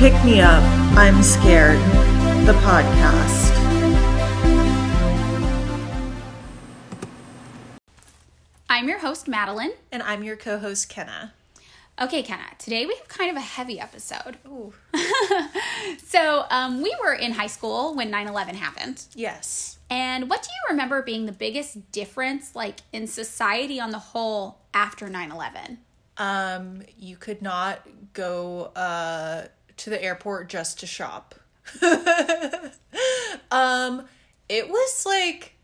Pick 0.00 0.14
Me 0.24 0.40
Up, 0.40 0.62
I'm 0.96 1.22
Scared, 1.22 1.78
the 2.46 2.54
podcast. 2.64 3.50
I'm 8.70 8.88
your 8.88 8.98
host, 9.00 9.28
Madeline. 9.28 9.72
And 9.92 10.02
I'm 10.02 10.22
your 10.22 10.36
co 10.36 10.58
host, 10.58 10.88
Kenna. 10.88 11.34
Okay, 12.00 12.22
Kenna, 12.22 12.44
today 12.58 12.86
we 12.86 12.94
have 12.94 13.08
kind 13.08 13.30
of 13.30 13.36
a 13.36 13.44
heavy 13.44 13.78
episode. 13.78 14.38
Ooh. 14.46 14.72
So, 16.06 16.46
um, 16.48 16.80
we 16.80 16.96
were 17.04 17.12
in 17.12 17.32
high 17.32 17.46
school 17.46 17.94
when 17.94 18.10
9 18.10 18.26
11 18.26 18.54
happened. 18.54 19.04
Yes. 19.14 19.76
And 19.90 20.30
what 20.30 20.42
do 20.42 20.48
you 20.48 20.70
remember 20.70 21.02
being 21.02 21.26
the 21.26 21.32
biggest 21.32 21.92
difference, 21.92 22.56
like 22.56 22.80
in 22.90 23.06
society 23.06 23.78
on 23.78 23.90
the 23.90 23.98
whole, 23.98 24.60
after 24.72 25.10
9 25.10 25.30
11? 25.30 25.78
Um, 26.16 26.82
you 26.98 27.16
could 27.16 27.42
not 27.42 27.86
go 28.14 28.72
uh, 28.76 29.44
to 29.80 29.90
the 29.90 30.02
airport 30.02 30.48
just 30.48 30.80
to 30.80 30.86
shop. 30.86 31.34
um, 33.50 34.04
it 34.48 34.68
was 34.68 35.06
like, 35.06 35.54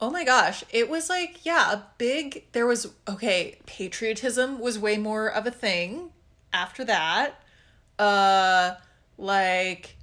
oh 0.00 0.10
my 0.10 0.24
gosh, 0.24 0.64
it 0.70 0.88
was 0.88 1.08
like, 1.08 1.44
yeah, 1.44 1.72
a 1.72 1.82
big, 1.98 2.44
there 2.52 2.66
was, 2.66 2.92
okay, 3.08 3.58
patriotism 3.66 4.58
was 4.58 4.78
way 4.78 4.96
more 4.96 5.28
of 5.28 5.46
a 5.46 5.50
thing 5.50 6.10
after 6.52 6.84
that. 6.84 7.42
Uh, 7.98 8.72
like, 9.18 9.96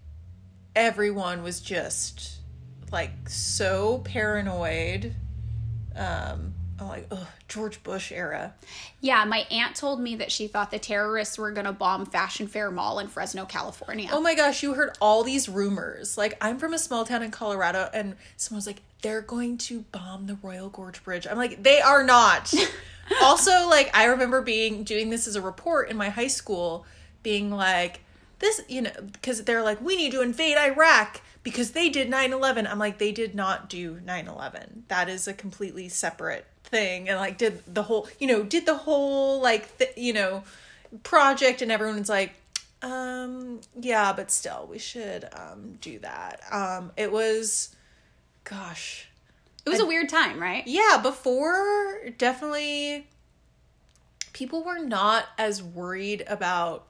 everyone 0.76 1.44
was 1.44 1.62
just 1.62 2.38
like 2.92 3.30
so 3.30 4.00
paranoid. 4.00 5.16
Um, 5.96 6.54
like, 6.88 7.08
ugh, 7.12 7.28
George 7.48 7.84
Bush 7.84 8.12
era. 8.12 8.54
Yeah, 9.02 9.26
my 9.26 9.46
aunt 9.52 9.76
told 9.76 10.00
me 10.00 10.16
that 10.18 10.32
she 10.32 10.48
thought 10.48 10.72
the 10.72 10.80
terrorists 10.80 11.38
were 11.38 11.52
going 11.52 11.66
to 11.66 11.72
bomb 11.72 12.06
Fashion 12.06 12.48
Fair 12.48 12.72
Mall 12.72 13.00
in 13.00 13.08
Fresno, 13.08 13.46
California. 13.46 14.10
Oh 14.12 14.22
my 14.22 14.36
gosh, 14.36 14.64
you 14.64 14.74
heard 14.74 14.96
all 15.02 15.24
these 15.24 15.50
rumors. 15.50 16.18
Like, 16.18 16.38
I'm 16.42 16.58
from 16.58 16.74
a 16.74 16.80
small 16.80 17.06
town 17.06 17.24
in 17.24 17.32
Colorado, 17.32 17.90
and 17.94 18.16
someone 18.38 18.58
was 18.58 18.68
like, 18.68 18.82
they're 19.02 19.22
going 19.22 19.58
to 19.58 19.82
bomb 19.92 20.28
the 20.28 20.38
Royal 20.42 20.70
Gorge 20.70 21.04
Bridge. 21.04 21.28
I'm 21.30 21.38
like, 21.38 21.64
they 21.64 21.82
are 21.82 22.04
not. 22.04 22.54
also, 23.22 23.68
like, 23.68 23.90
I 23.96 24.06
remember 24.06 24.42
being 24.42 24.84
doing 24.84 25.10
this 25.10 25.28
as 25.28 25.36
a 25.36 25.42
report 25.42 25.90
in 25.90 25.98
my 25.98 26.10
high 26.10 26.28
school, 26.28 26.86
being 27.24 27.52
like, 27.52 28.02
this, 28.40 28.62
you 28.68 28.82
know, 28.82 28.92
because 29.12 29.44
they're 29.44 29.64
like, 29.64 29.82
we 29.82 29.96
need 29.96 30.12
to 30.12 30.22
invade 30.22 30.58
Iraq 30.58 31.22
because 31.44 31.72
they 31.72 31.90
did 31.90 32.10
9 32.10 32.34
11. 32.34 32.68
I'm 32.68 32.80
like, 32.80 32.98
they 32.98 33.12
did 33.12 33.36
not 33.36 33.70
do 33.70 34.00
9 34.04 34.28
11. 34.28 34.86
That 34.88 35.10
is 35.10 35.28
a 35.28 35.34
completely 35.34 35.90
separate 35.90 36.46
thing. 36.72 37.10
And 37.10 37.20
like, 37.20 37.38
did 37.38 37.62
the 37.68 37.84
whole, 37.84 38.08
you 38.20 38.28
know, 38.28 38.44
did 38.44 38.66
the 38.66 38.76
whole, 38.76 39.42
like, 39.42 39.78
th- 39.78 39.94
you 39.96 40.14
know, 40.14 40.44
project, 41.04 41.62
and 41.62 41.72
everyone's 41.72 42.10
like, 42.10 42.34
um, 42.82 43.62
yeah, 43.80 44.12
but 44.14 44.32
still, 44.32 44.68
we 44.70 44.80
should 44.80 45.28
um 45.34 45.78
do 45.82 46.00
that. 46.00 46.42
Um, 46.52 46.92
it 46.98 47.12
was, 47.12 47.76
gosh, 48.44 49.08
it 49.66 49.70
was 49.70 49.80
a 49.80 49.86
weird 49.86 50.10
time, 50.10 50.42
right? 50.42 50.64
yeah, 50.66 51.00
before 51.02 52.10
definitely 52.18 53.08
people 54.34 54.64
were 54.64 54.80
not 54.80 55.26
as 55.38 55.62
worried 55.62 56.24
about 56.28 56.88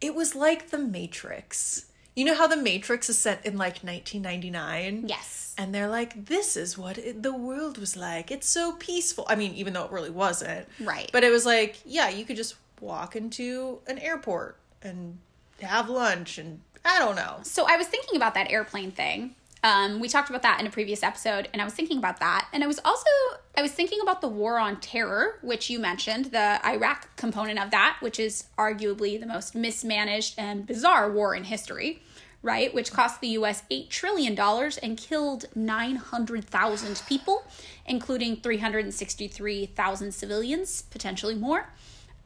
it 0.00 0.14
was 0.14 0.34
like 0.34 0.70
the 0.70 0.78
Matrix. 0.78 1.86
You 2.18 2.24
know 2.24 2.34
how 2.34 2.48
the 2.48 2.56
Matrix 2.56 3.08
is 3.08 3.16
set 3.16 3.46
in 3.46 3.56
like 3.56 3.84
1999? 3.84 5.04
Yes. 5.06 5.54
And 5.56 5.72
they're 5.72 5.86
like, 5.86 6.26
this 6.26 6.56
is 6.56 6.76
what 6.76 6.98
it, 6.98 7.22
the 7.22 7.32
world 7.32 7.78
was 7.78 7.96
like. 7.96 8.32
It's 8.32 8.48
so 8.48 8.72
peaceful. 8.72 9.24
I 9.28 9.36
mean, 9.36 9.54
even 9.54 9.72
though 9.72 9.84
it 9.84 9.92
really 9.92 10.10
wasn't. 10.10 10.66
Right. 10.80 11.08
But 11.12 11.22
it 11.22 11.30
was 11.30 11.46
like, 11.46 11.76
yeah, 11.86 12.08
you 12.08 12.24
could 12.24 12.34
just 12.34 12.56
walk 12.80 13.14
into 13.14 13.78
an 13.86 14.00
airport 14.00 14.56
and 14.82 15.18
have 15.62 15.88
lunch 15.88 16.38
and 16.38 16.60
I 16.84 16.98
don't 16.98 17.14
know. 17.14 17.36
So 17.44 17.66
I 17.68 17.76
was 17.76 17.86
thinking 17.86 18.16
about 18.16 18.34
that 18.34 18.50
airplane 18.50 18.90
thing. 18.90 19.36
Um, 19.62 20.00
we 20.00 20.08
talked 20.08 20.30
about 20.30 20.42
that 20.42 20.60
in 20.60 20.66
a 20.66 20.70
previous 20.70 21.02
episode, 21.02 21.48
and 21.52 21.60
I 21.60 21.64
was 21.64 21.74
thinking 21.74 21.98
about 21.98 22.20
that, 22.20 22.46
and 22.52 22.62
I 22.62 22.68
was 22.68 22.78
also 22.84 23.10
I 23.56 23.62
was 23.62 23.72
thinking 23.72 23.98
about 24.00 24.20
the 24.20 24.28
war 24.28 24.56
on 24.58 24.78
terror, 24.80 25.40
which 25.42 25.68
you 25.68 25.80
mentioned, 25.80 26.26
the 26.26 26.64
Iraq 26.64 27.16
component 27.16 27.58
of 27.58 27.72
that, 27.72 27.96
which 27.98 28.20
is 28.20 28.44
arguably 28.56 29.18
the 29.18 29.26
most 29.26 29.56
mismanaged 29.56 30.36
and 30.38 30.64
bizarre 30.64 31.10
war 31.10 31.34
in 31.34 31.42
history, 31.42 32.00
right? 32.42 32.72
Which 32.72 32.92
cost 32.92 33.20
the 33.20 33.28
U.S. 33.28 33.62
eight 33.70 33.90
trillion 33.90 34.34
dollars 34.34 34.76
and 34.78 34.96
killed 34.96 35.46
nine 35.54 35.96
hundred 35.96 36.44
thousand 36.44 37.02
people, 37.08 37.44
including 37.86 38.36
three 38.36 38.58
hundred 38.58 38.84
and 38.84 38.94
sixty-three 38.94 39.66
thousand 39.66 40.12
civilians, 40.12 40.82
potentially 40.82 41.34
more, 41.34 41.70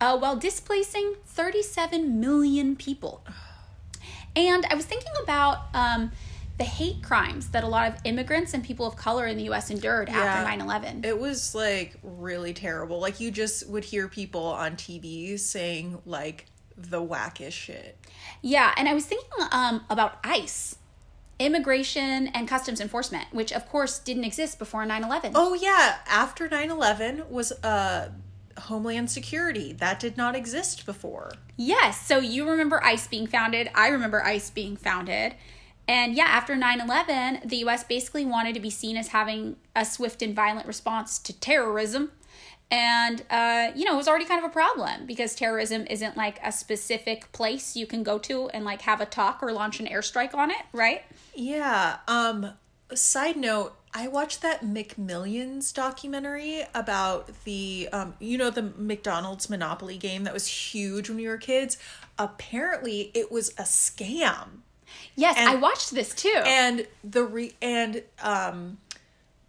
uh, 0.01 0.19
while 0.19 0.37
displacing 0.37 1.15
thirty-seven 1.27 2.21
million 2.21 2.77
people. 2.77 3.25
And 4.35 4.65
I 4.71 4.75
was 4.75 4.87
thinking 4.87 5.13
about 5.23 5.59
um, 5.75 6.11
the 6.59 6.65
hate 6.65 7.03
crimes 7.03 7.49
that 7.49 7.65
a 7.65 7.67
lot 7.67 7.89
of 7.93 7.99
immigrants 8.05 8.55
and 8.55 8.65
people 8.65 8.87
of 8.87 8.97
color 8.97 9.27
in 9.27 9.37
the 9.37 9.45
US 9.51 9.71
endured 9.71 10.09
Yeah. 10.09 10.21
after 10.21 10.45
9 10.49 10.61
11. 10.61 11.05
It 11.05 11.19
was 11.19 11.55
like 11.55 11.97
really 12.03 12.55
terrible. 12.55 12.99
Like 13.01 13.21
you 13.21 13.31
just 13.31 13.69
would 13.69 13.85
hear 13.85 14.09
people 14.09 14.45
on 14.45 14.77
TV 14.77 15.39
saying 15.39 16.01
like 16.07 16.47
the 16.91 17.03
wackest 17.03 17.53
shit. 17.53 17.99
Yeah, 18.41 18.73
and 18.77 18.89
I 18.89 18.95
was 18.95 19.07
thinking 19.07 19.29
um, 19.51 19.85
about 19.89 20.19
ICE, 20.25 20.77
Immigration 21.39 22.29
and 22.29 22.47
Customs 22.47 22.81
Enforcement, 22.81 23.27
which 23.33 23.53
of 23.53 23.69
course 23.69 23.99
didn't 23.99 24.25
exist 24.25 24.59
before 24.59 24.85
9 24.87 25.05
11. 25.05 25.33
Oh 25.35 25.55
yeah, 25.55 25.97
after 26.07 26.49
9/11 26.49 27.29
was 27.29 27.53
uh 27.65 28.11
Homeland 28.59 29.11
Security. 29.11 29.73
That 29.73 29.99
did 29.99 30.17
not 30.17 30.37
exist 30.37 30.87
before. 30.87 31.33
Yes, 31.57 32.07
so 32.07 32.19
you 32.19 32.49
remember 32.49 32.83
ICE 32.85 33.07
being 33.09 33.27
founded. 33.27 33.71
I 33.75 33.89
remember 33.89 34.23
ICE 34.23 34.51
being 34.51 34.77
founded. 34.77 35.35
And 35.89 36.15
yeah, 36.15 36.27
after 36.27 36.55
9 36.55 36.81
11, 36.81 37.41
the 37.45 37.57
US 37.57 37.85
basically 37.85 38.25
wanted 38.25 38.55
to 38.55 38.61
be 38.61 38.71
seen 38.71 38.97
as 38.97 39.09
having 39.09 39.57
a 39.75 39.85
swift 39.85 40.23
and 40.23 40.35
violent 40.35 40.67
response 40.67 41.19
to 41.21 41.39
terrorism. 41.39 42.13
And, 42.73 43.23
uh, 43.29 43.71
you 43.75 43.85
know, 43.85 43.93
it 43.93 43.97
was 43.99 44.09
already 44.09 44.25
kind 44.25 44.43
of 44.43 44.51
a 44.51 44.53
problem 44.53 45.05
because 45.05 45.35
terrorism 45.35 45.87
isn't 45.91 46.17
like 46.17 46.41
a 46.43 46.51
specific 46.51 47.31
place 47.33 47.77
you 47.77 47.87
can 47.87 48.03
go 48.03 48.19
to 48.21 48.49
and 48.49 48.65
like 48.65 48.81
have 48.83 49.03
a 49.03 49.07
talk 49.07 49.43
or 49.43 49.53
launch 49.53 49.79
an 49.79 49.87
airstrike 49.87 50.35
on 50.35 50.51
it, 50.51 50.63
right? 50.73 51.03
Yeah. 51.35 51.99
Um 52.09 52.55
side 52.95 53.37
note, 53.37 53.75
I 53.95 54.09
watched 54.09 54.41
that 54.41 54.63
McMillions 54.65 55.73
documentary 55.75 56.63
about 56.75 57.31
the 57.45 57.91
um 57.93 58.15
you 58.19 58.39
know 58.39 58.49
the 58.49 58.63
McDonald's 58.77 59.51
Monopoly 59.51 59.99
game 59.99 60.25
that 60.25 60.33
was 60.33 60.47
huge 60.47 61.11
when 61.11 61.19
we 61.19 61.29
were 61.29 61.37
kids. 61.37 61.77
Apparently 62.19 63.11
it 63.13 63.31
was 63.31 63.51
a 63.51 63.63
scam. 63.65 64.61
Yes, 65.15 65.37
And- 65.39 65.49
I 65.51 65.55
watched 65.57 65.91
this 65.95 66.15
too. 66.15 66.41
And 66.47 66.87
the 67.05 67.25
re 67.25 67.53
and 67.61 68.03
um 68.23 68.79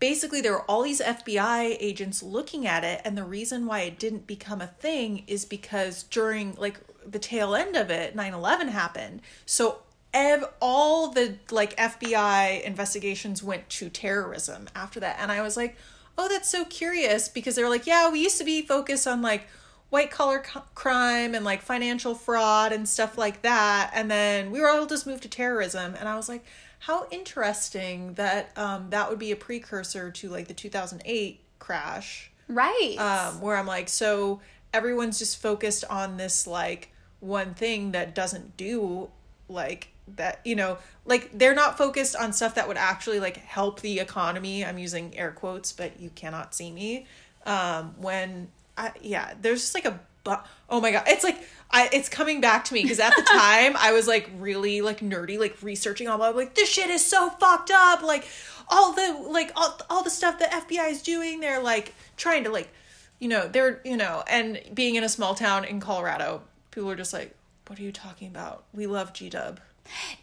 basically 0.04 0.42
there 0.42 0.52
were 0.52 0.70
all 0.70 0.84
these 0.84 1.00
FBI 1.00 1.78
agents 1.80 2.22
looking 2.22 2.68
at 2.68 2.84
it 2.84 3.00
and 3.06 3.18
the 3.18 3.24
reason 3.24 3.66
why 3.66 3.80
it 3.80 3.98
didn't 3.98 4.28
become 4.28 4.60
a 4.60 4.68
thing 4.68 5.24
is 5.28 5.46
because 5.46 6.04
during 6.04 6.54
like 6.56 6.78
the 7.10 7.18
tail 7.18 7.56
end 7.56 7.78
of 7.78 7.90
it 7.90 8.14
9/11 8.14 8.68
happened. 8.68 9.22
So 9.46 9.78
ev- 10.14 10.50
all 10.62 11.08
the 11.08 11.36
like 11.52 11.74
FBI 11.78 12.62
investigations 12.64 13.42
went 13.42 13.70
to 13.70 13.88
terrorism 13.88 14.68
after 14.76 15.00
that. 15.00 15.16
And 15.22 15.32
I 15.32 15.42
was 15.42 15.56
like, 15.56 15.78
"Oh, 16.18 16.28
that's 16.28 16.50
so 16.50 16.66
curious 16.66 17.30
because 17.30 17.56
they 17.56 17.64
were 17.64 17.70
like, 17.70 17.88
yeah, 17.88 18.12
we 18.12 18.20
used 18.22 18.40
to 18.40 18.44
be 18.44 18.62
focused 18.62 19.08
on 19.08 19.22
like 19.22 19.48
white 19.90 20.12
collar 20.12 20.44
c- 20.44 20.60
crime 20.76 21.34
and 21.34 21.46
like 21.46 21.62
financial 21.62 22.14
fraud 22.14 22.74
and 22.74 22.90
stuff 22.90 23.18
like 23.18 23.42
that. 23.44 23.92
And 23.94 24.12
then 24.12 24.52
we 24.52 24.60
were 24.60 24.68
all 24.68 24.86
just 24.86 25.08
moved 25.08 25.24
to 25.24 25.30
terrorism. 25.30 25.96
And 25.98 26.10
i 26.10 26.16
was 26.18 26.28
like 26.28 26.44
how 26.86 27.08
interesting 27.12 28.14
that 28.16 28.52
um 28.58 28.90
that 28.90 29.10
would 29.10 29.20
be 29.20 29.32
a 29.32 29.36
precursor 29.36 30.12
to 30.12 30.30
like 30.30 30.48
the 30.48 30.54
2008 30.54 31.40
crash. 31.60 32.30
Right. 32.50 32.96
um 33.00 33.40
where 33.42 33.56
i'm 33.58 33.66
like 33.66 33.88
so 33.88 34.42
everyone's 34.74 35.18
just 35.18 35.42
focused 35.42 35.86
on 35.90 36.18
this 36.18 36.46
like 36.46 36.92
one 37.22 37.54
thing 37.54 37.94
that 37.94 38.14
doesn't 38.14 38.58
do 38.58 39.10
like 39.48 39.88
that 40.18 40.42
you 40.44 40.56
know 40.56 40.78
like 41.06 41.30
they're 41.34 41.56
not 41.56 41.78
focused 41.78 42.18
on 42.18 42.34
stuff 42.34 42.56
that 42.56 42.68
would 42.68 42.76
actually 42.78 43.22
like 43.22 43.38
help 43.38 43.80
the 43.80 44.00
economy. 44.02 44.66
I'm 44.66 44.78
using 44.78 45.18
air 45.18 45.32
quotes 45.32 45.72
but 45.72 46.00
you 46.02 46.10
cannot 46.10 46.54
see 46.54 46.70
me. 46.70 47.06
Um 47.46 47.96
when 47.98 48.50
i 48.78 48.92
yeah 49.02 49.34
there's 49.42 49.62
just 49.62 49.74
like 49.74 49.86
a 49.86 49.98
bu- 50.26 50.44
oh 50.70 50.82
my 50.82 50.92
god. 50.92 51.04
It's 51.08 51.24
like 51.24 51.42
i 51.74 51.90
it's 51.92 52.08
coming 52.08 52.40
back 52.40 52.64
to 52.64 52.74
me 52.74 52.82
because 52.82 53.00
at 53.00 53.14
the 53.16 53.22
time 53.32 53.76
i 53.78 53.92
was 53.92 54.08
like 54.08 54.30
really 54.38 54.82
like 54.82 55.02
nerdy 55.02 55.38
like 55.38 55.58
researching 55.62 56.08
all 56.08 56.16
about 56.16 56.36
like 56.36 56.56
this 56.56 56.70
shit 56.70 56.90
is 56.90 57.06
so 57.06 57.30
fucked 57.32 57.72
up 57.72 58.02
like 58.02 58.26
all 58.70 58.94
the 58.94 59.28
like 59.30 59.52
all, 59.56 59.78
all 59.90 60.04
the 60.04 60.10
stuff 60.10 60.40
the 60.40 60.46
fbi 60.46 60.90
is 60.90 61.02
doing 61.02 61.40
they're 61.42 61.62
like 61.62 61.94
trying 62.16 62.44
to 62.44 62.50
like 62.50 62.72
you 63.20 63.28
know 63.28 63.48
they're 63.48 63.82
you 63.84 63.98
know 63.98 64.24
and 64.28 64.62
being 64.74 64.96
in 64.96 65.04
a 65.04 65.10
small 65.10 65.36
town 65.36 65.66
in 65.66 65.80
colorado 65.80 66.42
people 66.72 66.90
are 66.90 66.96
just 66.96 67.12
like 67.12 67.36
what 67.68 67.78
are 67.78 67.84
you 67.84 67.92
talking 67.92 68.28
about 68.28 68.64
we 68.74 68.88
love 68.88 69.12
g-dub 69.14 69.60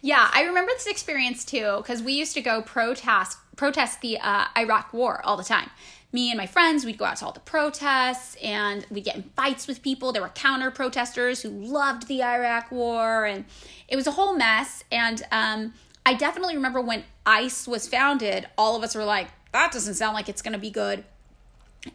Yeah, 0.01 0.29
I 0.33 0.41
remember 0.43 0.71
this 0.73 0.87
experience 0.87 1.45
too 1.45 1.77
because 1.77 2.01
we 2.01 2.13
used 2.13 2.33
to 2.33 2.41
go 2.41 2.61
protest 2.61 3.37
protest 3.55 4.01
the 4.01 4.17
uh, 4.19 4.45
Iraq 4.57 4.93
War 4.93 5.21
all 5.23 5.37
the 5.37 5.43
time. 5.43 5.69
Me 6.13 6.29
and 6.29 6.37
my 6.37 6.45
friends, 6.45 6.85
we'd 6.85 6.97
go 6.97 7.05
out 7.05 7.17
to 7.17 7.25
all 7.25 7.31
the 7.31 7.39
protests 7.39 8.35
and 8.43 8.85
we'd 8.89 9.05
get 9.05 9.15
in 9.15 9.23
fights 9.35 9.67
with 9.67 9.81
people. 9.81 10.11
There 10.11 10.21
were 10.21 10.29
counter 10.29 10.69
protesters 10.69 11.41
who 11.41 11.49
loved 11.49 12.07
the 12.07 12.21
Iraq 12.21 12.71
war, 12.71 13.25
and 13.25 13.45
it 13.87 13.95
was 13.95 14.07
a 14.07 14.11
whole 14.11 14.35
mess. 14.35 14.83
And 14.91 15.23
um, 15.31 15.73
I 16.05 16.13
definitely 16.13 16.55
remember 16.55 16.81
when 16.81 17.03
ICE 17.25 17.67
was 17.67 17.87
founded, 17.87 18.47
all 18.57 18.75
of 18.75 18.83
us 18.83 18.93
were 18.93 19.05
like, 19.05 19.27
that 19.53 19.71
doesn't 19.71 19.95
sound 19.95 20.13
like 20.13 20.27
it's 20.27 20.41
going 20.41 20.53
to 20.53 20.59
be 20.59 20.69
good. 20.69 21.05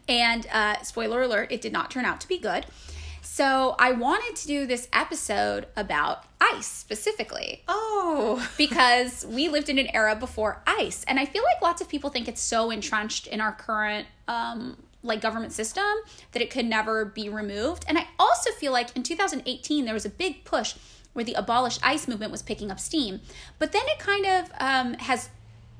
And 0.07 0.47
uh, 0.51 0.81
spoiler 0.81 1.21
alert, 1.21 1.51
it 1.51 1.61
did 1.61 1.71
not 1.71 1.91
turn 1.91 2.05
out 2.05 2.19
to 2.21 2.27
be 2.27 2.37
good. 2.39 2.65
So 3.21 3.75
I 3.79 3.91
wanted 3.91 4.35
to 4.37 4.47
do 4.47 4.65
this 4.65 4.87
episode 4.93 5.67
about 5.75 6.23
ICE 6.39 6.65
specifically. 6.65 7.63
Oh. 7.67 8.47
because 8.57 9.25
we 9.25 9.49
lived 9.49 9.69
in 9.69 9.77
an 9.77 9.87
era 9.93 10.15
before 10.15 10.61
ICE. 10.65 11.03
And 11.07 11.19
I 11.19 11.25
feel 11.25 11.43
like 11.43 11.61
lots 11.61 11.81
of 11.81 11.89
people 11.89 12.09
think 12.09 12.27
it's 12.27 12.41
so 12.41 12.71
entrenched 12.71 13.27
in 13.27 13.41
our 13.41 13.51
current 13.51 14.07
um, 14.27 14.77
like 15.03 15.21
government 15.21 15.53
system 15.53 15.83
that 16.31 16.41
it 16.41 16.49
could 16.49 16.65
never 16.65 17.05
be 17.05 17.29
removed. 17.29 17.85
And 17.87 17.97
I 17.97 18.07
also 18.19 18.51
feel 18.51 18.71
like 18.71 18.95
in 18.95 19.03
2018 19.03 19.85
there 19.85 19.93
was 19.93 20.05
a 20.05 20.09
big 20.09 20.43
push 20.43 20.75
where 21.13 21.25
the 21.25 21.33
abolish 21.33 21.79
ICE 21.81 22.07
movement 22.07 22.31
was 22.31 22.43
picking 22.43 22.69
up 22.69 22.79
steam. 22.79 23.21
But 23.57 23.71
then 23.71 23.81
it 23.85 23.99
kind 23.99 24.25
of 24.25 24.51
um, 24.59 24.93
has 24.95 25.29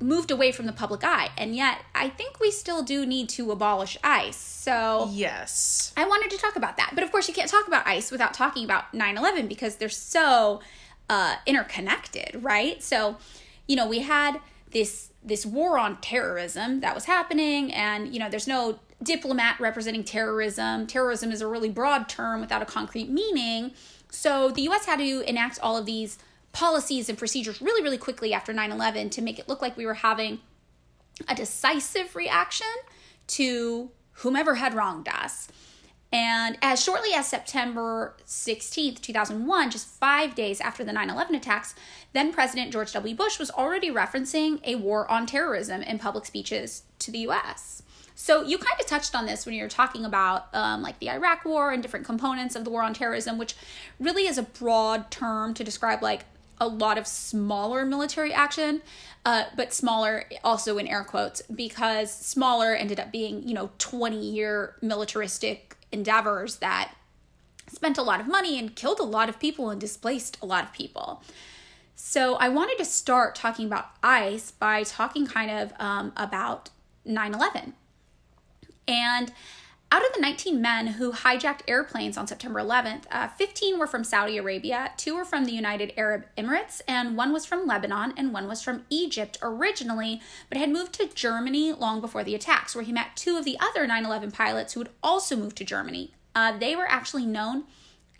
moved 0.00 0.30
away 0.30 0.52
from 0.52 0.66
the 0.66 0.72
public 0.72 1.02
eye. 1.02 1.30
And 1.36 1.56
yet, 1.56 1.78
I 1.94 2.08
think 2.08 2.38
we 2.40 2.50
still 2.50 2.82
do 2.82 3.04
need 3.04 3.28
to 3.30 3.50
abolish 3.50 3.98
ICE. 4.04 4.36
So, 4.36 5.08
Yes. 5.12 5.92
I 5.96 6.06
wanted 6.06 6.30
to 6.30 6.38
talk 6.38 6.56
about 6.56 6.76
that. 6.76 6.92
But 6.94 7.02
of 7.02 7.10
course, 7.10 7.26
you 7.28 7.34
can't 7.34 7.50
talk 7.50 7.66
about 7.66 7.86
ICE 7.86 8.10
without 8.10 8.34
talking 8.34 8.64
about 8.64 8.94
9 8.94 9.16
11 9.16 9.48
because 9.48 9.76
they're 9.76 9.88
so 9.88 10.60
uh, 11.10 11.36
interconnected, 11.46 12.38
right? 12.42 12.82
So, 12.82 13.16
you 13.66 13.76
know, 13.76 13.86
we 13.86 14.00
had 14.00 14.40
this 14.70 15.10
this 15.22 15.44
war 15.44 15.78
on 15.78 16.00
terrorism 16.00 16.80
that 16.80 16.94
was 16.94 17.04
happening 17.04 17.72
and 17.72 18.12
you 18.12 18.20
know 18.20 18.28
there's 18.28 18.46
no 18.46 18.78
diplomat 19.02 19.58
representing 19.58 20.04
terrorism 20.04 20.86
terrorism 20.86 21.32
is 21.32 21.40
a 21.40 21.46
really 21.46 21.68
broad 21.68 22.08
term 22.08 22.40
without 22.40 22.62
a 22.62 22.64
concrete 22.64 23.08
meaning 23.08 23.72
so 24.10 24.50
the 24.50 24.62
US 24.62 24.86
had 24.86 24.98
to 24.98 25.20
enact 25.28 25.58
all 25.60 25.76
of 25.76 25.86
these 25.86 26.18
policies 26.52 27.08
and 27.08 27.18
procedures 27.18 27.60
really 27.60 27.82
really 27.82 27.98
quickly 27.98 28.32
after 28.32 28.52
9/11 28.52 29.10
to 29.10 29.22
make 29.22 29.38
it 29.38 29.48
look 29.48 29.62
like 29.62 29.76
we 29.76 29.86
were 29.86 29.94
having 29.94 30.40
a 31.26 31.34
decisive 31.34 32.14
reaction 32.14 32.66
to 33.26 33.90
whomever 34.12 34.56
had 34.56 34.74
wronged 34.74 35.08
us. 35.08 35.48
And 36.10 36.56
as 36.62 36.82
shortly 36.82 37.12
as 37.12 37.26
September 37.26 38.16
16th, 38.26 39.02
2001, 39.02 39.70
just 39.70 39.86
five 39.86 40.34
days 40.34 40.60
after 40.60 40.82
the 40.82 40.92
9 40.92 41.10
11 41.10 41.34
attacks, 41.34 41.74
then 42.14 42.32
President 42.32 42.72
George 42.72 42.92
W. 42.92 43.14
Bush 43.14 43.38
was 43.38 43.50
already 43.50 43.90
referencing 43.90 44.60
a 44.64 44.76
war 44.76 45.10
on 45.10 45.26
terrorism 45.26 45.82
in 45.82 45.98
public 45.98 46.24
speeches 46.24 46.84
to 47.00 47.10
the 47.10 47.18
US. 47.20 47.82
So 48.14 48.42
you 48.42 48.58
kind 48.58 48.80
of 48.80 48.86
touched 48.86 49.14
on 49.14 49.26
this 49.26 49.44
when 49.44 49.54
you 49.54 49.62
were 49.62 49.68
talking 49.68 50.04
about 50.04 50.52
um, 50.54 50.82
like 50.82 50.98
the 50.98 51.10
Iraq 51.10 51.44
war 51.44 51.70
and 51.72 51.82
different 51.82 52.06
components 52.06 52.56
of 52.56 52.64
the 52.64 52.70
war 52.70 52.82
on 52.82 52.94
terrorism, 52.94 53.36
which 53.36 53.54
really 54.00 54.26
is 54.26 54.38
a 54.38 54.42
broad 54.42 55.10
term 55.10 55.52
to 55.54 55.62
describe 55.62 56.02
like 56.02 56.24
a 56.60 56.68
lot 56.68 56.98
of 56.98 57.06
smaller 57.06 57.84
military 57.84 58.32
action, 58.32 58.82
uh, 59.24 59.44
but 59.56 59.72
smaller 59.72 60.24
also 60.42 60.78
in 60.78 60.86
air 60.86 61.04
quotes 61.04 61.42
because 61.42 62.12
smaller 62.12 62.74
ended 62.74 62.98
up 62.98 63.12
being 63.12 63.46
you 63.46 63.54
know 63.54 63.70
20 63.78 64.18
year 64.18 64.76
militaristic 64.80 65.76
endeavors 65.92 66.56
that 66.56 66.94
spent 67.68 67.98
a 67.98 68.02
lot 68.02 68.20
of 68.20 68.26
money 68.26 68.58
and 68.58 68.74
killed 68.74 68.98
a 68.98 69.04
lot 69.04 69.28
of 69.28 69.38
people 69.38 69.70
and 69.70 69.80
displaced 69.80 70.38
a 70.42 70.46
lot 70.46 70.64
of 70.64 70.72
people. 70.72 71.22
So 71.94 72.36
I 72.36 72.48
wanted 72.48 72.78
to 72.78 72.84
start 72.84 73.34
talking 73.34 73.66
about 73.66 73.86
ICE 74.02 74.52
by 74.52 74.84
talking 74.84 75.26
kind 75.26 75.50
of 75.50 75.72
um, 75.78 76.12
about 76.16 76.70
9 77.04 77.34
11. 77.34 77.74
And 78.86 79.32
out 79.90 80.04
of 80.04 80.12
the 80.12 80.20
19 80.20 80.60
men 80.60 80.86
who 80.86 81.12
hijacked 81.12 81.62
airplanes 81.66 82.18
on 82.18 82.26
September 82.26 82.60
11th, 82.60 83.04
uh, 83.10 83.28
15 83.28 83.78
were 83.78 83.86
from 83.86 84.04
Saudi 84.04 84.36
Arabia, 84.36 84.92
two 84.98 85.16
were 85.16 85.24
from 85.24 85.46
the 85.46 85.52
United 85.52 85.94
Arab 85.96 86.26
Emirates, 86.36 86.82
and 86.86 87.16
one 87.16 87.32
was 87.32 87.46
from 87.46 87.66
Lebanon, 87.66 88.12
and 88.16 88.32
one 88.32 88.46
was 88.46 88.62
from 88.62 88.84
Egypt 88.90 89.38
originally, 89.40 90.20
but 90.50 90.58
had 90.58 90.70
moved 90.70 90.92
to 90.94 91.08
Germany 91.08 91.72
long 91.72 92.02
before 92.02 92.22
the 92.22 92.34
attacks, 92.34 92.74
where 92.74 92.84
he 92.84 92.92
met 92.92 93.16
two 93.16 93.38
of 93.38 93.46
the 93.46 93.58
other 93.60 93.86
9 93.86 94.04
11 94.04 94.30
pilots 94.30 94.74
who 94.74 94.80
had 94.80 94.90
also 95.02 95.36
moved 95.36 95.56
to 95.56 95.64
Germany. 95.64 96.12
Uh, 96.34 96.56
they 96.58 96.76
were 96.76 96.88
actually 96.88 97.24
known 97.24 97.64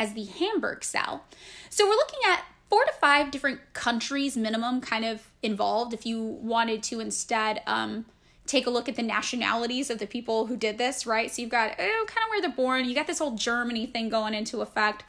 as 0.00 0.14
the 0.14 0.24
Hamburg 0.24 0.82
Cell. 0.82 1.24
So 1.68 1.84
we're 1.86 1.96
looking 1.96 2.20
at 2.26 2.44
four 2.70 2.84
to 2.84 2.92
five 2.92 3.30
different 3.30 3.60
countries 3.74 4.36
minimum 4.36 4.80
kind 4.80 5.04
of 5.04 5.28
involved 5.42 5.92
if 5.92 6.06
you 6.06 6.22
wanted 6.22 6.82
to 6.84 7.00
instead. 7.00 7.62
Um, 7.66 8.06
take 8.48 8.66
a 8.66 8.70
look 8.70 8.88
at 8.88 8.96
the 8.96 9.02
nationalities 9.02 9.90
of 9.90 9.98
the 9.98 10.06
people 10.06 10.46
who 10.46 10.56
did 10.56 10.78
this, 10.78 11.06
right? 11.06 11.30
So 11.30 11.42
you've 11.42 11.50
got 11.50 11.72
oh, 11.78 12.04
kind 12.08 12.24
of 12.24 12.30
where 12.30 12.40
they're 12.40 12.50
born. 12.50 12.86
You 12.86 12.94
got 12.94 13.06
this 13.06 13.18
whole 13.18 13.36
Germany 13.36 13.86
thing 13.86 14.08
going 14.08 14.34
into 14.34 14.60
effect. 14.60 15.04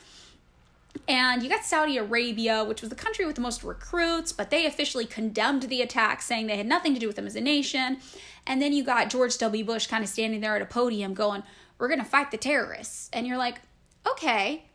And 1.08 1.42
you 1.42 1.50
got 1.50 1.64
Saudi 1.64 1.98
Arabia, 1.98 2.64
which 2.64 2.82
was 2.82 2.90
the 2.90 2.96
country 2.96 3.26
with 3.26 3.36
the 3.36 3.42
most 3.42 3.64
recruits, 3.64 4.32
but 4.32 4.50
they 4.50 4.66
officially 4.66 5.06
condemned 5.06 5.64
the 5.64 5.82
attack, 5.82 6.22
saying 6.22 6.48
they 6.48 6.58
had 6.58 6.68
nothing 6.68 6.94
to 6.94 7.00
do 7.00 7.08
with 7.08 7.16
them 7.16 7.28
as 7.28 7.36
a 7.36 7.42
nation. 7.42 7.98
And 8.46 8.62
then 8.62 8.74
you 8.74 8.84
got 8.84 9.10
George 9.10 9.38
W. 9.38 9.64
Bush 9.64 9.88
kind 9.88 10.04
of 10.04 10.10
standing 10.10 10.42
there 10.42 10.56
at 10.56 10.62
a 10.62 10.66
podium 10.66 11.14
going, 11.14 11.44
We're 11.78 11.88
going 11.88 12.00
to 12.00 12.06
fight 12.06 12.32
the 12.32 12.38
terrorists. 12.38 13.10
And 13.14 13.26
you're 13.26 13.38
like, 13.38 13.62
Okay, 14.08 14.66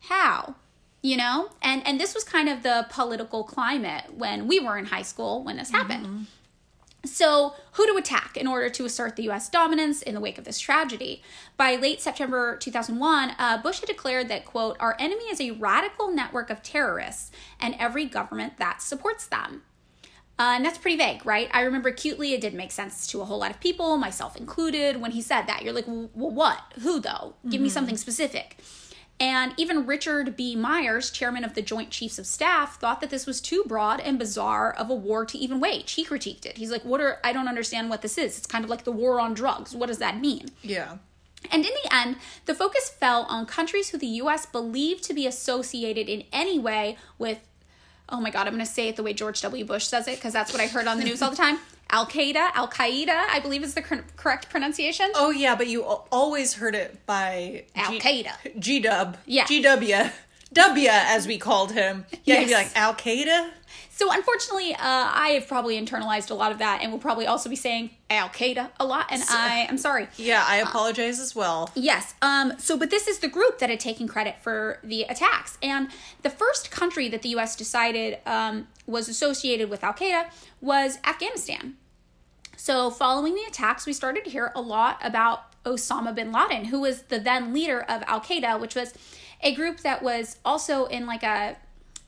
how? 0.00 0.54
You 1.02 1.16
know? 1.16 1.50
And 1.62 1.86
and 1.86 2.00
this 2.00 2.14
was 2.14 2.24
kind 2.24 2.48
of 2.48 2.62
the 2.62 2.86
political 2.90 3.44
climate 3.44 4.14
when 4.14 4.48
we 4.48 4.60
were 4.60 4.76
in 4.76 4.86
high 4.86 5.02
school 5.02 5.44
when 5.44 5.56
this 5.56 5.70
happened. 5.70 6.06
Mm-hmm. 6.06 6.22
So, 7.04 7.54
who 7.72 7.86
to 7.86 7.96
attack 7.96 8.36
in 8.36 8.46
order 8.46 8.68
to 8.68 8.84
assert 8.84 9.16
the 9.16 9.28
US 9.30 9.48
dominance 9.48 10.02
in 10.02 10.14
the 10.14 10.20
wake 10.20 10.38
of 10.38 10.44
this 10.44 10.60
tragedy? 10.60 11.22
By 11.56 11.76
late 11.76 12.00
September 12.00 12.56
2001, 12.56 13.34
uh, 13.38 13.62
Bush 13.62 13.80
had 13.80 13.88
declared 13.88 14.28
that, 14.28 14.44
quote, 14.44 14.76
our 14.80 14.96
enemy 14.98 15.24
is 15.24 15.40
a 15.40 15.52
radical 15.52 16.12
network 16.12 16.50
of 16.50 16.62
terrorists 16.62 17.30
and 17.58 17.74
every 17.78 18.04
government 18.04 18.58
that 18.58 18.82
supports 18.82 19.26
them. 19.26 19.62
Uh, 20.38 20.54
and 20.56 20.64
that's 20.64 20.78
pretty 20.78 20.96
vague, 20.96 21.24
right? 21.26 21.50
I 21.52 21.62
remember 21.62 21.90
acutely 21.90 22.32
it 22.32 22.40
didn't 22.40 22.56
make 22.56 22.72
sense 22.72 23.06
to 23.08 23.20
a 23.20 23.26
whole 23.26 23.38
lot 23.38 23.50
of 23.50 23.60
people, 23.60 23.98
myself 23.98 24.36
included, 24.36 24.98
when 24.98 25.10
he 25.10 25.20
said 25.20 25.42
that. 25.46 25.62
You're 25.62 25.74
like, 25.74 25.86
well, 25.86 26.08
what? 26.14 26.60
Who, 26.80 26.98
though? 26.98 27.34
Give 27.44 27.54
mm-hmm. 27.54 27.64
me 27.64 27.68
something 27.68 27.96
specific. 27.98 28.56
And 29.20 29.52
even 29.58 29.86
Richard 29.86 30.34
B. 30.34 30.56
Myers, 30.56 31.10
chairman 31.10 31.44
of 31.44 31.52
the 31.52 31.60
Joint 31.60 31.90
Chiefs 31.90 32.18
of 32.18 32.26
Staff, 32.26 32.80
thought 32.80 33.02
that 33.02 33.10
this 33.10 33.26
was 33.26 33.42
too 33.42 33.62
broad 33.66 34.00
and 34.00 34.18
bizarre 34.18 34.72
of 34.72 34.88
a 34.88 34.94
war 34.94 35.26
to 35.26 35.36
even 35.36 35.60
wage. 35.60 35.92
He 35.92 36.06
critiqued 36.06 36.46
it. 36.46 36.56
He's 36.56 36.70
like, 36.70 36.84
"What 36.84 37.02
are 37.02 37.20
I 37.22 37.34
don't 37.34 37.46
understand 37.46 37.90
what 37.90 38.00
this 38.00 38.16
is. 38.16 38.38
It's 38.38 38.46
kind 38.46 38.64
of 38.64 38.70
like 38.70 38.84
the 38.84 38.92
war 38.92 39.20
on 39.20 39.34
drugs. 39.34 39.76
What 39.76 39.88
does 39.88 39.98
that 39.98 40.18
mean?" 40.18 40.48
Yeah. 40.62 40.96
And 41.50 41.64
in 41.64 41.72
the 41.82 41.94
end, 41.94 42.16
the 42.46 42.54
focus 42.54 42.88
fell 42.88 43.24
on 43.24 43.44
countries 43.44 43.90
who 43.90 43.98
the 43.98 44.06
US 44.06 44.46
believed 44.46 45.04
to 45.04 45.14
be 45.14 45.26
associated 45.26 46.08
in 46.08 46.24
any 46.32 46.58
way 46.58 46.96
with 47.18 47.40
oh 48.08 48.20
my 48.20 48.30
god, 48.30 48.46
I'm 48.46 48.54
going 48.54 48.64
to 48.64 48.70
say 48.70 48.88
it 48.88 48.96
the 48.96 49.02
way 49.02 49.12
George 49.12 49.40
W. 49.42 49.64
Bush 49.64 49.86
says 49.86 50.08
it 50.08 50.16
because 50.16 50.32
that's 50.32 50.52
what 50.52 50.60
I 50.60 50.66
heard 50.66 50.86
on 50.86 50.98
the 50.98 51.04
news 51.04 51.22
all 51.22 51.30
the 51.30 51.36
time. 51.36 51.58
Al 51.90 52.06
Qaeda, 52.06 52.50
Al 52.54 52.68
Qaeda, 52.68 53.26
I 53.30 53.40
believe 53.40 53.62
is 53.62 53.74
the 53.74 53.82
correct 53.82 54.48
pronunciation. 54.48 55.10
Oh 55.14 55.30
yeah, 55.30 55.54
but 55.54 55.68
you 55.68 55.82
always 55.82 56.54
heard 56.54 56.74
it 56.74 57.04
by 57.06 57.64
Al 57.74 57.92
Qaeda, 57.92 58.58
G 58.58 58.80
Dub, 58.80 59.16
yeah, 59.26 59.46
G 59.46 59.60
W, 59.62 59.96
W 60.52 60.88
as 60.90 61.26
we 61.26 61.38
called 61.38 61.72
him. 61.72 62.04
Yeah, 62.10 62.34
yes. 62.34 62.38
he'd 62.40 62.46
be 62.46 62.54
like 62.54 62.76
Al 62.76 62.94
Qaeda. 62.94 63.50
So 64.00 64.10
unfortunately, 64.10 64.72
uh, 64.72 64.78
I 64.80 65.32
have 65.34 65.46
probably 65.46 65.78
internalized 65.78 66.30
a 66.30 66.34
lot 66.34 66.52
of 66.52 66.58
that, 66.58 66.80
and 66.82 66.90
will 66.90 66.98
probably 66.98 67.26
also 67.26 67.50
be 67.50 67.56
saying 67.56 67.90
Al 68.08 68.30
Qaeda 68.30 68.70
a 68.80 68.86
lot, 68.86 69.06
and 69.10 69.20
so, 69.20 69.34
I 69.36 69.66
am 69.68 69.76
sorry. 69.76 70.08
Yeah, 70.16 70.42
I 70.46 70.56
apologize 70.56 71.20
uh, 71.20 71.22
as 71.22 71.36
well. 71.36 71.70
Yes. 71.74 72.14
Um. 72.22 72.54
So, 72.58 72.78
but 72.78 72.88
this 72.88 73.06
is 73.06 73.18
the 73.18 73.28
group 73.28 73.58
that 73.58 73.68
had 73.68 73.78
taken 73.78 74.08
credit 74.08 74.36
for 74.40 74.78
the 74.82 75.02
attacks, 75.02 75.58
and 75.62 75.88
the 76.22 76.30
first 76.30 76.70
country 76.70 77.10
that 77.10 77.20
the 77.20 77.28
U.S. 77.30 77.54
decided 77.54 78.20
um, 78.24 78.68
was 78.86 79.06
associated 79.06 79.68
with 79.68 79.84
Al 79.84 79.92
Qaeda 79.92 80.30
was 80.62 80.98
Afghanistan. 81.04 81.76
So, 82.62 82.90
following 82.90 83.34
the 83.34 83.44
attacks, 83.48 83.86
we 83.86 83.94
started 83.94 84.22
to 84.26 84.30
hear 84.30 84.52
a 84.54 84.60
lot 84.60 84.98
about 85.02 85.62
Osama 85.64 86.14
bin 86.14 86.30
Laden, 86.30 86.66
who 86.66 86.80
was 86.80 87.04
the 87.04 87.18
then 87.18 87.54
leader 87.54 87.80
of 87.80 88.02
Al 88.06 88.20
Qaeda, 88.20 88.60
which 88.60 88.74
was 88.74 88.92
a 89.40 89.54
group 89.54 89.80
that 89.80 90.02
was 90.02 90.36
also 90.44 90.84
in 90.84 91.06
like 91.06 91.22
a 91.22 91.56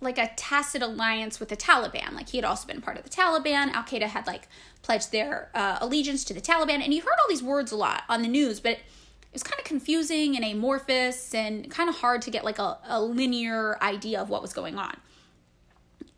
like 0.02 0.18
a 0.18 0.30
tacit 0.36 0.82
alliance 0.82 1.40
with 1.40 1.48
the 1.48 1.56
Taliban. 1.56 2.12
Like 2.12 2.28
he 2.28 2.36
had 2.36 2.44
also 2.44 2.66
been 2.66 2.82
part 2.82 2.98
of 2.98 3.02
the 3.02 3.08
Taliban. 3.08 3.72
Al 3.72 3.84
Qaeda 3.84 4.02
had 4.02 4.26
like 4.26 4.46
pledged 4.82 5.10
their 5.10 5.48
uh, 5.54 5.78
allegiance 5.80 6.22
to 6.24 6.34
the 6.34 6.40
Taliban, 6.42 6.84
and 6.84 6.92
you 6.92 7.00
heard 7.00 7.16
all 7.18 7.30
these 7.30 7.42
words 7.42 7.72
a 7.72 7.76
lot 7.76 8.02
on 8.10 8.20
the 8.20 8.28
news, 8.28 8.60
but 8.60 8.72
it 8.72 9.32
was 9.32 9.42
kind 9.42 9.58
of 9.58 9.64
confusing 9.64 10.36
and 10.36 10.44
amorphous 10.44 11.34
and 11.34 11.70
kind 11.70 11.88
of 11.88 11.96
hard 11.96 12.20
to 12.20 12.30
get 12.30 12.44
like 12.44 12.58
a, 12.58 12.76
a 12.88 13.00
linear 13.00 13.82
idea 13.82 14.20
of 14.20 14.28
what 14.28 14.42
was 14.42 14.52
going 14.52 14.76
on. 14.76 14.98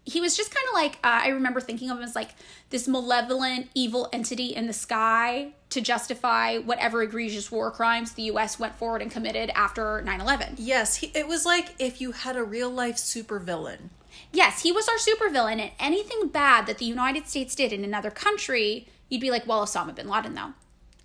He 0.04 0.20
was 0.20 0.36
just 0.36 0.54
kind 0.54 0.66
of 0.68 0.74
like 0.74 0.94
uh, 1.04 1.22
I 1.24 1.28
remember 1.28 1.60
thinking 1.60 1.90
of 1.90 1.98
him 1.98 2.04
as 2.04 2.14
like 2.14 2.30
this 2.70 2.86
malevolent, 2.86 3.68
evil 3.74 4.08
entity 4.12 4.54
in 4.54 4.66
the 4.66 4.72
sky 4.72 5.52
to 5.70 5.80
justify 5.80 6.58
whatever 6.58 7.02
egregious 7.02 7.50
war 7.50 7.70
crimes 7.70 8.12
the 8.12 8.24
US 8.24 8.58
went 8.58 8.74
forward 8.74 9.02
and 9.02 9.10
committed 9.10 9.50
after 9.54 10.02
9 10.02 10.20
11. 10.20 10.54
Yes, 10.58 10.96
he, 10.96 11.10
it 11.14 11.26
was 11.26 11.46
like 11.46 11.74
if 11.78 12.00
you 12.00 12.12
had 12.12 12.36
a 12.36 12.44
real 12.44 12.70
life 12.70 12.96
supervillain. 12.96 13.90
Yes, 14.32 14.62
he 14.62 14.72
was 14.72 14.88
our 14.88 14.96
supervillain, 14.96 15.60
and 15.60 15.70
anything 15.78 16.28
bad 16.28 16.66
that 16.66 16.78
the 16.78 16.84
United 16.84 17.28
States 17.28 17.54
did 17.54 17.72
in 17.72 17.84
another 17.84 18.10
country, 18.10 18.88
you'd 19.08 19.20
be 19.20 19.30
like, 19.30 19.46
well, 19.46 19.64
Osama 19.64 19.94
bin 19.94 20.08
Laden, 20.08 20.34
though. 20.34 20.52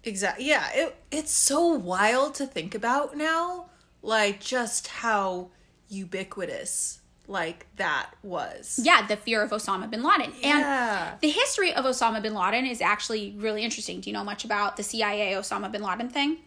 Exactly. 0.03 0.47
Yeah, 0.47 0.69
it 0.73 0.95
it's 1.11 1.31
so 1.31 1.67
wild 1.67 2.35
to 2.35 2.45
think 2.45 2.73
about 2.73 3.17
now, 3.17 3.65
like 4.01 4.39
just 4.39 4.87
how 4.87 5.49
ubiquitous 5.89 6.98
like 7.29 7.67
that 7.77 8.09
was. 8.23 8.79
Yeah, 8.83 9.05
the 9.07 9.15
fear 9.15 9.41
of 9.41 9.51
Osama 9.51 9.89
bin 9.89 10.03
Laden. 10.03 10.33
Yeah. 10.41 11.11
And 11.11 11.21
the 11.21 11.29
history 11.29 11.73
of 11.73 11.85
Osama 11.85 12.21
bin 12.21 12.33
Laden 12.33 12.65
is 12.65 12.81
actually 12.81 13.35
really 13.37 13.63
interesting. 13.63 14.01
Do 14.01 14.09
you 14.09 14.13
know 14.13 14.23
much 14.23 14.43
about 14.45 14.77
the 14.77 14.83
CIA 14.83 15.33
Osama 15.33 15.71
bin 15.71 15.81
Laden 15.81 16.09
thing? 16.09 16.37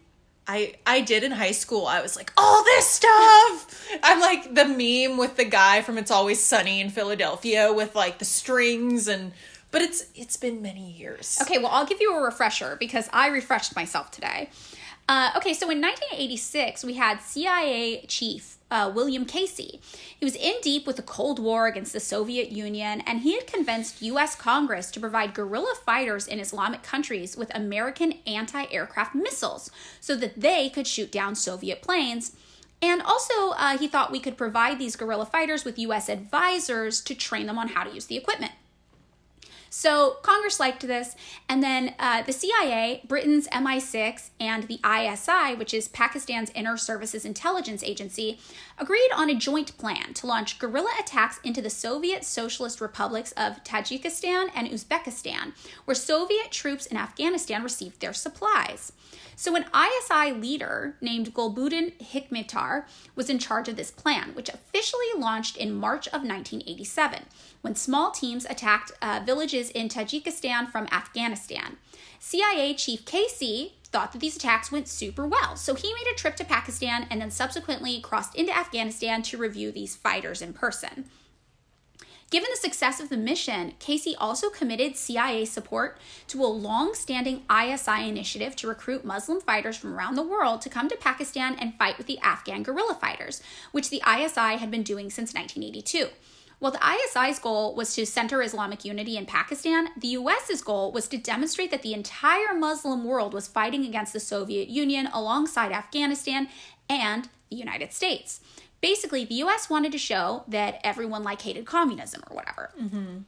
I 0.47 0.75
I 0.85 1.01
did 1.01 1.23
in 1.23 1.31
high 1.31 1.51
school. 1.51 1.87
I 1.87 2.01
was 2.01 2.15
like, 2.15 2.31
all 2.37 2.63
this 2.63 2.87
stuff. 2.87 3.89
I'm 4.03 4.19
like 4.19 4.53
the 4.53 4.65
meme 4.65 5.17
with 5.17 5.37
the 5.37 5.45
guy 5.45 5.81
from 5.81 5.97
It's 5.97 6.11
Always 6.11 6.43
Sunny 6.43 6.81
in 6.81 6.89
Philadelphia 6.89 7.71
with 7.71 7.95
like 7.95 8.19
the 8.19 8.25
strings 8.25 9.07
and 9.07 9.31
but 9.71 9.81
it's 9.81 10.05
it's 10.13 10.37
been 10.37 10.61
many 10.61 10.91
years. 10.91 11.39
Okay, 11.41 11.57
well, 11.57 11.69
I'll 11.71 11.85
give 11.85 12.01
you 12.01 12.15
a 12.15 12.21
refresher 12.21 12.75
because 12.79 13.09
I 13.11 13.27
refreshed 13.29 13.75
myself 13.75 14.11
today. 14.11 14.49
Uh, 15.09 15.31
okay, 15.35 15.53
so 15.53 15.69
in 15.69 15.81
1986, 15.81 16.85
we 16.85 16.93
had 16.93 17.19
CIA 17.19 18.05
chief 18.07 18.57
uh, 18.73 18.91
William 18.93 19.23
Casey. 19.23 19.79
He 20.19 20.25
was 20.25 20.35
in 20.35 20.55
deep 20.61 20.87
with 20.87 20.95
the 20.95 21.03
Cold 21.03 21.37
War 21.37 21.67
against 21.67 21.93
the 21.93 21.99
Soviet 21.99 22.51
Union, 22.51 23.01
and 23.01 23.19
he 23.19 23.35
had 23.35 23.45
convinced 23.45 24.01
U.S. 24.01 24.35
Congress 24.35 24.89
to 24.91 24.99
provide 24.99 25.35
guerrilla 25.35 25.75
fighters 25.85 26.27
in 26.27 26.39
Islamic 26.39 26.81
countries 26.81 27.37
with 27.37 27.55
American 27.55 28.15
anti 28.25 28.65
aircraft 28.71 29.13
missiles 29.13 29.69
so 30.01 30.15
that 30.15 30.41
they 30.41 30.69
could 30.69 30.87
shoot 30.87 31.11
down 31.11 31.35
Soviet 31.35 31.83
planes. 31.83 32.35
And 32.81 33.01
also, 33.01 33.51
uh, 33.51 33.77
he 33.77 33.87
thought 33.87 34.11
we 34.11 34.19
could 34.19 34.37
provide 34.37 34.79
these 34.79 34.95
guerrilla 34.97 35.25
fighters 35.25 35.63
with 35.63 35.79
U.S. 35.79 36.09
advisors 36.09 36.99
to 37.01 37.15
train 37.15 37.45
them 37.45 37.59
on 37.59 37.69
how 37.69 37.83
to 37.83 37.93
use 37.93 38.07
the 38.07 38.17
equipment. 38.17 38.51
So 39.75 40.17
Congress 40.21 40.59
liked 40.59 40.85
this, 40.85 41.15
and 41.49 41.63
then 41.63 41.95
uh, 41.97 42.21
the 42.21 42.31
CIA, 42.31 43.01
Britain's 43.07 43.47
MI6, 43.47 44.29
and 44.39 44.65
the 44.65 44.79
ISI, 44.85 45.55
which 45.55 45.73
is 45.73 45.87
Pakistan's 45.87 46.51
Inter 46.51 46.77
Services 46.77 47.25
Intelligence 47.25 47.81
Agency, 47.81 48.39
agreed 48.77 49.09
on 49.15 49.31
a 49.31 49.35
joint 49.35 49.75
plan 49.79 50.13
to 50.13 50.27
launch 50.27 50.59
guerrilla 50.59 50.91
attacks 50.99 51.39
into 51.43 51.59
the 51.59 51.71
Soviet 51.71 52.23
Socialist 52.23 52.81
republics 52.81 53.31
of 53.31 53.63
Tajikistan 53.63 54.51
and 54.53 54.67
Uzbekistan, 54.67 55.53
where 55.85 55.95
Soviet 55.95 56.51
troops 56.51 56.85
in 56.85 56.95
Afghanistan 56.95 57.63
received 57.63 57.99
their 57.99 58.13
supplies. 58.13 58.91
So, 59.35 59.55
an 59.55 59.65
ISI 59.73 60.31
leader 60.33 60.95
named 61.01 61.33
Gulbuddin 61.33 61.93
Hekmatyar 61.99 62.85
was 63.15 63.29
in 63.29 63.39
charge 63.39 63.67
of 63.67 63.75
this 63.75 63.91
plan, 63.91 64.31
which 64.33 64.49
officially 64.49 65.07
launched 65.17 65.57
in 65.57 65.73
March 65.73 66.07
of 66.07 66.21
1987 66.21 67.25
when 67.61 67.75
small 67.75 68.11
teams 68.11 68.45
attacked 68.45 68.91
uh, 69.01 69.21
villages 69.25 69.69
in 69.69 69.89
Tajikistan 69.89 70.71
from 70.71 70.87
Afghanistan. 70.91 71.77
CIA 72.19 72.73
Chief 72.73 73.05
Casey 73.05 73.75
thought 73.83 74.11
that 74.11 74.19
these 74.19 74.35
attacks 74.35 74.71
went 74.71 74.87
super 74.87 75.27
well, 75.27 75.55
so 75.55 75.75
he 75.75 75.93
made 75.93 76.11
a 76.11 76.17
trip 76.17 76.35
to 76.35 76.43
Pakistan 76.43 77.05
and 77.09 77.21
then 77.21 77.31
subsequently 77.31 78.01
crossed 78.01 78.35
into 78.35 78.55
Afghanistan 78.55 79.21
to 79.21 79.37
review 79.37 79.71
these 79.71 79.95
fighters 79.95 80.41
in 80.41 80.53
person. 80.53 81.05
Given 82.29 82.49
the 82.51 82.57
success 82.57 82.99
of 82.99 83.09
the 83.09 83.17
mission, 83.17 83.73
Casey 83.79 84.15
also 84.15 84.49
committed 84.49 84.97
CIA 84.97 85.45
support 85.45 85.97
to 86.27 86.43
a 86.43 86.47
long 86.47 86.95
standing 86.95 87.43
ISI 87.51 88.07
initiative 88.07 88.55
to 88.57 88.67
recruit 88.67 89.05
Muslim 89.05 89.39
fighters 89.39 89.77
from 89.77 89.93
around 89.93 90.15
the 90.15 90.23
world 90.23 90.61
to 90.61 90.69
come 90.69 90.89
to 90.89 90.95
Pakistan 90.95 91.55
and 91.59 91.75
fight 91.75 91.97
with 91.97 92.07
the 92.07 92.19
Afghan 92.19 92.63
guerrilla 92.63 92.95
fighters, 92.95 93.41
which 93.71 93.89
the 93.89 94.01
ISI 94.07 94.57
had 94.57 94.71
been 94.71 94.83
doing 94.83 95.09
since 95.09 95.33
1982. 95.33 96.07
While 96.63 96.71
the 96.71 96.85
ISI's 96.85 97.39
goal 97.39 97.75
was 97.75 97.93
to 97.95 98.05
center 98.05 98.41
Islamic 98.41 98.85
unity 98.85 99.17
in 99.17 99.25
Pakistan, 99.25 99.89
the 99.97 100.07
US's 100.09 100.61
goal 100.61 100.93
was 100.93 101.09
to 101.09 101.17
demonstrate 101.17 101.71
that 101.71 101.81
the 101.81 101.93
entire 101.93 102.53
Muslim 102.53 103.03
world 103.03 103.33
was 103.33 103.49
fighting 103.49 103.85
against 103.85 104.13
the 104.13 104.21
Soviet 104.21 104.69
Union 104.69 105.09
alongside 105.13 105.73
Afghanistan 105.73 106.47
and 106.89 107.27
the 107.49 107.57
United 107.57 107.91
States 107.91 108.39
basically 108.83 109.23
the 109.23 109.35
US 109.35 109.69
wanted 109.69 109.93
to 109.93 109.97
show 109.97 110.43
that 110.49 110.79
everyone 110.83 111.23
like 111.23 111.41
hated 111.41 111.65
communism 111.65 112.21
or 112.29 112.35
whatever. 112.35 112.69
Mm-hmm. 112.79 113.19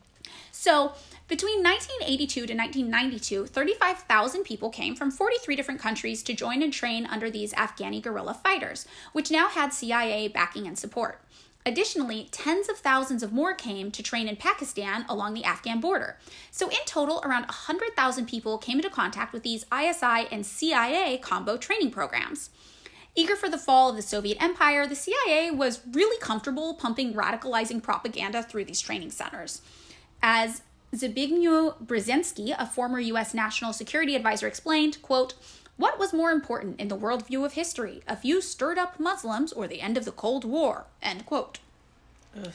So 0.52 0.94
between 1.30 1.64
1982 1.64 2.28
to 2.48 2.54
1992, 2.54 3.46
35,000 3.48 4.44
people 4.44 4.70
came 4.70 4.96
from 4.96 5.12
43 5.12 5.56
different 5.56 5.80
countries 5.80 6.22
to 6.24 6.34
join 6.34 6.62
and 6.62 6.74
train 6.74 7.06
under 7.06 7.32
these 7.32 7.54
Afghani 7.54 8.02
guerrilla 8.02 8.34
fighters, 8.34 8.86
which 9.14 9.32
now 9.32 9.48
had 9.48 9.74
CIA 9.74 10.28
backing 10.28 10.68
and 10.68 10.78
support. 10.78 11.22
Additionally, 11.66 12.28
tens 12.32 12.70
of 12.70 12.78
thousands 12.78 13.24
of 13.24 13.32
more 13.32 13.54
came 13.56 13.90
to 13.92 14.04
train 14.04 14.28
in 14.28 14.36
Pakistan 14.36 15.06
along 15.10 15.34
the 15.34 15.46
Afghan 15.46 15.80
border. 15.80 16.18
So, 16.52 16.68
in 16.68 16.86
total, 16.86 17.22
around 17.24 17.44
100,000 17.44 18.28
people 18.28 18.60
came 18.60 18.78
into 18.78 18.90
contact 18.90 19.34
with 19.34 19.42
these 19.42 19.66
ISI 19.74 20.28
and 20.32 20.46
CIA 20.46 21.18
combo 21.18 21.58
training 21.58 21.90
programs. 21.90 22.52
Eager 23.16 23.36
for 23.36 23.50
the 23.50 23.58
fall 23.58 23.90
of 23.90 23.96
the 23.96 24.02
Soviet 24.02 24.42
Empire, 24.42 24.86
the 24.86 24.96
CIA 24.96 25.50
was 25.50 25.82
really 25.92 26.20
comfortable 26.20 26.74
pumping 26.74 27.14
radicalizing 27.14 27.82
propaganda 27.82 28.44
through 28.44 28.66
these 28.66 28.82
training 28.82 29.12
centers. 29.12 29.62
As 30.22 30.62
Zbigniew 30.94 31.86
Brzezinski, 31.86 32.56
a 32.58 32.66
former 32.66 33.00
U.S. 33.00 33.34
national 33.34 33.74
security 33.74 34.16
advisor, 34.16 34.48
explained, 34.48 35.02
quote, 35.02 35.34
what 35.78 36.00
was 36.00 36.14
more 36.14 36.32
important 36.32 36.80
in 36.80 36.88
the 36.88 36.98
worldview 36.98 37.46
of 37.46 37.54
history, 37.54 38.02
a 38.08 38.16
few 38.16 38.42
stirred 38.42 38.78
up 38.78 39.00
Muslims 39.00 39.52
or 39.52 39.68
the 39.68 39.82
end 39.82 39.98
of 39.98 40.06
the 40.06 40.12
Cold 40.12 40.46
War? 40.46 40.86
End 41.02 41.26
quote. 41.26 41.60
Ugh. 42.38 42.52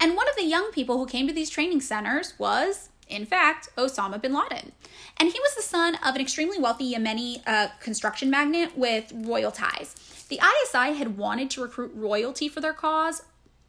And 0.00 0.16
one 0.16 0.28
of 0.28 0.36
the 0.36 0.44
young 0.44 0.72
people 0.72 0.98
who 0.98 1.06
came 1.06 1.26
to 1.26 1.32
these 1.32 1.50
training 1.50 1.80
centers 1.80 2.34
was 2.38 2.90
in 3.08 3.24
fact, 3.24 3.68
Osama 3.76 4.20
bin 4.20 4.34
Laden. 4.34 4.72
And 5.18 5.30
he 5.30 5.38
was 5.38 5.54
the 5.54 5.62
son 5.62 5.96
of 6.04 6.14
an 6.14 6.20
extremely 6.20 6.58
wealthy 6.58 6.92
Yemeni 6.94 7.42
uh, 7.46 7.68
construction 7.80 8.30
magnate 8.30 8.76
with 8.76 9.12
royal 9.14 9.52
ties. 9.52 9.94
The 10.28 10.40
ISI 10.40 10.94
had 10.94 11.16
wanted 11.16 11.50
to 11.50 11.62
recruit 11.62 11.92
royalty 11.94 12.48
for 12.48 12.60
their 12.60 12.72
cause, 12.72 13.22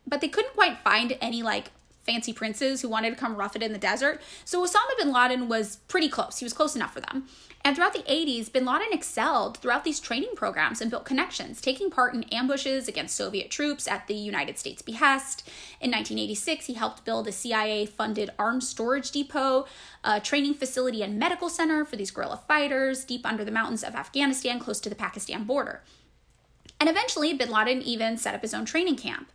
but 0.08 0.22
they 0.22 0.28
couldn't 0.28 0.56
quite 0.56 0.80
find 0.80 1.18
any 1.22 1.44
like 1.44 1.72
fancy 2.04 2.34
princes 2.34 2.82
who 2.82 2.90
wanted 2.90 3.12
to 3.12 3.16
come 3.16 3.36
rough 3.36 3.56
it 3.56 3.62
in 3.62 3.74
the 3.74 3.78
desert. 3.78 4.22
So 4.46 4.66
Osama 4.66 4.98
bin 4.98 5.12
Laden 5.12 5.50
was 5.50 5.76
pretty 5.88 6.10
close. 6.10 6.40
He 6.40 6.46
was 6.46 6.54
close 6.54 6.76
enough 6.76 6.94
for 6.94 7.02
them. 7.02 7.28
And 7.64 7.76
throughout 7.76 7.94
the 7.94 8.00
80s, 8.04 8.52
bin 8.52 8.66
Laden 8.66 8.94
excelled 8.94 9.58
throughout 9.58 9.84
these 9.84 10.00
training 10.00 10.32
programs 10.36 10.80
and 10.80 10.90
built 10.90 11.04
connections, 11.04 11.60
taking 11.60 11.90
part 11.90 12.14
in 12.14 12.24
ambushes 12.26 12.88
against 12.88 13.16
Soviet 13.16 13.52
troops 13.52 13.88
at 13.88 14.08
the 14.08 14.14
United 14.14 14.58
States' 14.58 14.82
behest. 14.82 15.48
In 15.82 15.92
1986, 15.92 16.68
he 16.68 16.76
helped 16.76 17.04
build 17.04 17.28
a 17.28 17.32
CIA 17.32 17.86
funded 17.86 18.30
arms 18.40 18.70
storage 18.70 19.12
depot, 19.12 19.66
a 20.04 20.22
training 20.22 20.54
facility, 20.54 21.04
and 21.04 21.20
medical 21.20 21.50
center 21.50 21.84
for 21.84 21.98
these 21.98 22.12
guerrilla 22.12 22.42
fighters 22.48 23.04
deep 23.04 23.26
under 23.26 23.44
the 23.44 23.52
mountains 23.52 23.84
of 23.84 23.96
Afghanistan, 23.96 24.60
close 24.60 24.80
to 24.80 24.90
the 24.90 24.96
Pakistan 24.96 25.44
border. 25.44 25.84
And 26.80 26.90
eventually, 26.90 27.34
bin 27.34 27.50
Laden 27.50 27.82
even 27.82 28.18
set 28.18 28.36
up 28.36 28.44
his 28.44 28.54
own 28.54 28.66
training 28.66 28.96
camp. 28.96 29.32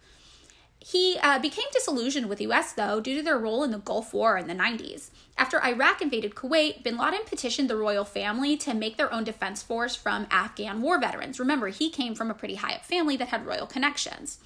He 0.85 1.17
uh, 1.23 1.39
became 1.39 1.67
disillusioned 1.73 2.29
with 2.29 2.39
the 2.39 2.51
US, 2.51 2.73
though, 2.73 3.01
due 3.01 3.15
to 3.15 3.23
their 3.23 3.39
role 3.39 3.63
in 3.63 3.71
the 3.71 3.79
Gulf 3.79 4.13
War 4.13 4.37
in 4.37 4.49
the 4.49 4.55
90s. 4.55 5.11
After 5.39 5.63
Iraq 5.63 6.03
invaded 6.03 6.35
Kuwait, 6.35 6.83
bin 6.83 6.97
Laden 6.97 7.21
petitioned 7.25 7.71
the 7.71 7.77
royal 7.77 8.05
family 8.05 8.57
to 8.57 8.75
make 8.75 8.97
their 8.97 9.13
own 9.13 9.23
defense 9.23 9.63
force 9.63 9.95
from 9.95 10.27
Afghan 10.31 10.83
war 10.83 10.99
veterans. 10.99 11.39
Remember, 11.39 11.69
he 11.69 11.89
came 11.89 12.17
from 12.17 12.31
a 12.31 12.35
pretty 12.35 12.57
high 12.57 12.75
up 12.75 12.85
family 12.85 13.17
that 13.17 13.29
had 13.29 13.47
royal 13.47 13.67
connections. 13.67 14.39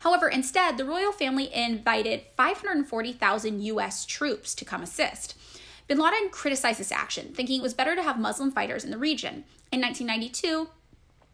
However, 0.00 0.28
instead, 0.28 0.78
the 0.78 0.84
royal 0.84 1.12
family 1.12 1.52
invited 1.52 2.22
540,000 2.36 3.62
US 3.62 4.06
troops 4.06 4.54
to 4.54 4.64
come 4.64 4.82
assist. 4.84 5.36
Bin 5.88 5.98
Laden 5.98 6.30
criticized 6.30 6.78
this 6.78 6.92
action, 6.92 7.32
thinking 7.34 7.58
it 7.58 7.62
was 7.62 7.74
better 7.74 7.96
to 7.96 8.02
have 8.04 8.20
Muslim 8.20 8.52
fighters 8.52 8.84
in 8.84 8.92
the 8.92 8.98
region. 8.98 9.44
In 9.72 9.80
1992, 9.80 10.68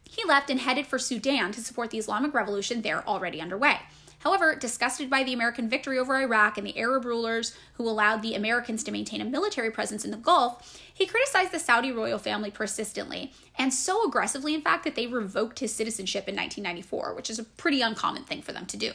he 0.05 0.25
left 0.25 0.49
and 0.49 0.61
headed 0.61 0.87
for 0.87 0.99
Sudan 0.99 1.53
to 1.53 1.61
support 1.61 1.91
the 1.91 1.99
Islamic 1.99 2.33
Revolution 2.33 2.81
there 2.81 3.07
already 3.07 3.43
underway. 3.43 3.81
However, 4.21 4.57
disgusted 4.57 5.09
by 5.09 5.23
the 5.23 5.33
American 5.33 5.69
victory 5.69 5.99
over 5.99 6.17
Iraq 6.17 6.59
and 6.59 6.67
the 6.67 6.79
Arab 6.79 7.05
rulers 7.05 7.55
who 7.75 7.89
allowed 7.89 8.23
the 8.23 8.35
Americans 8.35 8.83
to 8.85 8.91
maintain 8.91 9.21
a 9.21 9.25
military 9.25 9.71
presence 9.71 10.05
in 10.05 10.11
the 10.11 10.17
Gulf, 10.17 10.81
he 10.93 11.07
criticized 11.07 11.53
the 11.53 11.59
Saudi 11.61 11.93
royal 11.93 12.19
family 12.19 12.51
persistently, 12.51 13.33
and 13.57 13.73
so 13.73 14.05
aggressively, 14.05 14.55
in 14.55 14.63
fact, 14.63 14.85
that 14.85 14.97
they 14.97 15.07
revoked 15.07 15.61
his 15.61 15.73
citizenship 15.73 16.29
in 16.29 16.35
1994, 16.35 17.15
which 17.15 17.31
is 17.31 17.39
a 17.39 17.45
pretty 17.45 17.81
uncommon 17.81 18.25
thing 18.25 18.43
for 18.43 18.53
them 18.53 18.67
to 18.67 18.77
do. 18.77 18.93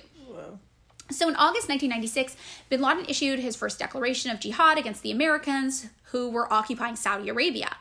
So 1.12 1.28
in 1.28 1.36
August 1.36 1.70
1996, 1.70 2.36
bin 2.70 2.82
Laden 2.82 3.06
issued 3.08 3.40
his 3.40 3.56
first 3.56 3.78
declaration 3.78 4.32
of 4.32 4.40
jihad 4.40 4.78
against 4.78 5.04
the 5.04 5.12
Americans 5.12 5.88
who 6.06 6.30
were 6.30 6.52
occupying 6.52 6.96
Saudi 6.96 7.30
Arabia. 7.30 7.76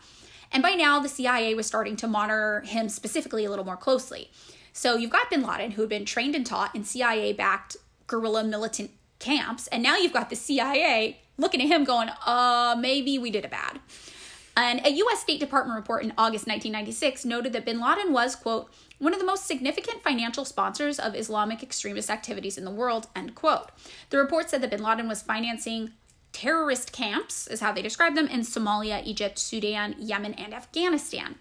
And 0.50 0.62
by 0.62 0.72
now, 0.72 1.00
the 1.00 1.08
CIA 1.08 1.54
was 1.54 1.66
starting 1.66 1.96
to 1.96 2.06
monitor 2.06 2.60
him 2.60 2.88
specifically 2.88 3.44
a 3.44 3.50
little 3.50 3.64
more 3.64 3.76
closely. 3.76 4.30
So 4.72 4.96
you've 4.96 5.10
got 5.10 5.30
bin 5.30 5.42
Laden, 5.42 5.72
who 5.72 5.82
had 5.82 5.88
been 5.88 6.04
trained 6.04 6.34
and 6.34 6.46
taught 6.46 6.74
in 6.74 6.84
CIA 6.84 7.32
backed 7.32 7.76
guerrilla 8.06 8.44
militant 8.44 8.90
camps, 9.18 9.66
and 9.68 9.82
now 9.82 9.96
you've 9.96 10.12
got 10.12 10.30
the 10.30 10.36
CIA 10.36 11.20
looking 11.38 11.60
at 11.60 11.68
him 11.68 11.84
going, 11.84 12.10
uh, 12.26 12.76
maybe 12.78 13.18
we 13.18 13.30
did 13.30 13.44
it 13.44 13.50
bad. 13.50 13.80
And 14.56 14.84
a 14.86 14.90
US 14.90 15.20
State 15.20 15.40
Department 15.40 15.76
report 15.76 16.04
in 16.04 16.12
August 16.18 16.46
1996 16.46 17.24
noted 17.24 17.52
that 17.54 17.64
bin 17.64 17.80
Laden 17.80 18.12
was, 18.12 18.36
quote, 18.36 18.70
one 18.98 19.14
of 19.14 19.18
the 19.18 19.26
most 19.26 19.46
significant 19.46 20.02
financial 20.02 20.44
sponsors 20.44 20.98
of 20.98 21.14
Islamic 21.14 21.62
extremist 21.62 22.10
activities 22.10 22.58
in 22.58 22.64
the 22.64 22.70
world, 22.70 23.08
end 23.16 23.34
quote. 23.34 23.70
The 24.10 24.18
report 24.18 24.50
said 24.50 24.62
that 24.62 24.70
bin 24.70 24.82
Laden 24.82 25.08
was 25.08 25.22
financing 25.22 25.92
terrorist 26.32 26.92
camps, 26.92 27.46
is 27.46 27.60
how 27.60 27.72
they 27.72 27.82
describe 27.82 28.14
them, 28.14 28.28
in 28.28 28.40
Somalia, 28.40 29.04
Egypt, 29.04 29.38
Sudan, 29.38 29.94
Yemen, 29.98 30.34
and 30.34 30.54
Afghanistan. 30.54 31.36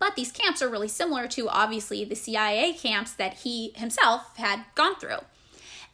But 0.00 0.16
these 0.16 0.32
camps 0.32 0.62
are 0.62 0.68
really 0.68 0.88
similar 0.88 1.28
to 1.28 1.48
obviously 1.48 2.04
the 2.04 2.16
CIA 2.16 2.72
camps 2.72 3.12
that 3.12 3.34
he 3.40 3.72
himself 3.76 4.36
had 4.36 4.64
gone 4.74 4.96
through. 4.96 5.18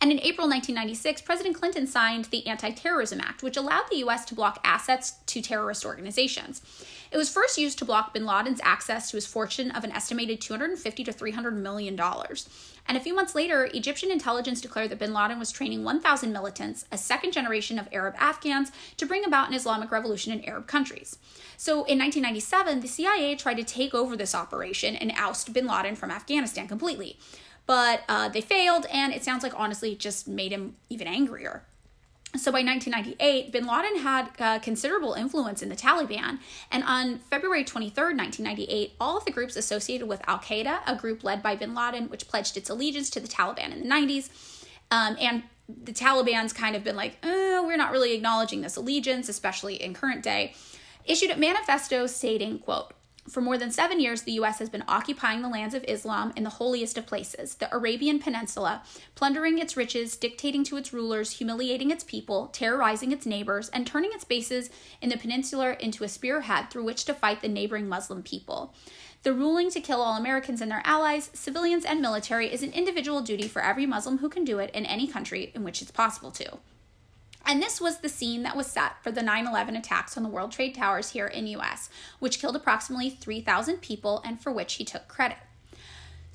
And 0.01 0.13
in 0.13 0.21
April 0.21 0.47
1996, 0.47 1.23
President 1.23 1.57
Clinton 1.57 1.87
signed 1.87 2.27
the 2.27 2.47
Anti 2.47 2.71
Terrorism 2.71 3.21
Act, 3.21 3.43
which 3.43 3.57
allowed 3.57 3.85
the 3.91 3.97
US 4.05 4.25
to 4.27 4.35
block 4.35 4.61
assets 4.63 5.15
to 5.27 5.41
terrorist 5.41 5.85
organizations. 5.85 6.63
It 7.11 7.17
was 7.17 7.33
first 7.33 7.59
used 7.59 7.79
to 7.79 7.85
block 7.85 8.13
bin 8.13 8.27
Laden's 8.27 8.61
access 8.63 9.11
to 9.11 9.17
his 9.17 9.27
fortune 9.27 9.71
of 9.71 9.85
an 9.85 9.93
estimated 9.93 10.41
250 10.41 11.05
to 11.05 11.13
300 11.13 11.57
million 11.57 11.97
dollars. 11.97 12.49
And 12.89 12.97
a 12.97 13.01
few 13.01 13.15
months 13.15 13.35
later, 13.35 13.69
Egyptian 13.75 14.11
intelligence 14.11 14.61
declared 14.61 14.91
that 14.91 14.99
bin 14.99 15.13
Laden 15.13 15.39
was 15.39 15.51
training 15.51 15.85
1,000 15.85 16.33
militants, 16.33 16.85
a 16.93 16.99
second 16.99 17.33
generation 17.33 17.79
of 17.79 17.89
Arab 17.93 18.15
Afghans, 18.19 18.71
to 18.97 19.07
bring 19.07 19.25
about 19.25 19.49
an 19.49 19.55
Islamic 19.55 19.91
revolution 19.91 20.33
in 20.33 20.45
Arab 20.45 20.67
countries. 20.67 21.19
So 21.57 21.85
in 21.85 21.99
1997, 21.99 22.81
the 22.81 22.89
CIA 22.89 23.35
tried 23.35 23.57
to 23.57 23.65
take 23.65 23.95
over 23.95 24.17
this 24.17 24.35
operation 24.35 24.95
and 24.95 25.13
oust 25.17 25.53
bin 25.53 25.67
Laden 25.67 25.97
from 25.97 26.11
Afghanistan 26.11 26.69
completely. 26.69 27.19
But 27.67 28.03
uh, 28.09 28.29
they 28.29 28.41
failed, 28.41 28.87
and 28.93 29.13
it 29.13 29.25
sounds 29.25 29.43
like 29.43 29.59
honestly 29.59 29.93
it 29.93 29.99
just 29.99 30.29
made 30.29 30.53
him 30.53 30.77
even 30.89 31.09
angrier. 31.09 31.65
So 32.39 32.53
by 32.53 32.63
1998, 32.63 33.53
bin 33.53 33.67
Laden 33.67 33.99
had 34.03 34.31
uh, 34.39 34.59
considerable 34.59 35.15
influence 35.15 35.63
in 35.63 35.69
the 35.69 35.77
Taliban. 35.77 36.39
And 36.71 36.83
on 36.85 37.19
February 37.31 37.65
23, 37.65 38.15
1998, 38.15 38.93
all 39.01 39.19
of 39.19 39.25
the 39.25 39.31
groups 39.31 39.57
associated 39.57 40.07
with 40.07 40.21
Al 40.29 40.39
Qaeda, 40.39 40.81
a 40.87 40.97
group 40.97 41.25
led 41.25 41.43
by 41.43 41.57
bin 41.57 41.75
Laden, 41.75 42.09
which 42.09 42.29
pledged 42.29 42.57
its 42.57 42.71
allegiance 42.71 43.11
to 43.11 43.21
the 43.21 43.29
Taliban 43.29 43.73
in 43.73 43.81
the 43.81 43.89
90s, 43.89 44.31
um, 44.91 45.17
and 45.21 45.43
the 45.69 45.93
Taliban's 45.93 46.53
kind 46.53 46.77
of 46.77 46.85
been 46.85 46.97
like, 46.97 47.17
oh, 47.23 47.65
we're 47.67 47.77
not 47.77 47.91
really 47.91 48.15
acknowledging 48.15 48.61
this 48.61 48.77
allegiance, 48.77 49.29
especially 49.29 49.75
in 49.75 49.95
current 49.95 50.23
day, 50.23 50.55
issued 51.05 51.31
a 51.31 51.37
manifesto 51.37 52.07
stating, 52.07 52.59
quote, 52.59 52.93
for 53.29 53.41
more 53.41 53.59
than 53.59 53.71
seven 53.71 54.01
years, 54.01 54.23
the 54.23 54.33
U.S. 54.33 54.59
has 54.59 54.69
been 54.69 54.85
occupying 54.87 55.43
the 55.43 55.49
lands 55.49 55.75
of 55.75 55.85
Islam 55.89 56.33
in 56.37 56.45
the 56.45 56.51
holiest 56.51 56.97
of 56.97 57.07
places, 57.07 57.57
the 57.57 57.75
Arabian 57.75 58.19
Peninsula, 58.19 58.83
plundering 59.15 59.59
its 59.59 59.77
riches, 59.77 60.17
dictating 60.17 60.65
to 60.65 60.77
its 60.77 60.93
rulers, 60.93 61.33
humiliating 61.39 61.91
its 61.91 62.05
people, 62.05 62.49
terrorizing 62.49 63.13
its 63.13 63.27
neighbors, 63.27 63.69
and 63.71 63.87
turning 63.87 64.13
its 64.13 64.25
bases 64.25 64.71
in 65.01 65.09
the 65.09 65.17
peninsula 65.17 65.77
into 65.81 66.05
a 66.05 66.09
spearhead 66.09 66.71
through 66.71 66.85
which 66.85 67.05
to 67.05 67.15
fight 67.15 67.41
the 67.41 67.49
neighboring 67.49 67.89
Muslim 67.89 68.23
people. 68.23 68.75
The 69.23 69.33
ruling 69.33 69.71
to 69.71 69.81
kill 69.81 70.01
all 70.01 70.17
Americans 70.17 70.61
and 70.61 70.71
their 70.71 70.83
allies, 70.85 71.31
civilians 71.35 71.85
and 71.85 72.01
military, 72.01 72.53
is 72.53 72.63
an 72.63 72.73
individual 72.73 73.23
duty 73.23 73.49
for 73.49 73.61
every 73.61 73.87
Muslim 73.87 74.19
who 74.19 74.29
can 74.29 74.45
do 74.45 74.61
it 74.61 74.71
in 74.73 74.87
any 74.87 75.09
country 75.09 75.51
in 75.55 75.65
which 75.65 75.83
it's 75.83 75.91
possible 75.91 76.31
to. 76.33 76.59
And 77.47 77.63
this 77.63 77.81
was 77.81 77.99
the 77.99 78.09
scene 78.09 78.43
that 78.43 78.57
was 78.57 78.67
set 78.67 79.03
for 79.05 79.13
the 79.13 79.23
9 79.23 79.47
11 79.47 79.77
attacks 79.77 80.17
on 80.17 80.25
the 80.25 80.29
World 80.29 80.51
Trade 80.51 80.75
Towers 80.75 81.11
here 81.11 81.29
in 81.29 81.47
US, 81.47 81.89
which 82.19 82.41
killed 82.41 82.57
approximately 82.57 83.09
3,000 83.09 83.81
people 83.81 84.21
and 84.25 84.41
for 84.41 84.51
which 84.51 84.75
he 84.75 84.85
took 84.85 85.07
credit. 85.07 85.39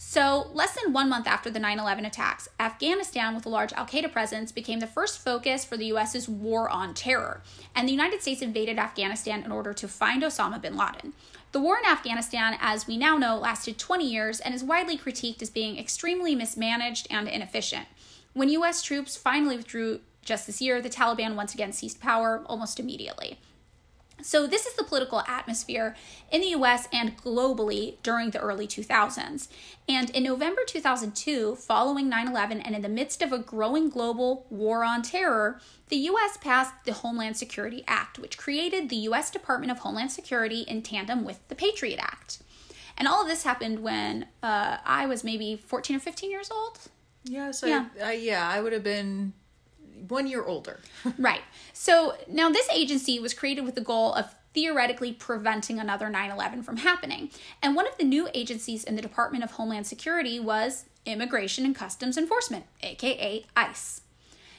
So, 0.03 0.49
less 0.53 0.73
than 0.73 0.93
one 0.93 1.09
month 1.09 1.27
after 1.27 1.51
the 1.51 1.59
9 1.59 1.77
11 1.77 2.05
attacks, 2.05 2.49
Afghanistan, 2.59 3.35
with 3.35 3.45
a 3.45 3.49
large 3.49 3.71
Al 3.73 3.85
Qaeda 3.85 4.11
presence, 4.11 4.51
became 4.51 4.79
the 4.79 4.87
first 4.87 5.19
focus 5.19 5.63
for 5.63 5.77
the 5.77 5.85
US's 5.93 6.27
war 6.27 6.67
on 6.69 6.95
terror. 6.95 7.43
And 7.75 7.87
the 7.87 7.93
United 7.93 8.21
States 8.21 8.41
invaded 8.41 8.79
Afghanistan 8.79 9.43
in 9.43 9.51
order 9.51 9.73
to 9.73 9.87
find 9.87 10.23
Osama 10.23 10.59
bin 10.59 10.75
Laden. 10.75 11.13
The 11.51 11.59
war 11.59 11.77
in 11.77 11.85
Afghanistan, 11.85 12.57
as 12.59 12.87
we 12.87 12.97
now 12.97 13.17
know, 13.17 13.37
lasted 13.37 13.77
20 13.77 14.09
years 14.09 14.39
and 14.39 14.55
is 14.55 14.63
widely 14.63 14.97
critiqued 14.97 15.41
as 15.41 15.51
being 15.51 15.77
extremely 15.77 16.33
mismanaged 16.33 17.05
and 17.11 17.27
inefficient. 17.27 17.85
When 18.33 18.49
US 18.49 18.81
troops 18.81 19.15
finally 19.15 19.57
withdrew 19.57 19.99
just 20.23 20.47
this 20.47 20.61
year, 20.61 20.81
the 20.81 20.89
Taliban 20.89 21.35
once 21.35 21.53
again 21.53 21.73
seized 21.73 21.99
power 21.99 22.43
almost 22.45 22.79
immediately. 22.79 23.39
So, 24.23 24.45
this 24.45 24.65
is 24.67 24.75
the 24.75 24.83
political 24.83 25.21
atmosphere 25.21 25.95
in 26.31 26.41
the 26.41 26.49
US 26.49 26.87
and 26.93 27.17
globally 27.17 27.95
during 28.03 28.29
the 28.29 28.39
early 28.39 28.67
2000s. 28.67 29.47
And 29.89 30.09
in 30.11 30.23
November 30.23 30.61
2002, 30.65 31.55
following 31.55 32.07
9 32.07 32.27
11 32.27 32.61
and 32.61 32.75
in 32.75 32.81
the 32.81 32.89
midst 32.89 33.21
of 33.21 33.31
a 33.31 33.39
growing 33.39 33.89
global 33.89 34.45
war 34.49 34.83
on 34.83 35.01
terror, 35.01 35.59
the 35.89 35.97
US 35.97 36.37
passed 36.37 36.73
the 36.85 36.93
Homeland 36.93 37.37
Security 37.37 37.83
Act, 37.87 38.19
which 38.19 38.37
created 38.37 38.89
the 38.89 39.07
US 39.07 39.31
Department 39.31 39.71
of 39.71 39.79
Homeland 39.79 40.11
Security 40.11 40.61
in 40.61 40.83
tandem 40.83 41.23
with 41.23 41.39
the 41.47 41.55
Patriot 41.55 41.99
Act. 41.99 42.43
And 42.97 43.07
all 43.07 43.23
of 43.23 43.27
this 43.27 43.43
happened 43.43 43.79
when 43.79 44.27
uh, 44.43 44.77
I 44.85 45.07
was 45.07 45.23
maybe 45.23 45.55
14 45.55 45.95
or 45.95 45.99
15 45.99 46.29
years 46.29 46.51
old. 46.51 46.77
Yeah, 47.23 47.51
so 47.51 47.67
yeah, 47.67 47.85
I, 48.03 48.13
yeah, 48.13 48.47
I 48.47 48.61
would 48.61 48.73
have 48.73 48.83
been 48.83 49.33
one 50.07 50.27
year 50.27 50.43
older. 50.43 50.79
right. 51.17 51.41
So 51.73 52.15
now 52.27 52.49
this 52.49 52.69
agency 52.69 53.19
was 53.19 53.33
created 53.33 53.65
with 53.65 53.75
the 53.75 53.81
goal 53.81 54.13
of 54.13 54.35
theoretically 54.53 55.13
preventing 55.13 55.79
another 55.79 56.09
9 56.09 56.31
11 56.31 56.63
from 56.63 56.77
happening. 56.77 57.29
And 57.61 57.75
one 57.75 57.87
of 57.87 57.97
the 57.97 58.03
new 58.03 58.29
agencies 58.33 58.83
in 58.83 58.95
the 58.95 59.01
Department 59.01 59.43
of 59.43 59.51
Homeland 59.51 59.87
Security 59.87 60.39
was 60.39 60.85
Immigration 61.05 61.65
and 61.65 61.75
Customs 61.75 62.17
Enforcement, 62.17 62.65
aka 62.81 63.45
ICE. 63.55 64.01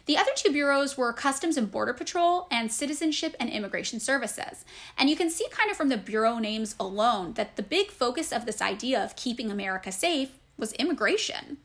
The 0.06 0.16
other 0.16 0.32
two 0.34 0.50
bureaus 0.50 0.98
were 0.98 1.12
Customs 1.12 1.56
and 1.56 1.70
Border 1.70 1.92
Patrol 1.92 2.48
and 2.50 2.72
Citizenship 2.72 3.36
and 3.38 3.48
Immigration 3.48 4.00
Services. 4.00 4.64
And 4.98 5.08
you 5.08 5.14
can 5.14 5.30
see 5.30 5.46
kind 5.50 5.70
of 5.70 5.76
from 5.76 5.90
the 5.90 5.96
bureau 5.96 6.38
names 6.38 6.74
alone 6.80 7.34
that 7.34 7.54
the 7.54 7.62
big 7.62 7.90
focus 7.90 8.32
of 8.32 8.44
this 8.44 8.60
idea 8.60 9.02
of 9.02 9.14
keeping 9.14 9.50
America 9.50 9.92
safe 9.92 10.30
was 10.56 10.72
immigration. 10.72 11.58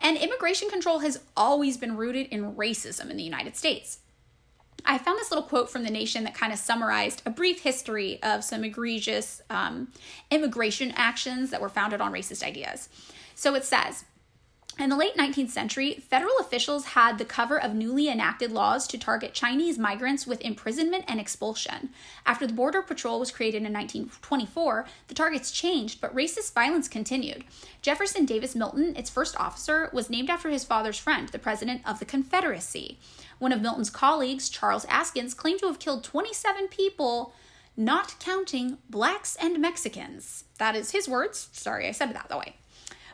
And 0.00 0.16
immigration 0.16 0.68
control 0.70 1.00
has 1.00 1.20
always 1.36 1.76
been 1.76 1.96
rooted 1.96 2.28
in 2.28 2.54
racism 2.54 3.10
in 3.10 3.16
the 3.16 3.22
United 3.22 3.56
States. 3.56 4.00
I 4.84 4.96
found 4.96 5.18
this 5.18 5.30
little 5.30 5.46
quote 5.46 5.68
from 5.68 5.82
The 5.82 5.90
Nation 5.90 6.24
that 6.24 6.34
kind 6.34 6.52
of 6.52 6.58
summarized 6.58 7.22
a 7.26 7.30
brief 7.30 7.60
history 7.60 8.22
of 8.22 8.44
some 8.44 8.64
egregious 8.64 9.42
um, 9.50 9.88
immigration 10.30 10.92
actions 10.94 11.50
that 11.50 11.60
were 11.60 11.68
founded 11.68 12.00
on 12.00 12.12
racist 12.12 12.42
ideas. 12.46 12.88
So 13.34 13.54
it 13.54 13.64
says, 13.64 14.04
in 14.78 14.90
the 14.90 14.96
late 14.96 15.16
19th 15.16 15.50
century, 15.50 16.04
federal 16.08 16.38
officials 16.38 16.86
had 16.86 17.18
the 17.18 17.24
cover 17.24 17.60
of 17.60 17.74
newly 17.74 18.08
enacted 18.08 18.52
laws 18.52 18.86
to 18.86 18.98
target 18.98 19.34
Chinese 19.34 19.78
migrants 19.78 20.26
with 20.26 20.40
imprisonment 20.40 21.04
and 21.08 21.18
expulsion. 21.18 21.90
After 22.24 22.46
the 22.46 22.52
Border 22.52 22.82
Patrol 22.82 23.18
was 23.18 23.32
created 23.32 23.58
in 23.58 23.72
1924, 23.72 24.86
the 25.08 25.14
targets 25.14 25.50
changed, 25.50 26.00
but 26.00 26.14
racist 26.14 26.54
violence 26.54 26.86
continued. 26.86 27.44
Jefferson 27.82 28.24
Davis 28.24 28.54
Milton, 28.54 28.94
its 28.96 29.10
first 29.10 29.38
officer, 29.40 29.90
was 29.92 30.10
named 30.10 30.30
after 30.30 30.48
his 30.48 30.64
father's 30.64 30.98
friend, 30.98 31.28
the 31.30 31.38
President 31.38 31.82
of 31.84 31.98
the 31.98 32.04
Confederacy. 32.04 32.98
One 33.38 33.52
of 33.52 33.60
Milton's 33.60 33.90
colleagues, 33.90 34.48
Charles 34.48 34.86
Askins, 34.86 35.36
claimed 35.36 35.60
to 35.60 35.66
have 35.66 35.78
killed 35.78 36.04
27 36.04 36.68
people, 36.68 37.32
not 37.76 38.18
counting 38.20 38.78
blacks 38.88 39.36
and 39.40 39.60
Mexicans. 39.60 40.44
That 40.58 40.76
is 40.76 40.92
his 40.92 41.08
words. 41.08 41.48
Sorry, 41.52 41.88
I 41.88 41.92
said 41.92 42.10
it 42.10 42.14
that 42.14 42.30
way. 42.30 42.56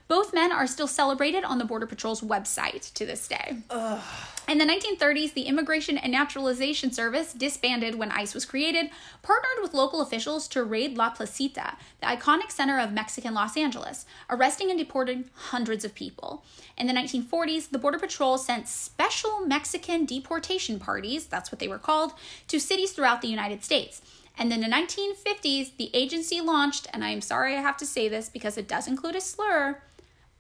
Both 0.07 0.35
men 0.35 0.53
are 0.53 0.67
still 0.67 0.87
celebrated 0.87 1.45
on 1.45 1.57
the 1.57 1.65
Border 1.65 1.87
Patrol's 1.87 2.21
website 2.21 2.93
to 2.93 3.07
this 3.07 3.27
day. 3.27 3.57
Ugh. 3.71 4.03
In 4.47 4.59
the 4.59 4.67
1930s, 4.67 5.33
the 5.33 5.45
Immigration 5.45 5.97
and 5.97 6.13
Naturalization 6.13 6.93
Service, 6.93 7.33
disbanded 7.33 7.95
when 7.95 8.13
ICE 8.13 8.35
was 8.35 8.45
created, 8.45 8.91
partnered 9.23 9.63
with 9.63 9.73
local 9.73 10.03
officials 10.03 10.47
to 10.49 10.63
raid 10.63 10.99
La 10.99 11.09
Placita, 11.09 11.79
the 12.03 12.07
iconic 12.07 12.51
center 12.51 12.79
of 12.79 12.93
Mexican 12.93 13.33
Los 13.33 13.57
Angeles, 13.57 14.05
arresting 14.29 14.69
and 14.69 14.79
deporting 14.79 15.31
hundreds 15.33 15.87
of 15.87 15.95
people. 15.95 16.45
In 16.77 16.87
the 16.87 16.93
1940s, 16.93 17.71
the 17.71 17.79
Border 17.79 17.99
Patrol 17.99 18.37
sent 18.37 18.69
special 18.69 19.47
Mexican 19.47 20.05
deportation 20.05 20.79
parties, 20.79 21.25
that's 21.25 21.51
what 21.51 21.59
they 21.59 21.69
were 21.69 21.79
called, 21.79 22.13
to 22.49 22.61
cities 22.61 22.93
throughout 22.93 23.23
the 23.23 23.29
United 23.29 23.65
States. 23.65 24.03
And 24.37 24.53
in 24.53 24.61
the 24.61 24.67
1950s, 24.67 25.77
the 25.79 25.91
agency 25.95 26.43
launched, 26.43 26.89
and 26.93 27.03
I'm 27.03 27.23
sorry 27.23 27.57
I 27.57 27.63
have 27.63 27.79
to 27.79 27.87
say 27.87 28.09
this 28.09 28.29
because 28.29 28.59
it 28.59 28.69
does 28.69 28.87
include 28.87 29.17
a 29.17 29.21
slur, 29.23 29.81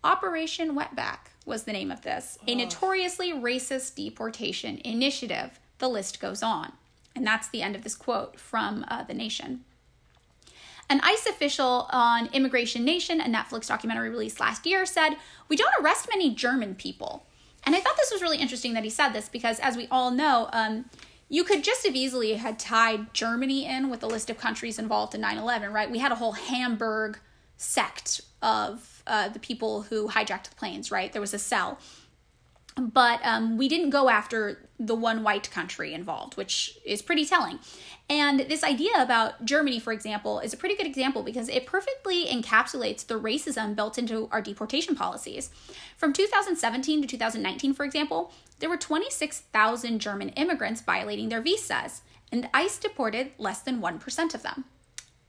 Operation 0.05 0.77
Wetback 0.77 1.31
was 1.47 1.65
the 1.65 1.73
name 1.73 1.91
of 1.91 2.03
this, 2.03 2.39
a 2.47 2.55
notoriously 2.55 3.33
racist 3.33 3.95
deportation 3.95 4.79
initiative. 4.85 5.59
The 5.79 5.89
list 5.89 6.21
goes 6.21 6.43
on. 6.43 6.73
And 7.17 7.27
that's 7.27 7.49
the 7.49 7.63
end 7.63 7.75
of 7.75 7.83
this 7.83 7.95
quote 7.95 8.39
from 8.39 8.85
uh, 8.89 9.05
The 9.05 9.15
Nation. 9.15 9.65
An 10.91 11.01
ICE 11.03 11.27
official 11.27 11.89
on 11.91 12.27
Immigration 12.35 12.85
Nation, 12.85 13.21
a 13.21 13.25
Netflix 13.25 13.69
documentary 13.69 14.11
released 14.11 14.41
last 14.41 14.67
year, 14.67 14.85
said, 14.85 15.17
We 15.49 15.57
don't 15.57 15.73
arrest 15.81 16.09
many 16.11 16.35
German 16.35 16.75
people. 16.75 17.25
And 17.65 17.75
I 17.75 17.81
thought 17.81 17.97
this 17.97 18.13
was 18.13 18.21
really 18.21 18.39
interesting 18.39 18.75
that 18.75 18.85
he 18.85 18.91
said 18.91 19.11
this 19.11 19.31
because, 19.31 19.59
as 19.61 19.75
we 19.75 19.89
all 19.91 20.11
know, 20.11 20.51
um, 20.53 20.85
you 21.31 21.45
could 21.45 21.65
just 21.65 21.87
have 21.87 21.97
easily 21.97 22.35
had 22.35 22.59
tied 22.59 23.15
Germany 23.15 23.65
in 23.65 23.89
with 23.89 24.01
the 24.01 24.07
list 24.07 24.29
of 24.29 24.37
countries 24.37 24.79
involved 24.79 25.15
in 25.15 25.23
9 25.23 25.39
11, 25.39 25.73
right? 25.73 25.91
We 25.91 26.01
had 26.01 26.13
a 26.13 26.17
whole 26.17 26.33
Hamburg 26.33 27.19
sect 27.57 28.21
of 28.43 29.03
uh, 29.07 29.29
the 29.29 29.39
people 29.39 29.83
who 29.83 30.09
hijacked 30.09 30.49
the 30.51 30.55
planes, 30.57 30.91
right? 30.91 31.13
There 31.13 31.21
was 31.21 31.35
a 31.35 31.39
cell. 31.39 31.79
but 32.77 33.21
um, 33.25 33.57
we 33.57 33.69
didn't 33.69 33.91
go 33.91 34.09
after 34.09 34.69
the 34.81 34.97
one 34.97 35.23
white 35.23 35.49
country 35.51 35.95
involved, 35.95 36.37
which 36.37 36.77
is 36.85 37.03
pretty 37.03 37.25
telling. 37.25 37.61
And 38.11 38.41
this 38.41 38.65
idea 38.65 38.91
about 38.99 39.45
Germany, 39.45 39.79
for 39.79 39.93
example, 39.93 40.41
is 40.41 40.53
a 40.53 40.57
pretty 40.57 40.75
good 40.75 40.87
example 40.87 41.23
because 41.23 41.49
it 41.49 41.67
perfectly 41.67 42.27
encapsulates 42.27 43.07
the 43.07 43.19
racism 43.21 43.77
built 43.77 43.97
into 43.97 44.29
our 44.33 44.43
deportation 44.43 44.97
policies. 44.97 45.51
From 45.97 46.13
2017 46.13 47.03
to 47.03 47.09
2019, 47.09 47.75
for 47.75 47.85
example, 47.85 48.33
there 48.59 48.69
were 48.69 48.77
26,000 48.77 50.01
German 50.01 50.31
immigrants 50.31 50.81
violating 50.81 51.29
their 51.29 51.41
visas, 51.41 52.03
and 52.33 52.49
ICE 52.53 52.77
deported 52.79 53.31
less 53.39 53.61
than 53.61 53.81
1% 53.81 54.35
of 54.35 54.43
them. 54.43 54.65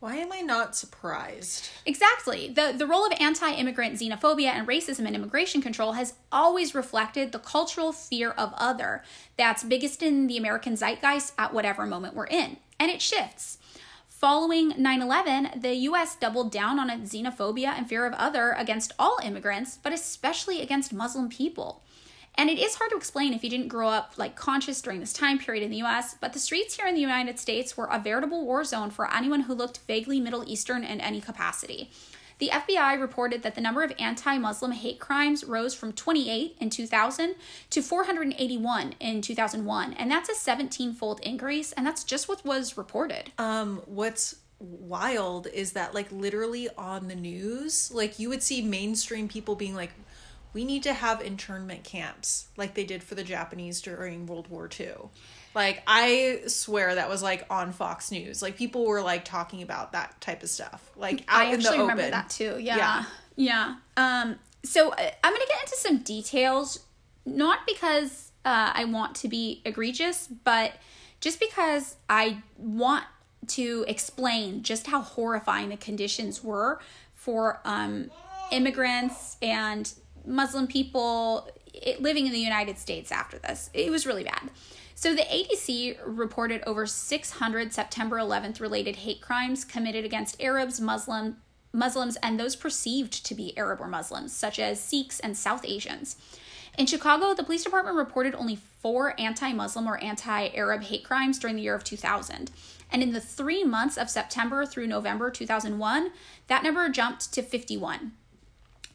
Why 0.05 0.17
am 0.17 0.31
I 0.31 0.41
not 0.41 0.75
surprised? 0.75 1.67
Exactly. 1.83 2.47
The, 2.49 2.75
the 2.77 2.85
role 2.85 3.07
of 3.07 3.13
anti 3.19 3.51
immigrant 3.51 3.95
xenophobia 3.95 4.49
and 4.49 4.67
racism 4.67 5.07
in 5.07 5.15
immigration 5.15 5.63
control 5.63 5.93
has 5.93 6.13
always 6.31 6.75
reflected 6.75 7.31
the 7.31 7.39
cultural 7.39 7.91
fear 7.91 8.29
of 8.29 8.53
other 8.55 9.01
that's 9.35 9.63
biggest 9.63 10.03
in 10.03 10.27
the 10.27 10.37
American 10.37 10.75
zeitgeist 10.75 11.33
at 11.39 11.55
whatever 11.55 11.87
moment 11.87 12.13
we're 12.13 12.27
in. 12.27 12.57
And 12.79 12.91
it 12.91 13.01
shifts. 13.01 13.57
Following 14.07 14.73
9 14.77 15.01
11, 15.01 15.59
the 15.61 15.73
US 15.73 16.15
doubled 16.15 16.51
down 16.51 16.79
on 16.79 16.91
its 16.91 17.11
xenophobia 17.11 17.69
and 17.69 17.89
fear 17.89 18.05
of 18.05 18.13
other 18.13 18.51
against 18.51 18.93
all 18.99 19.17
immigrants, 19.23 19.79
but 19.81 19.91
especially 19.91 20.61
against 20.61 20.93
Muslim 20.93 21.29
people. 21.29 21.81
And 22.37 22.49
it 22.49 22.59
is 22.59 22.75
hard 22.75 22.91
to 22.91 22.97
explain 22.97 23.33
if 23.33 23.43
you 23.43 23.49
didn't 23.49 23.69
grow 23.69 23.89
up 23.89 24.13
like 24.17 24.35
conscious 24.35 24.81
during 24.81 24.99
this 24.99 25.13
time 25.13 25.39
period 25.39 25.63
in 25.63 25.71
the 25.71 25.83
US, 25.83 26.15
but 26.19 26.33
the 26.33 26.39
streets 26.39 26.75
here 26.75 26.87
in 26.87 26.95
the 26.95 27.01
United 27.01 27.39
States 27.39 27.77
were 27.77 27.87
a 27.91 27.99
veritable 27.99 28.45
war 28.45 28.63
zone 28.63 28.91
for 28.91 29.11
anyone 29.13 29.41
who 29.41 29.53
looked 29.53 29.79
vaguely 29.87 30.19
Middle 30.19 30.43
Eastern 30.47 30.83
in 30.83 30.99
any 30.99 31.21
capacity. 31.21 31.89
The 32.37 32.49
FBI 32.49 32.99
reported 32.99 33.43
that 33.43 33.55
the 33.55 33.61
number 33.61 33.81
of 33.81 33.93
anti 33.97 34.37
Muslim 34.37 34.73
hate 34.73 34.99
crimes 34.99 35.45
rose 35.45 35.73
from 35.73 35.93
28 35.93 36.57
in 36.59 36.69
2000 36.69 37.35
to 37.69 37.81
481 37.81 38.95
in 38.99 39.21
2001. 39.21 39.93
And 39.93 40.11
that's 40.11 40.29
a 40.29 40.35
17 40.35 40.93
fold 40.93 41.21
increase. 41.21 41.71
And 41.71 41.85
that's 41.85 42.03
just 42.03 42.27
what 42.27 42.43
was 42.43 42.77
reported. 42.77 43.31
Um, 43.37 43.81
what's 43.85 44.35
wild 44.59 45.47
is 45.47 45.73
that, 45.73 45.93
like, 45.93 46.11
literally 46.11 46.67
on 46.77 47.07
the 47.07 47.15
news, 47.15 47.89
like, 47.93 48.19
you 48.19 48.27
would 48.29 48.43
see 48.43 48.61
mainstream 48.61 49.29
people 49.29 49.55
being 49.55 49.75
like, 49.75 49.91
we 50.55 50.63
need 50.63 50.83
to 50.83 50.93
have 50.93 51.21
internment 51.21 51.83
camps 51.83 52.47
like 52.55 52.75
they 52.75 52.85
did 52.85 53.03
for 53.03 53.13
the 53.13 53.25
Japanese 53.25 53.81
during 53.81 54.25
World 54.25 54.47
War 54.47 54.69
II. 54.79 54.93
Like 55.53 55.83
I 55.85 56.43
swear 56.47 56.95
that 56.95 57.09
was 57.09 57.21
like 57.21 57.45
on 57.49 57.73
Fox 57.73 58.09
News. 58.09 58.41
Like 58.41 58.55
people 58.55 58.85
were 58.85 59.01
like 59.01 59.25
talking 59.25 59.61
about 59.61 59.91
that 59.91 60.19
type 60.21 60.43
of 60.43 60.49
stuff. 60.49 60.91
Like 60.95 61.25
out 61.27 61.41
I 61.41 61.43
in 61.45 61.59
the 61.59 61.67
actually 61.67 61.77
open. 61.79 61.81
remember 61.81 62.09
that 62.09 62.29
too. 62.29 62.57
Yeah. 62.57 62.77
Yeah. 62.77 63.03
yeah. 63.35 63.75
Um 63.97 64.39
so 64.63 64.91
uh, 64.91 65.11
I'm 65.23 65.31
going 65.31 65.41
to 65.41 65.47
get 65.47 65.61
into 65.61 65.75
some 65.75 65.97
details 65.99 66.79
not 67.25 67.59
because 67.67 68.31
uh, 68.45 68.71
I 68.73 68.85
want 68.85 69.15
to 69.17 69.27
be 69.27 69.61
egregious, 69.65 70.27
but 70.27 70.73
just 71.19 71.39
because 71.39 71.97
I 72.09 72.37
want 72.57 73.03
to 73.47 73.83
explain 73.87 74.63
just 74.63 74.87
how 74.87 75.01
horrifying 75.01 75.69
the 75.69 75.77
conditions 75.77 76.43
were 76.43 76.79
for 77.13 77.59
um, 77.65 78.09
immigrants 78.51 79.37
and 79.41 79.91
Muslim 80.25 80.67
people 80.67 81.49
eh, 81.83 81.95
living 81.99 82.25
in 82.25 82.31
the 82.31 82.39
United 82.39 82.77
States 82.77 83.11
after 83.11 83.37
this. 83.39 83.69
It 83.73 83.91
was 83.91 84.05
really 84.05 84.23
bad. 84.23 84.49
So 84.97 85.13
the 85.13 85.23
ADC 85.23 85.97
reported 86.05 86.63
over 86.65 86.85
600 86.85 87.73
September 87.73 88.17
11th 88.17 88.61
related 88.61 88.97
hate 88.97 89.21
crimes 89.21 89.65
committed 89.65 90.05
against 90.05 90.41
Arabs, 90.41 90.79
Muslim, 90.79 91.37
Muslims, 91.73 92.17
and 92.23 92.39
those 92.39 92.55
perceived 92.55 93.25
to 93.25 93.35
be 93.35 93.57
Arab 93.57 93.81
or 93.81 93.87
Muslims, 93.87 94.31
such 94.31 94.57
as 94.57 94.79
Sikhs 94.79 95.19
and 95.19 95.35
South 95.35 95.65
Asians. 95.65 96.15
In 96.77 96.85
Chicago, 96.85 97.33
the 97.33 97.43
police 97.43 97.63
department 97.63 97.97
reported 97.97 98.35
only 98.35 98.55
four 98.55 99.19
anti 99.19 99.51
Muslim 99.53 99.87
or 99.87 99.97
anti 99.97 100.47
Arab 100.49 100.83
hate 100.83 101.03
crimes 101.03 101.39
during 101.39 101.55
the 101.55 101.61
year 101.61 101.75
of 101.75 101.83
2000. 101.83 102.51
And 102.91 103.01
in 103.01 103.11
the 103.11 103.21
three 103.21 103.63
months 103.63 103.97
of 103.97 104.09
September 104.09 104.65
through 104.65 104.87
November 104.87 105.31
2001, 105.31 106.11
that 106.47 106.63
number 106.63 106.87
jumped 106.89 107.33
to 107.33 107.41
51, 107.41 108.11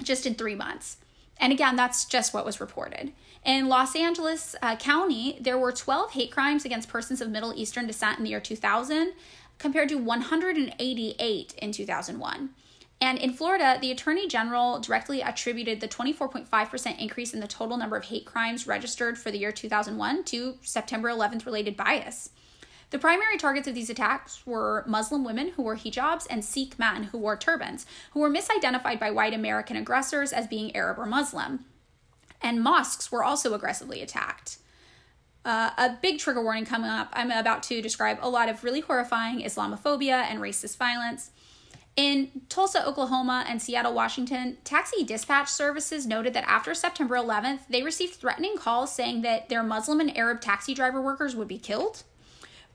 just 0.02 0.26
in 0.26 0.34
three 0.34 0.54
months. 0.54 0.98
And 1.40 1.52
again, 1.52 1.74
that's 1.74 2.04
just 2.04 2.32
what 2.32 2.44
was 2.44 2.60
reported. 2.60 3.12
In 3.44 3.68
Los 3.68 3.96
Angeles 3.96 4.54
uh, 4.60 4.76
County, 4.76 5.38
there 5.40 5.58
were 5.58 5.72
12 5.72 6.12
hate 6.12 6.30
crimes 6.30 6.66
against 6.66 6.90
persons 6.90 7.22
of 7.22 7.30
Middle 7.30 7.54
Eastern 7.56 7.86
descent 7.86 8.18
in 8.18 8.24
the 8.24 8.30
year 8.30 8.40
2000, 8.40 9.14
compared 9.58 9.88
to 9.88 9.96
188 9.96 11.54
in 11.54 11.72
2001. 11.72 12.50
And 13.02 13.18
in 13.18 13.32
Florida, 13.32 13.78
the 13.80 13.90
Attorney 13.90 14.28
General 14.28 14.78
directly 14.78 15.22
attributed 15.22 15.80
the 15.80 15.88
24.5% 15.88 16.98
increase 16.98 17.32
in 17.32 17.40
the 17.40 17.46
total 17.46 17.78
number 17.78 17.96
of 17.96 18.04
hate 18.04 18.26
crimes 18.26 18.66
registered 18.66 19.16
for 19.16 19.30
the 19.30 19.38
year 19.38 19.52
2001 19.52 20.24
to 20.24 20.58
September 20.60 21.08
11th 21.08 21.46
related 21.46 21.78
bias. 21.78 22.30
The 22.90 22.98
primary 22.98 23.38
targets 23.38 23.68
of 23.68 23.74
these 23.74 23.88
attacks 23.88 24.44
were 24.44 24.84
Muslim 24.86 25.24
women 25.24 25.50
who 25.50 25.62
wore 25.62 25.76
hijabs 25.76 26.26
and 26.28 26.44
Sikh 26.44 26.76
men 26.76 27.04
who 27.04 27.18
wore 27.18 27.36
turbans, 27.36 27.86
who 28.12 28.20
were 28.20 28.30
misidentified 28.30 28.98
by 28.98 29.12
white 29.12 29.32
American 29.32 29.76
aggressors 29.76 30.32
as 30.32 30.48
being 30.48 30.74
Arab 30.74 30.98
or 30.98 31.06
Muslim. 31.06 31.64
And 32.42 32.62
mosques 32.62 33.12
were 33.12 33.22
also 33.22 33.54
aggressively 33.54 34.02
attacked. 34.02 34.58
Uh, 35.44 35.70
a 35.78 35.96
big 36.02 36.18
trigger 36.18 36.42
warning 36.42 36.66
coming 36.66 36.90
up. 36.90 37.08
I'm 37.12 37.30
about 37.30 37.62
to 37.64 37.80
describe 37.80 38.18
a 38.20 38.28
lot 38.28 38.48
of 38.48 38.64
really 38.64 38.80
horrifying 38.80 39.40
Islamophobia 39.40 40.24
and 40.28 40.40
racist 40.40 40.76
violence. 40.76 41.30
In 41.96 42.42
Tulsa, 42.48 42.86
Oklahoma, 42.86 43.44
and 43.48 43.60
Seattle, 43.60 43.94
Washington, 43.94 44.58
taxi 44.64 45.04
dispatch 45.04 45.48
services 45.48 46.06
noted 46.06 46.34
that 46.34 46.48
after 46.48 46.74
September 46.74 47.16
11th, 47.16 47.60
they 47.68 47.82
received 47.82 48.14
threatening 48.14 48.56
calls 48.56 48.94
saying 48.94 49.22
that 49.22 49.48
their 49.48 49.62
Muslim 49.62 50.00
and 50.00 50.16
Arab 50.16 50.40
taxi 50.40 50.74
driver 50.74 51.00
workers 51.00 51.36
would 51.36 51.48
be 51.48 51.58
killed. 51.58 52.02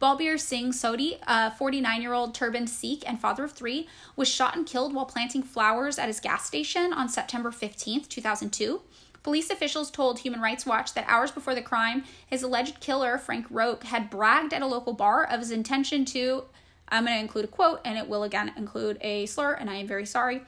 Balbir 0.01 0.37
Singh 0.37 0.71
Sodhi, 0.71 1.19
a 1.25 1.51
49 1.51 2.01
year 2.01 2.13
old 2.13 2.35
turbaned 2.35 2.69
Sikh 2.69 3.07
and 3.07 3.19
father 3.19 3.45
of 3.45 3.53
three, 3.53 3.87
was 4.15 4.27
shot 4.27 4.55
and 4.55 4.65
killed 4.65 4.93
while 4.93 5.05
planting 5.05 5.41
flowers 5.41 5.97
at 5.97 6.07
his 6.07 6.19
gas 6.19 6.45
station 6.45 6.91
on 6.91 7.07
September 7.07 7.51
15, 7.51 8.03
2002. 8.03 8.81
Police 9.23 9.49
officials 9.49 9.89
told 9.89 10.19
Human 10.19 10.41
Rights 10.41 10.65
Watch 10.65 10.93
that 10.93 11.05
hours 11.07 11.31
before 11.31 11.55
the 11.55 11.61
crime, 11.61 12.03
his 12.27 12.43
alleged 12.43 12.79
killer, 12.79 13.17
Frank 13.17 13.47
Roque, 13.49 13.85
had 13.85 14.09
bragged 14.09 14.53
at 14.53 14.61
a 14.61 14.67
local 14.67 14.93
bar 14.93 15.23
of 15.23 15.39
his 15.39 15.49
intention 15.49 16.05
to, 16.05 16.43
I'm 16.89 17.05
going 17.05 17.17
to 17.17 17.21
include 17.21 17.45
a 17.45 17.47
quote, 17.47 17.81
and 17.83 17.97
it 17.97 18.07
will 18.07 18.23
again 18.23 18.51
include 18.55 18.97
a 19.01 19.25
slur, 19.25 19.53
and 19.53 19.69
I 19.69 19.75
am 19.75 19.87
very 19.87 20.05
sorry, 20.05 20.43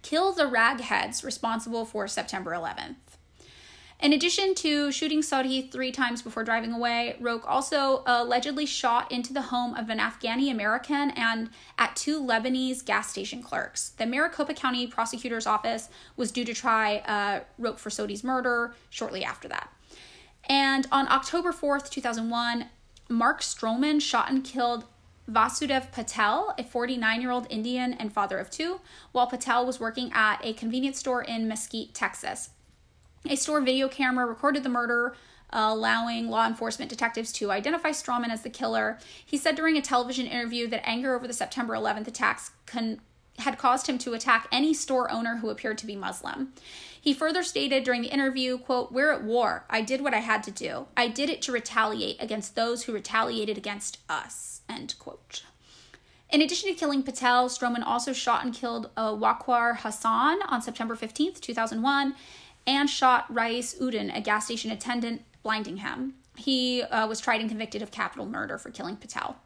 kill 0.00 0.32
the 0.32 0.44
ragheads 0.44 1.22
responsible 1.22 1.84
for 1.84 2.08
September 2.08 2.52
11th. 2.52 3.07
In 4.00 4.12
addition 4.12 4.54
to 4.56 4.92
shooting 4.92 5.22
Sodhi 5.22 5.72
three 5.72 5.90
times 5.90 6.22
before 6.22 6.44
driving 6.44 6.72
away, 6.72 7.16
Roque 7.18 7.44
also 7.48 8.04
allegedly 8.06 8.64
shot 8.64 9.10
into 9.10 9.32
the 9.32 9.42
home 9.42 9.74
of 9.74 9.90
an 9.90 9.98
Afghani 9.98 10.52
American 10.52 11.10
and 11.10 11.50
at 11.78 11.96
two 11.96 12.22
Lebanese 12.22 12.84
gas 12.84 13.10
station 13.10 13.42
clerks. 13.42 13.88
The 13.90 14.06
Maricopa 14.06 14.54
County 14.54 14.86
Prosecutor's 14.86 15.48
Office 15.48 15.88
was 16.16 16.30
due 16.30 16.44
to 16.44 16.54
try 16.54 16.98
uh, 16.98 17.74
for 17.74 17.90
Sodhi's 17.90 18.22
murder 18.22 18.72
shortly 18.88 19.24
after 19.24 19.48
that. 19.48 19.68
And 20.48 20.86
on 20.92 21.08
October 21.08 21.50
4th, 21.50 21.90
2001, 21.90 22.66
Mark 23.08 23.40
Stroman 23.40 24.00
shot 24.00 24.30
and 24.30 24.44
killed 24.44 24.84
Vasudev 25.28 25.90
Patel, 25.90 26.54
a 26.56 26.62
49 26.62 27.20
year 27.20 27.32
old 27.32 27.48
Indian 27.50 27.94
and 27.94 28.12
father 28.12 28.38
of 28.38 28.48
two, 28.48 28.80
while 29.10 29.26
Patel 29.26 29.66
was 29.66 29.80
working 29.80 30.12
at 30.14 30.38
a 30.44 30.52
convenience 30.52 31.00
store 31.00 31.22
in 31.22 31.48
Mesquite, 31.48 31.94
Texas. 31.94 32.50
A 33.26 33.36
store 33.36 33.60
video 33.60 33.88
camera 33.88 34.26
recorded 34.26 34.62
the 34.62 34.68
murder, 34.68 35.14
allowing 35.50 36.28
law 36.28 36.46
enforcement 36.46 36.90
detectives 36.90 37.32
to 37.32 37.50
identify 37.50 37.90
Stroman 37.90 38.30
as 38.30 38.42
the 38.42 38.50
killer. 38.50 38.98
He 39.24 39.36
said 39.36 39.56
during 39.56 39.76
a 39.76 39.82
television 39.82 40.26
interview 40.26 40.66
that 40.68 40.86
anger 40.86 41.14
over 41.14 41.26
the 41.26 41.32
September 41.32 41.74
11th 41.74 42.06
attacks 42.06 42.50
con- 42.66 43.00
had 43.38 43.58
caused 43.58 43.86
him 43.86 43.98
to 43.98 44.14
attack 44.14 44.48
any 44.50 44.74
store 44.74 45.10
owner 45.10 45.36
who 45.36 45.48
appeared 45.48 45.78
to 45.78 45.86
be 45.86 45.96
Muslim. 45.96 46.52
He 47.00 47.14
further 47.14 47.42
stated 47.42 47.84
during 47.84 48.02
the 48.02 48.12
interview, 48.12 48.58
quote, 48.58 48.92
"We're 48.92 49.12
at 49.12 49.22
war. 49.22 49.64
I 49.70 49.80
did 49.80 50.00
what 50.00 50.14
I 50.14 50.18
had 50.18 50.42
to 50.44 50.50
do. 50.50 50.88
I 50.96 51.08
did 51.08 51.30
it 51.30 51.40
to 51.42 51.52
retaliate 51.52 52.20
against 52.20 52.54
those 52.54 52.84
who 52.84 52.92
retaliated 52.92 53.56
against 53.56 53.98
us." 54.08 54.62
End 54.68 54.94
quote. 54.98 55.44
In 56.30 56.42
addition 56.42 56.68
to 56.68 56.74
killing 56.74 57.02
Patel, 57.02 57.48
Stroman 57.48 57.82
also 57.82 58.12
shot 58.12 58.44
and 58.44 58.52
killed 58.52 58.90
uh, 58.96 59.12
Waqar 59.12 59.78
Hassan 59.78 60.42
on 60.42 60.60
September 60.60 60.94
15th, 60.94 61.40
2001, 61.40 62.14
and 62.68 62.88
shot 62.88 63.24
Rais 63.34 63.74
Udin, 63.80 64.14
a 64.14 64.20
gas 64.20 64.44
station 64.44 64.70
attendant, 64.70 65.22
blinding 65.42 65.78
him. 65.78 66.14
He 66.36 66.82
uh, 66.82 67.08
was 67.08 67.18
tried 67.18 67.40
and 67.40 67.48
convicted 67.48 67.80
of 67.82 67.90
capital 67.90 68.26
murder 68.26 68.58
for 68.58 68.70
killing 68.70 68.96
Patel. 68.96 69.38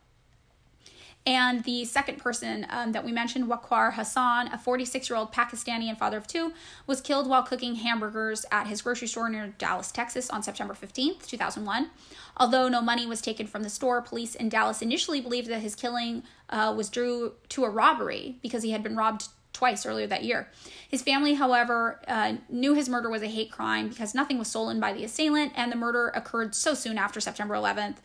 And 1.25 1.63
the 1.63 1.85
second 1.85 2.19
person 2.19 2.67
um, 2.69 2.91
that 2.93 3.05
we 3.05 3.13
mentioned, 3.13 3.49
Waqar 3.49 3.93
Hassan, 3.93 4.49
a 4.49 4.59
46 4.59 5.09
year 5.09 5.17
old 5.17 5.33
Pakistani 5.33 5.89
and 5.89 5.97
father 5.97 6.17
of 6.17 6.27
two, 6.27 6.53
was 6.89 7.01
killed 7.01 7.29
while 7.29 7.45
cooking 7.45 7.77
hamburgers 7.77 8.45
at 8.51 8.67
his 8.67 8.83
grocery 8.83 9.07
store 9.07 9.29
near 9.29 9.55
Dallas, 9.57 9.93
Texas 9.93 10.29
on 10.29 10.43
September 10.43 10.75
15th, 10.75 11.25
2001. 11.29 11.91
Although 12.37 12.69
no 12.69 12.83
money 12.83 13.07
was 13.07 13.21
taken 13.21 13.47
from 13.47 13.63
the 13.63 13.71
store, 13.71 14.03
police 14.03 14.35
in 14.35 14.49
Dallas 14.49 14.83
initially 14.83 15.21
believed 15.21 15.49
that 15.49 15.61
his 15.61 15.77
killing 15.77 16.25
uh, 16.51 16.75
was 16.77 16.89
due 16.89 17.35
to 17.51 17.65
a 17.65 17.71
robbery 17.71 18.39
because 18.43 18.65
he 18.65 18.73
had 18.73 18.83
been 18.83 18.97
robbed 18.97 19.29
twice 19.53 19.87
earlier 19.87 20.07
that 20.07 20.25
year. 20.25 20.49
His 20.89 21.03
family, 21.03 21.35
however, 21.35 22.01
uh, 22.09 22.35
knew 22.49 22.75
his 22.75 22.89
murder 22.89 23.11
was 23.11 23.23
a 23.23 23.29
hate 23.29 23.51
crime 23.51 23.89
because 23.89 24.15
nothing 24.15 24.39
was 24.39 24.49
stolen 24.49 24.81
by 24.81 24.93
the 24.93 25.05
assailant, 25.05 25.53
and 25.55 25.71
the 25.71 25.77
murder 25.77 26.09
occurred 26.09 26.55
so 26.55 26.75
soon 26.75 26.99
after 26.99 27.21
September 27.21 27.55
11th. 27.55 27.97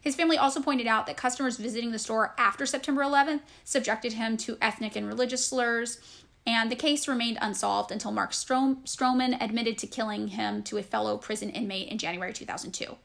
His 0.00 0.14
family 0.14 0.38
also 0.38 0.60
pointed 0.60 0.86
out 0.86 1.06
that 1.06 1.16
customers 1.16 1.56
visiting 1.56 1.90
the 1.90 1.98
store 1.98 2.34
after 2.38 2.64
September 2.64 3.02
11th 3.02 3.40
subjected 3.64 4.12
him 4.12 4.36
to 4.36 4.56
ethnic 4.62 4.94
and 4.94 5.08
religious 5.08 5.44
slurs, 5.44 5.98
and 6.46 6.70
the 6.70 6.76
case 6.76 7.08
remained 7.08 7.38
unsolved 7.40 7.90
until 7.90 8.12
Mark 8.12 8.32
Strom- 8.32 8.82
Stroman 8.84 9.36
admitted 9.42 9.78
to 9.78 9.86
killing 9.88 10.28
him 10.28 10.62
to 10.62 10.78
a 10.78 10.82
fellow 10.82 11.18
prison 11.18 11.50
inmate 11.50 11.88
in 11.88 11.98
January 11.98 12.32
2002. 12.32 12.96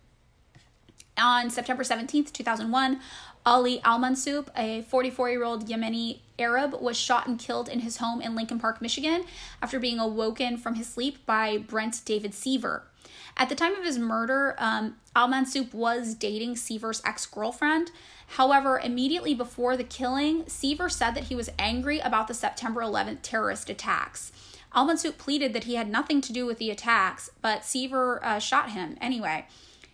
On 1.18 1.50
September 1.50 1.84
17th, 1.84 2.32
2001, 2.32 3.00
Ali 3.46 3.82
Al 3.84 4.00
Mansoub, 4.00 4.48
a 4.56 4.84
44 4.84 5.30
year 5.30 5.44
old 5.44 5.68
Yemeni 5.68 6.20
Arab, 6.38 6.80
was 6.80 6.98
shot 6.98 7.28
and 7.28 7.40
killed 7.40 7.68
in 7.68 7.80
his 7.80 7.98
home 7.98 8.22
in 8.22 8.36
Lincoln 8.36 8.60
Park, 8.60 8.82
Michigan, 8.82 9.24
after 9.62 9.80
being 9.80 10.00
awoken 10.00 10.58
from 10.58 10.76
his 10.76 10.88
sleep 10.88 11.26
by 11.26 11.58
Brent 11.58 12.02
David 12.06 12.34
Seaver. 12.34 12.84
At 13.38 13.50
the 13.50 13.56
time 13.56 13.76
of 13.76 13.84
his 13.84 13.98
murder, 13.98 14.56
um, 14.58 14.98
Al 15.16 15.28
Mansoub 15.28 15.74
was 15.74 16.14
dating 16.14 16.56
Seaver's 16.56 17.02
ex 17.06 17.26
girlfriend. 17.26 17.92
However, 18.28 18.80
immediately 18.80 19.34
before 19.34 19.76
the 19.76 19.84
killing, 19.84 20.48
Seaver 20.48 20.90
said 20.90 21.12
that 21.12 21.26
he 21.26 21.36
was 21.36 21.50
angry 21.58 22.00
about 22.00 22.28
the 22.28 22.34
September 22.34 22.82
11th 22.82 23.20
terrorist 23.22 23.70
attacks. 23.70 24.32
Al 24.74 24.88
Mansoub 24.88 25.18
pleaded 25.18 25.54
that 25.54 25.66
he 25.66 25.76
had 25.76 25.90
nothing 25.90 26.22
to 26.22 26.32
do 26.32 26.46
with 26.46 26.58
the 26.58 26.70
attacks, 26.70 27.30
but 27.42 27.66
Seaver 27.66 28.24
uh, 28.24 28.40
shot 28.40 28.72
him 28.72 28.98
anyway. 29.02 29.46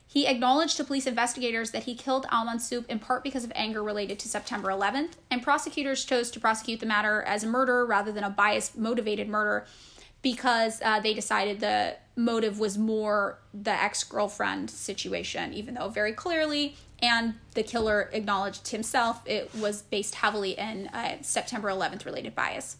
He 0.10 0.26
acknowledged 0.26 0.78
to 0.78 0.86
police 0.86 1.06
investigators 1.06 1.72
that 1.72 1.84
he 1.84 1.94
killed 1.94 2.26
Al 2.32 2.48
Mansoub 2.48 2.86
in 2.88 2.98
part 3.00 3.24
because 3.24 3.44
of 3.44 3.52
anger 3.54 3.84
related 3.84 4.18
to 4.20 4.30
September 4.30 4.70
11th, 4.70 5.12
and 5.30 5.44
prosecutors 5.44 6.06
chose 6.06 6.32
to 6.32 6.40
prosecute 6.40 6.80
the 6.80 6.86
matter 6.86 7.22
as 7.24 7.44
a 7.44 7.48
murder 7.48 7.86
rather 7.86 8.12
than 8.12 8.24
a 8.24 8.30
bias 8.30 8.76
motivated 8.76 9.28
murder 9.28 9.66
because 10.22 10.82
uh, 10.84 11.00
they 11.00 11.14
decided 11.14 11.60
the 11.60 11.96
motive 12.16 12.60
was 12.60 12.78
more 12.78 13.38
the 13.54 13.72
ex 13.72 14.04
girlfriend 14.04 14.70
situation, 14.70 15.54
even 15.54 15.76
though 15.76 15.90
very 15.90 16.14
clearly, 16.14 16.76
and 17.02 17.36
the 17.54 17.64
killer 17.64 18.10
acknowledged 18.12 18.70
himself, 18.70 19.22
it 19.26 19.54
was 19.56 19.84
based 19.84 20.16
heavily 20.16 20.52
in 20.58 20.88
uh, 20.88 21.18
September 21.22 21.70
11th 21.70 22.06
related 22.06 22.34
bias. 22.34 22.78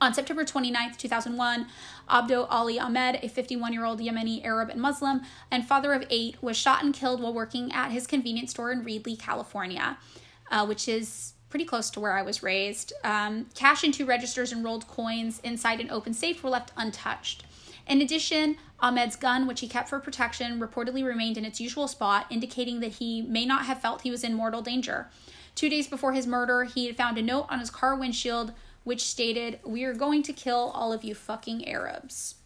On 0.00 0.14
September 0.14 0.44
29th, 0.44 0.96
2001, 0.96 1.66
Abdo 2.08 2.46
Ali 2.48 2.78
Ahmed, 2.78 3.18
a 3.22 3.28
51 3.28 3.72
year 3.72 3.84
old 3.84 4.00
Yemeni 4.00 4.44
Arab 4.44 4.70
and 4.70 4.80
Muslim 4.80 5.22
and 5.50 5.66
father 5.66 5.92
of 5.92 6.04
eight, 6.10 6.42
was 6.42 6.56
shot 6.56 6.82
and 6.82 6.94
killed 6.94 7.20
while 7.20 7.34
working 7.34 7.72
at 7.72 7.90
his 7.90 8.06
convenience 8.06 8.52
store 8.52 8.72
in 8.72 8.84
Reedley, 8.84 9.18
California, 9.18 9.98
uh, 10.50 10.64
which 10.66 10.88
is 10.88 11.34
pretty 11.50 11.64
close 11.64 11.90
to 11.90 12.00
where 12.00 12.16
I 12.16 12.22
was 12.22 12.42
raised. 12.42 12.92
Um, 13.04 13.46
cash 13.54 13.84
in 13.84 13.92
two 13.92 14.06
registers 14.06 14.52
and 14.52 14.64
rolled 14.64 14.88
coins 14.88 15.40
inside 15.44 15.80
an 15.80 15.90
open 15.90 16.14
safe 16.14 16.42
were 16.42 16.50
left 16.50 16.72
untouched. 16.76 17.44
In 17.86 18.00
addition, 18.00 18.56
Ahmed's 18.80 19.16
gun, 19.16 19.46
which 19.46 19.60
he 19.60 19.68
kept 19.68 19.90
for 19.90 20.00
protection, 20.00 20.58
reportedly 20.58 21.04
remained 21.04 21.36
in 21.36 21.44
its 21.44 21.60
usual 21.60 21.86
spot, 21.86 22.26
indicating 22.30 22.80
that 22.80 22.94
he 22.94 23.20
may 23.20 23.44
not 23.44 23.66
have 23.66 23.80
felt 23.80 24.02
he 24.02 24.10
was 24.10 24.24
in 24.24 24.34
mortal 24.34 24.62
danger. 24.62 25.10
Two 25.54 25.68
days 25.68 25.86
before 25.86 26.12
his 26.14 26.26
murder, 26.26 26.64
he 26.64 26.86
had 26.86 26.96
found 26.96 27.18
a 27.18 27.22
note 27.22 27.46
on 27.50 27.60
his 27.60 27.70
car 27.70 27.94
windshield 27.94 28.52
which 28.84 29.02
stated, 29.02 29.58
We 29.64 29.84
are 29.84 29.94
going 29.94 30.22
to 30.22 30.32
kill 30.32 30.70
all 30.74 30.92
of 30.92 31.02
you 31.02 31.14
fucking 31.14 31.66
Arabs. 31.68 32.36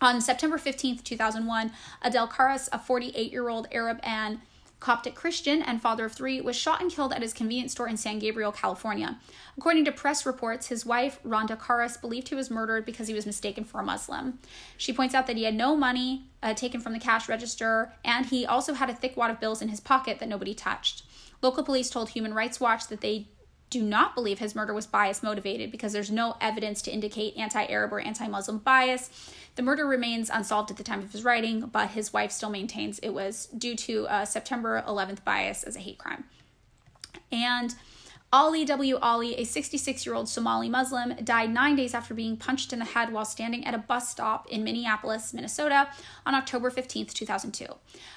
On 0.00 0.20
September 0.20 0.58
15th, 0.58 1.02
2001, 1.02 1.72
Adel 2.02 2.28
Karas, 2.28 2.68
a 2.72 2.78
48 2.78 3.32
year 3.32 3.48
old 3.48 3.68
Arab 3.72 3.98
and 4.02 4.40
Coptic 4.80 5.16
Christian 5.16 5.60
and 5.60 5.82
father 5.82 6.04
of 6.04 6.12
three, 6.12 6.40
was 6.40 6.54
shot 6.54 6.80
and 6.80 6.88
killed 6.88 7.12
at 7.12 7.20
his 7.20 7.32
convenience 7.32 7.72
store 7.72 7.88
in 7.88 7.96
San 7.96 8.20
Gabriel, 8.20 8.52
California. 8.52 9.18
According 9.56 9.84
to 9.86 9.92
press 9.92 10.24
reports, 10.24 10.68
his 10.68 10.86
wife, 10.86 11.18
Rhonda 11.26 11.58
Karas, 11.58 12.00
believed 12.00 12.28
he 12.28 12.36
was 12.36 12.48
murdered 12.48 12.86
because 12.86 13.08
he 13.08 13.14
was 13.14 13.26
mistaken 13.26 13.64
for 13.64 13.80
a 13.80 13.84
Muslim. 13.84 14.38
She 14.76 14.92
points 14.92 15.16
out 15.16 15.26
that 15.26 15.36
he 15.36 15.42
had 15.42 15.56
no 15.56 15.74
money 15.74 16.26
uh, 16.44 16.54
taken 16.54 16.80
from 16.80 16.92
the 16.92 17.00
cash 17.00 17.28
register, 17.28 17.92
and 18.04 18.26
he 18.26 18.46
also 18.46 18.74
had 18.74 18.88
a 18.88 18.94
thick 18.94 19.16
wad 19.16 19.32
of 19.32 19.40
bills 19.40 19.60
in 19.60 19.68
his 19.68 19.80
pocket 19.80 20.20
that 20.20 20.28
nobody 20.28 20.54
touched. 20.54 21.02
Local 21.42 21.64
police 21.64 21.90
told 21.90 22.10
Human 22.10 22.32
Rights 22.32 22.60
Watch 22.60 22.86
that 22.86 23.00
they 23.00 23.26
do 23.70 23.82
not 23.82 24.14
believe 24.14 24.38
his 24.38 24.54
murder 24.54 24.72
was 24.72 24.86
bias 24.86 25.22
motivated 25.22 25.70
because 25.70 25.92
there's 25.92 26.10
no 26.10 26.36
evidence 26.40 26.80
to 26.82 26.90
indicate 26.90 27.36
anti 27.36 27.64
Arab 27.66 27.92
or 27.92 28.00
anti 28.00 28.26
Muslim 28.26 28.58
bias. 28.58 29.32
The 29.56 29.62
murder 29.62 29.86
remains 29.86 30.30
unsolved 30.30 30.70
at 30.70 30.76
the 30.76 30.84
time 30.84 31.00
of 31.00 31.12
his 31.12 31.24
writing, 31.24 31.66
but 31.66 31.90
his 31.90 32.12
wife 32.12 32.30
still 32.30 32.50
maintains 32.50 32.98
it 33.00 33.10
was 33.10 33.46
due 33.46 33.74
to 33.76 34.06
a 34.08 34.24
September 34.24 34.82
11th 34.86 35.24
bias 35.24 35.64
as 35.64 35.76
a 35.76 35.80
hate 35.80 35.98
crime. 35.98 36.24
And 37.32 37.74
Ali 38.30 38.66
W. 38.66 38.98
Ali, 38.98 39.34
a 39.36 39.44
66 39.44 40.04
year 40.04 40.14
old 40.14 40.28
Somali 40.28 40.68
Muslim, 40.68 41.14
died 41.24 41.50
nine 41.50 41.76
days 41.76 41.94
after 41.94 42.12
being 42.12 42.36
punched 42.36 42.74
in 42.74 42.78
the 42.78 42.84
head 42.84 43.10
while 43.10 43.24
standing 43.24 43.64
at 43.64 43.74
a 43.74 43.78
bus 43.78 44.10
stop 44.10 44.46
in 44.48 44.62
Minneapolis, 44.62 45.32
Minnesota 45.32 45.88
on 46.26 46.34
October 46.34 46.68
15, 46.68 47.06
2002. 47.06 47.66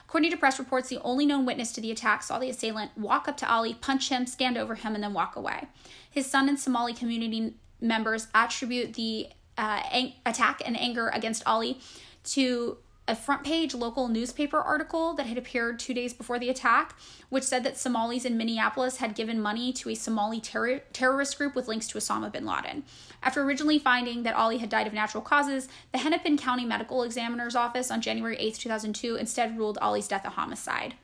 According 0.05 0.31
to 0.31 0.37
press 0.37 0.59
reports, 0.59 0.89
the 0.89 0.99
only 1.01 1.25
known 1.25 1.45
witness 1.45 1.71
to 1.73 1.81
the 1.81 1.91
attack 1.91 2.23
saw 2.23 2.39
the 2.39 2.49
assailant 2.49 2.97
walk 2.97 3.29
up 3.29 3.37
to 3.37 3.49
Ali, 3.49 3.73
punch 3.73 4.09
him, 4.09 4.25
stand 4.25 4.57
over 4.57 4.75
him, 4.75 4.95
and 4.95 5.03
then 5.03 5.13
walk 5.13 5.37
away. 5.37 5.69
His 6.09 6.29
son 6.29 6.49
and 6.49 6.59
Somali 6.59 6.93
community 6.93 7.55
members 7.79 8.27
attribute 8.35 8.95
the 8.95 9.29
uh, 9.57 9.81
ang- 9.91 10.13
attack 10.25 10.61
and 10.65 10.77
anger 10.77 11.07
against 11.07 11.43
Ali 11.45 11.79
to 12.25 12.77
a 13.11 13.15
front 13.15 13.43
page 13.43 13.75
local 13.75 14.07
newspaper 14.07 14.57
article 14.57 15.13
that 15.13 15.25
had 15.25 15.37
appeared 15.37 15.77
two 15.77 15.93
days 15.93 16.13
before 16.13 16.39
the 16.39 16.49
attack, 16.49 16.95
which 17.27 17.43
said 17.43 17.61
that 17.65 17.77
Somalis 17.77 18.23
in 18.23 18.37
Minneapolis 18.37 18.97
had 18.97 19.15
given 19.15 19.41
money 19.41 19.73
to 19.73 19.89
a 19.89 19.95
Somali 19.95 20.39
ter- 20.39 20.79
terrorist 20.93 21.37
group 21.37 21.53
with 21.53 21.67
links 21.67 21.87
to 21.87 21.97
Osama 21.97 22.31
bin 22.31 22.45
Laden. 22.45 22.83
After 23.21 23.43
originally 23.43 23.79
finding 23.79 24.23
that 24.23 24.35
Ali 24.35 24.59
had 24.59 24.69
died 24.69 24.87
of 24.87 24.93
natural 24.93 25.21
causes, 25.21 25.67
the 25.91 25.97
Hennepin 25.97 26.37
County 26.37 26.63
Medical 26.63 27.03
Examiner's 27.03 27.55
Office 27.55 27.91
on 27.91 27.99
January 27.99 28.37
8, 28.37 28.55
2002, 28.55 29.17
instead 29.17 29.57
ruled 29.57 29.77
Ali's 29.81 30.07
death 30.07 30.25
a 30.25 30.29
homicide. 30.29 30.95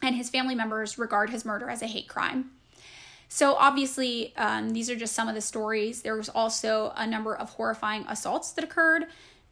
And 0.00 0.16
his 0.16 0.30
family 0.30 0.54
members 0.54 0.98
regard 0.98 1.28
his 1.28 1.44
murder 1.44 1.68
as 1.68 1.82
a 1.82 1.86
hate 1.86 2.08
crime. 2.08 2.52
So, 3.28 3.54
obviously, 3.54 4.34
um, 4.36 4.70
these 4.70 4.88
are 4.88 4.96
just 4.96 5.14
some 5.14 5.28
of 5.28 5.34
the 5.34 5.40
stories. 5.40 6.02
There 6.02 6.16
was 6.16 6.28
also 6.28 6.92
a 6.96 7.06
number 7.06 7.34
of 7.36 7.50
horrifying 7.50 8.06
assaults 8.08 8.52
that 8.52 8.64
occurred 8.64 9.06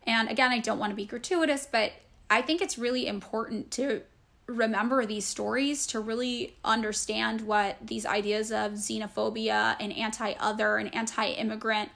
and 0.06 0.28
again, 0.28 0.50
I 0.50 0.58
don't 0.58 0.78
want 0.78 0.90
to 0.90 0.96
be 0.96 1.06
gratuitous, 1.06 1.66
but 1.70 1.92
I 2.30 2.42
think 2.42 2.60
it's 2.60 2.78
really 2.78 3.06
important 3.06 3.70
to 3.72 4.02
remember 4.46 5.06
these 5.06 5.24
stories 5.24 5.86
to 5.88 6.00
really 6.00 6.56
understand 6.64 7.42
what 7.42 7.76
these 7.82 8.04
ideas 8.04 8.50
of 8.50 8.72
xenophobia 8.72 9.76
and 9.78 9.92
anti 9.92 10.32
other 10.32 10.76
and 10.76 10.94
anti 10.94 11.26
immigrant 11.26 11.90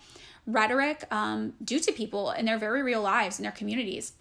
rhetoric 0.46 1.04
um, 1.10 1.54
do 1.64 1.78
to 1.80 1.92
people 1.92 2.30
in 2.30 2.44
their 2.44 2.58
very 2.58 2.82
real 2.82 3.02
lives 3.02 3.38
in 3.38 3.42
their 3.42 3.52
communities. 3.52 4.12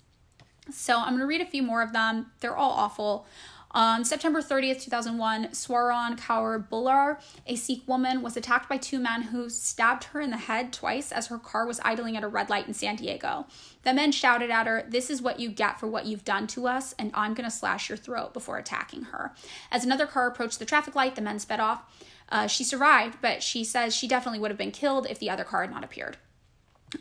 So 0.71 0.97
I'm 0.97 1.09
going 1.09 1.19
to 1.19 1.27
read 1.27 1.41
a 1.41 1.45
few 1.45 1.61
more 1.61 1.83
of 1.83 1.93
them. 1.93 2.31
They're 2.39 2.57
all 2.57 2.71
awful. 2.71 3.27
On 3.75 4.05
September 4.05 4.41
30th, 4.41 4.83
2001, 4.83 5.49
Swaran 5.49 6.17
Kaur 6.17 6.65
Bhullar, 6.65 7.19
a 7.45 7.57
Sikh 7.57 7.85
woman, 7.85 8.21
was 8.21 8.37
attacked 8.37 8.69
by 8.69 8.77
two 8.77 8.99
men 8.99 9.23
who 9.23 9.49
stabbed 9.49 10.05
her 10.05 10.21
in 10.21 10.29
the 10.29 10.37
head 10.37 10.71
twice 10.71 11.11
as 11.11 11.27
her 11.27 11.37
car 11.37 11.67
was 11.67 11.81
idling 11.83 12.15
at 12.15 12.23
a 12.23 12.27
red 12.29 12.49
light 12.49 12.69
in 12.69 12.73
San 12.73 12.95
Diego. 12.95 13.47
The 13.83 13.93
men 13.93 14.13
shouted 14.13 14.49
at 14.49 14.65
her, 14.65 14.85
This 14.87 15.09
is 15.09 15.21
what 15.21 15.41
you 15.41 15.49
get 15.49 15.77
for 15.77 15.87
what 15.87 16.05
you've 16.05 16.23
done 16.23 16.47
to 16.47 16.67
us, 16.67 16.95
and 16.97 17.11
I'm 17.13 17.33
going 17.33 17.49
to 17.49 17.53
slash 17.53 17.89
your 17.89 17.97
throat 17.97 18.33
before 18.33 18.57
attacking 18.57 19.03
her. 19.11 19.33
As 19.69 19.83
another 19.83 20.07
car 20.07 20.25
approached 20.25 20.59
the 20.59 20.65
traffic 20.65 20.95
light, 20.95 21.15
the 21.15 21.21
men 21.21 21.39
sped 21.39 21.59
off. 21.59 21.83
Uh, 22.29 22.47
she 22.47 22.63
survived, 22.63 23.17
but 23.21 23.43
she 23.43 23.65
says 23.65 23.93
she 23.93 24.07
definitely 24.07 24.39
would 24.39 24.51
have 24.51 24.57
been 24.57 24.71
killed 24.71 25.05
if 25.09 25.19
the 25.19 25.29
other 25.29 25.43
car 25.43 25.63
had 25.63 25.71
not 25.71 25.83
appeared. 25.83 26.15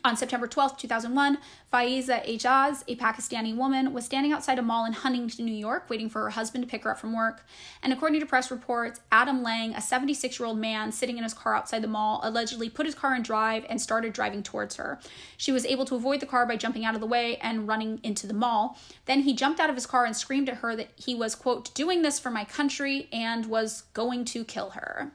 On 0.03 0.17
September 0.17 0.47
12, 0.47 0.77
2001, 0.77 1.37
Faiza 1.71 2.25
Ejaz, 2.27 2.83
a 2.87 2.95
Pakistani 2.95 3.55
woman, 3.55 3.93
was 3.93 4.05
standing 4.05 4.31
outside 4.31 4.59
a 4.59 4.61
mall 4.61 4.85
in 4.85 4.93
Huntington, 4.93 5.45
New 5.45 5.53
York, 5.53 5.89
waiting 5.89 6.09
for 6.09 6.21
her 6.21 6.31
husband 6.31 6.63
to 6.63 6.69
pick 6.69 6.83
her 6.83 6.91
up 6.91 6.99
from 6.99 7.15
work. 7.15 7.45
And 7.83 7.93
according 7.93 8.19
to 8.19 8.25
press 8.25 8.51
reports, 8.51 8.99
Adam 9.11 9.43
Lang, 9.43 9.73
a 9.73 9.81
76 9.81 10.39
year 10.39 10.47
old 10.47 10.57
man 10.57 10.91
sitting 10.91 11.17
in 11.17 11.23
his 11.23 11.33
car 11.33 11.55
outside 11.55 11.81
the 11.81 11.87
mall, 11.87 12.19
allegedly 12.23 12.69
put 12.69 12.85
his 12.85 12.95
car 12.95 13.15
in 13.15 13.21
drive 13.21 13.65
and 13.69 13.81
started 13.81 14.13
driving 14.13 14.43
towards 14.43 14.75
her. 14.75 14.99
She 15.37 15.51
was 15.51 15.65
able 15.65 15.85
to 15.85 15.95
avoid 15.95 16.19
the 16.19 16.25
car 16.25 16.45
by 16.45 16.57
jumping 16.57 16.85
out 16.85 16.95
of 16.95 17.01
the 17.01 17.07
way 17.07 17.37
and 17.37 17.67
running 17.67 17.99
into 18.03 18.27
the 18.27 18.33
mall. 18.33 18.77
Then 19.05 19.21
he 19.21 19.33
jumped 19.33 19.59
out 19.59 19.69
of 19.69 19.75
his 19.75 19.85
car 19.85 20.05
and 20.05 20.15
screamed 20.15 20.49
at 20.49 20.57
her 20.57 20.75
that 20.75 20.89
he 20.95 21.15
was, 21.15 21.35
quote, 21.35 21.73
doing 21.73 22.01
this 22.01 22.19
for 22.19 22.31
my 22.31 22.45
country 22.45 23.07
and 23.11 23.45
was 23.45 23.83
going 23.93 24.25
to 24.25 24.43
kill 24.43 24.71
her. 24.71 25.11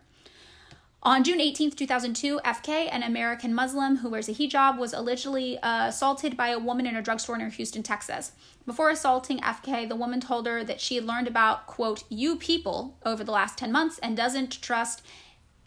On 1.02 1.24
June 1.24 1.40
18, 1.40 1.70
2002, 1.70 2.40
FK, 2.44 2.88
an 2.92 3.02
American 3.02 3.54
Muslim 3.54 3.96
who 3.96 4.10
wears 4.10 4.28
a 4.28 4.34
hijab, 4.34 4.76
was 4.76 4.92
allegedly 4.92 5.58
uh, 5.60 5.88
assaulted 5.88 6.36
by 6.36 6.48
a 6.48 6.58
woman 6.58 6.86
in 6.86 6.94
a 6.94 7.00
drugstore 7.00 7.38
near 7.38 7.48
Houston, 7.48 7.82
Texas. 7.82 8.32
Before 8.66 8.90
assaulting 8.90 9.38
FK, 9.38 9.88
the 9.88 9.96
woman 9.96 10.20
told 10.20 10.46
her 10.46 10.62
that 10.62 10.78
she 10.78 10.96
had 10.96 11.06
learned 11.06 11.26
about, 11.26 11.66
quote, 11.66 12.04
you 12.10 12.36
people 12.36 12.98
over 13.02 13.24
the 13.24 13.32
last 13.32 13.56
10 13.56 13.72
months 13.72 13.98
and 14.00 14.14
doesn't 14.14 14.60
trust 14.60 15.00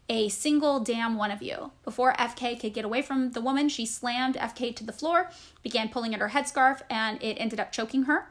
a 0.08 0.30
single 0.30 0.80
damn 0.80 1.16
one 1.16 1.32
of 1.32 1.42
you. 1.42 1.72
Before 1.84 2.14
FK 2.14 2.60
could 2.60 2.76
get 2.76 2.86
away 2.86 3.02
from 3.02 3.32
the 3.32 3.42
woman, 3.42 3.70
she 3.70 3.88
slammed 3.88 4.36
FK 4.36 4.76
to 4.76 4.84
the 4.84 4.94
floor, 4.94 5.32
began 5.64 5.90
pulling 5.90 6.14
at 6.14 6.20
her 6.20 6.30
headscarf, 6.30 6.82
and 6.92 7.22
it 7.24 7.38
ended 7.40 7.60
up 7.60 7.72
choking 7.72 8.04
her. 8.04 8.28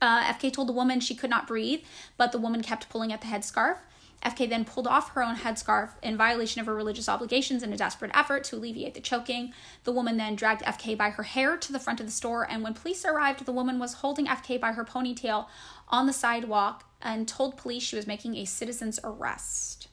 Uh, 0.00 0.24
FK 0.32 0.50
told 0.50 0.68
the 0.68 0.72
woman 0.72 1.00
she 1.00 1.14
could 1.14 1.28
not 1.28 1.46
breathe, 1.46 1.82
but 2.16 2.32
the 2.32 2.38
woman 2.38 2.62
kept 2.62 2.88
pulling 2.88 3.12
at 3.12 3.20
the 3.20 3.26
headscarf. 3.26 3.76
FK 4.24 4.48
then 4.48 4.64
pulled 4.64 4.86
off 4.86 5.10
her 5.10 5.22
own 5.22 5.36
headscarf 5.36 5.90
in 6.02 6.16
violation 6.16 6.60
of 6.60 6.66
her 6.66 6.74
religious 6.74 7.08
obligations 7.08 7.62
in 7.62 7.72
a 7.72 7.76
desperate 7.76 8.10
effort 8.14 8.44
to 8.44 8.56
alleviate 8.56 8.94
the 8.94 9.00
choking. 9.00 9.52
The 9.84 9.92
woman 9.92 10.16
then 10.16 10.34
dragged 10.34 10.62
FK 10.62 10.96
by 10.96 11.10
her 11.10 11.22
hair 11.22 11.56
to 11.56 11.72
the 11.72 11.78
front 11.78 12.00
of 12.00 12.06
the 12.06 12.12
store, 12.12 12.50
and 12.50 12.62
when 12.62 12.74
police 12.74 13.04
arrived, 13.04 13.44
the 13.44 13.52
woman 13.52 13.78
was 13.78 13.94
holding 13.94 14.26
FK 14.26 14.60
by 14.60 14.72
her 14.72 14.84
ponytail 14.84 15.46
on 15.88 16.06
the 16.06 16.12
sidewalk 16.12 16.84
and 17.02 17.28
told 17.28 17.56
police 17.56 17.82
she 17.82 17.96
was 17.96 18.06
making 18.06 18.36
a 18.36 18.46
citizen's 18.46 18.98
arrest. 19.04 19.88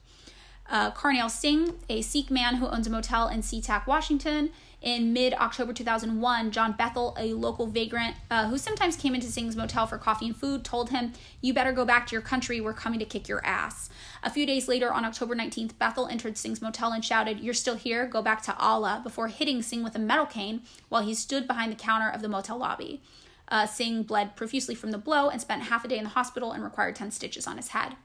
Uh, 0.70 1.28
Singh, 1.28 1.74
a 1.90 2.02
Sikh 2.02 2.32
man 2.32 2.56
who 2.56 2.68
owns 2.68 2.88
a 2.88 2.90
motel 2.90 3.28
in 3.28 3.42
SeaTac, 3.42 3.86
Washington, 3.86 4.52
in 4.82 5.14
mid 5.14 5.34
October 5.36 5.74
2001, 5.74 6.52
John 6.52 6.72
Bethel, 6.74 7.16
a 7.18 7.34
local 7.34 7.68
vagrant 7.68 8.16
uh, 8.32 8.48
who 8.50 8.58
sometimes 8.58 8.96
came 8.96 9.14
into 9.14 9.28
Singh's 9.28 9.56
motel 9.56 9.86
for 9.86 9.98
coffee 9.98 10.26
and 10.26 10.36
food, 10.36 10.64
told 10.64 10.90
him, 10.90 11.14
You 11.40 11.54
better 11.54 11.72
go 11.72 11.86
back 11.86 12.08
to 12.08 12.14
your 12.14 12.22
country. 12.22 12.60
We're 12.60 12.74
coming 12.74 13.00
to 13.00 13.06
kick 13.06 13.28
your 13.28 13.46
ass. 13.46 13.90
A 14.24 14.30
few 14.30 14.46
days 14.46 14.68
later, 14.68 14.92
on 14.92 15.06
October 15.06 15.36
19th, 15.36 15.78
Bethel 15.78 16.08
entered 16.08 16.38
Singh's 16.38 16.62
motel 16.62 16.92
and 16.92 17.06
shouted, 17.06 17.40
You're 17.40 17.54
still 17.54 17.76
here? 17.76 18.08
Go 18.08 18.24
back 18.24 18.42
to 18.44 18.58
Allah, 18.58 19.02
before 19.04 19.28
hitting 19.28 19.62
Singh 19.62 19.84
with 19.84 19.96
a 19.96 20.00
metal 20.00 20.26
cane 20.26 20.64
while 20.90 21.04
he 21.04 21.14
stood 21.14 21.48
behind 21.48 21.72
the 21.72 21.76
counter 21.76 22.10
of 22.10 22.22
the 22.22 22.30
motel 22.30 22.58
lobby. 22.58 23.04
Uh, 23.48 23.68
Singh 23.68 24.04
bled 24.04 24.36
profusely 24.36 24.74
from 24.74 24.92
the 24.92 24.98
blow 24.98 25.30
and 25.30 25.42
spent 25.42 25.64
half 25.64 25.86
a 25.86 25.88
day 25.88 25.98
in 25.98 26.06
the 26.06 26.12
hospital 26.12 26.54
and 26.54 26.64
required 26.64 26.96
10 26.96 27.12
stitches 27.12 27.46
on 27.46 27.58
his 27.58 27.70
head. 27.70 27.98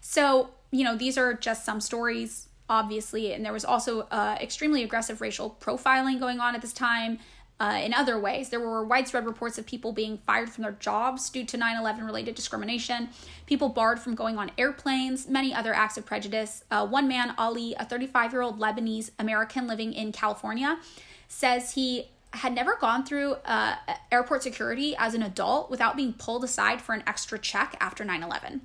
So, 0.00 0.50
you 0.70 0.84
know, 0.84 0.96
these 0.96 1.18
are 1.18 1.34
just 1.34 1.64
some 1.64 1.80
stories 1.80 2.48
obviously, 2.68 3.32
and 3.32 3.44
there 3.44 3.52
was 3.52 3.64
also 3.64 4.02
uh, 4.10 4.36
extremely 4.40 4.82
aggressive 4.82 5.20
racial 5.20 5.56
profiling 5.60 6.18
going 6.18 6.40
on 6.40 6.54
at 6.54 6.62
this 6.62 6.72
time. 6.72 7.18
Uh, 7.60 7.80
in 7.82 7.94
other 7.94 8.18
ways, 8.18 8.48
there 8.48 8.58
were 8.58 8.84
widespread 8.84 9.24
reports 9.24 9.58
of 9.58 9.66
people 9.66 9.92
being 9.92 10.18
fired 10.18 10.50
from 10.50 10.62
their 10.62 10.72
jobs 10.72 11.30
due 11.30 11.44
to 11.44 11.56
9 11.56 11.76
11 11.78 12.04
related 12.04 12.34
discrimination, 12.34 13.08
people 13.46 13.68
barred 13.68 14.00
from 14.00 14.16
going 14.16 14.36
on 14.38 14.50
airplanes, 14.58 15.28
many 15.28 15.54
other 15.54 15.72
acts 15.72 15.96
of 15.96 16.04
prejudice. 16.04 16.64
Uh, 16.70 16.84
one 16.84 17.06
man, 17.06 17.32
Ali, 17.38 17.74
a 17.78 17.84
35 17.84 18.32
year 18.32 18.42
old 18.42 18.58
Lebanese 18.58 19.10
American 19.20 19.68
living 19.68 19.92
in 19.92 20.10
California, 20.10 20.78
says 21.28 21.74
he 21.74 22.10
had 22.32 22.52
never 22.52 22.74
gone 22.74 23.04
through 23.04 23.34
uh, 23.44 23.76
airport 24.10 24.42
security 24.42 24.96
as 24.98 25.14
an 25.14 25.22
adult 25.22 25.70
without 25.70 25.96
being 25.96 26.12
pulled 26.12 26.42
aside 26.42 26.82
for 26.82 26.92
an 26.92 27.04
extra 27.06 27.38
check 27.38 27.76
after 27.78 28.04
9 28.04 28.22
11. 28.22 28.62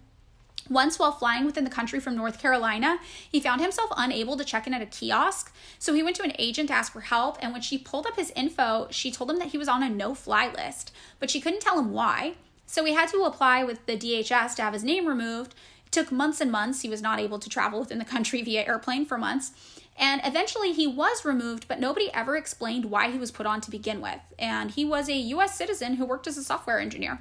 Once, 0.69 0.99
while 0.99 1.11
flying 1.11 1.45
within 1.45 1.63
the 1.63 1.69
country 1.69 1.99
from 1.99 2.15
North 2.15 2.39
Carolina, 2.39 2.99
he 3.29 3.39
found 3.39 3.59
himself 3.59 3.89
unable 3.97 4.37
to 4.37 4.45
check 4.45 4.67
in 4.67 4.73
at 4.73 4.81
a 4.81 4.85
kiosk. 4.85 5.53
So 5.79 5.93
he 5.93 6.03
went 6.03 6.15
to 6.17 6.23
an 6.23 6.33
agent 6.37 6.69
to 6.69 6.75
ask 6.75 6.93
for 6.93 7.01
help. 7.01 7.37
And 7.41 7.51
when 7.51 7.61
she 7.61 7.77
pulled 7.77 8.05
up 8.05 8.15
his 8.15 8.31
info, 8.35 8.87
she 8.91 9.11
told 9.11 9.31
him 9.31 9.39
that 9.39 9.49
he 9.49 9.57
was 9.57 9.67
on 9.67 9.81
a 9.81 9.89
no 9.89 10.13
fly 10.13 10.51
list, 10.51 10.91
but 11.19 11.29
she 11.29 11.41
couldn't 11.41 11.61
tell 11.61 11.79
him 11.79 11.91
why. 11.91 12.35
So 12.67 12.85
he 12.85 12.93
had 12.93 13.09
to 13.09 13.23
apply 13.23 13.63
with 13.63 13.83
the 13.87 13.97
DHS 13.97 14.55
to 14.55 14.61
have 14.61 14.73
his 14.73 14.83
name 14.83 15.07
removed. 15.07 15.55
It 15.87 15.91
took 15.91 16.11
months 16.11 16.39
and 16.39 16.51
months. 16.51 16.81
He 16.81 16.89
was 16.89 17.01
not 17.01 17.19
able 17.19 17.39
to 17.39 17.49
travel 17.49 17.79
within 17.79 17.97
the 17.97 18.05
country 18.05 18.41
via 18.43 18.65
airplane 18.67 19.05
for 19.05 19.17
months. 19.17 19.51
And 19.97 20.21
eventually 20.23 20.71
he 20.71 20.87
was 20.87 21.25
removed, 21.25 21.67
but 21.67 21.79
nobody 21.79 22.09
ever 22.13 22.37
explained 22.37 22.85
why 22.85 23.11
he 23.11 23.17
was 23.17 23.31
put 23.31 23.45
on 23.45 23.59
to 23.61 23.71
begin 23.71 23.99
with. 23.99 24.19
And 24.37 24.71
he 24.71 24.85
was 24.85 25.09
a 25.09 25.15
US 25.15 25.57
citizen 25.57 25.95
who 25.95 26.05
worked 26.05 26.27
as 26.27 26.37
a 26.37 26.43
software 26.43 26.79
engineer. 26.79 27.19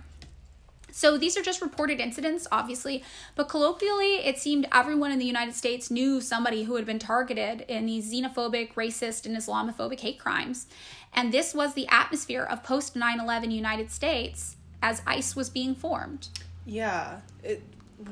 So 0.98 1.16
these 1.16 1.36
are 1.36 1.42
just 1.42 1.62
reported 1.62 2.00
incidents, 2.00 2.48
obviously, 2.50 3.04
but 3.36 3.48
colloquially, 3.48 4.16
it 4.16 4.36
seemed 4.36 4.66
everyone 4.72 5.12
in 5.12 5.20
the 5.20 5.24
United 5.24 5.54
States 5.54 5.92
knew 5.92 6.20
somebody 6.20 6.64
who 6.64 6.74
had 6.74 6.86
been 6.86 6.98
targeted 6.98 7.60
in 7.68 7.86
these 7.86 8.12
xenophobic, 8.12 8.74
racist, 8.74 9.24
and 9.24 9.36
Islamophobic 9.36 10.00
hate 10.00 10.18
crimes. 10.18 10.66
And 11.14 11.30
this 11.30 11.54
was 11.54 11.74
the 11.74 11.86
atmosphere 11.86 12.42
of 12.42 12.64
post 12.64 12.96
9 12.96 13.20
11 13.20 13.52
United 13.52 13.92
States 13.92 14.56
as 14.82 15.00
ICE 15.06 15.36
was 15.36 15.48
being 15.48 15.76
formed. 15.76 16.30
Yeah, 16.66 17.20
it 17.44 17.62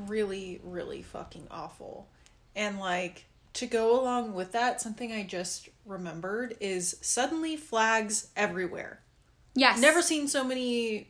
really, 0.07 0.61
really 0.63 1.01
fucking 1.01 1.47
awful. 1.51 2.07
And 2.55 2.79
like, 2.79 3.25
to 3.55 3.67
go 3.67 3.99
along 3.99 4.33
with 4.33 4.53
that, 4.53 4.79
something 4.79 5.11
I 5.11 5.23
just 5.23 5.67
remembered 5.85 6.55
is 6.61 6.95
suddenly 7.01 7.57
flags 7.57 8.29
everywhere. 8.37 9.01
Yes. 9.55 9.81
Never 9.81 10.01
seen 10.01 10.29
so 10.29 10.45
many 10.45 11.09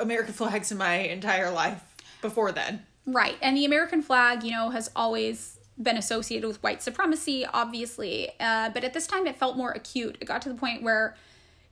American 0.00 0.34
flags 0.34 0.70
in 0.70 0.78
my 0.78 0.94
entire 0.94 1.50
life 1.50 1.82
before 2.20 2.52
then. 2.52 2.84
Right. 3.06 3.36
And 3.40 3.56
the 3.56 3.64
American 3.64 4.02
flag, 4.02 4.42
you 4.42 4.50
know, 4.50 4.70
has 4.70 4.90
always 4.94 5.58
been 5.80 5.96
associated 5.96 6.46
with 6.46 6.62
white 6.62 6.82
supremacy, 6.82 7.46
obviously. 7.46 8.30
Uh, 8.40 8.70
but 8.70 8.84
at 8.84 8.92
this 8.92 9.06
time, 9.06 9.26
it 9.26 9.36
felt 9.36 9.56
more 9.56 9.70
acute. 9.70 10.18
It 10.20 10.24
got 10.24 10.42
to 10.42 10.48
the 10.48 10.54
point 10.54 10.82
where, 10.82 11.16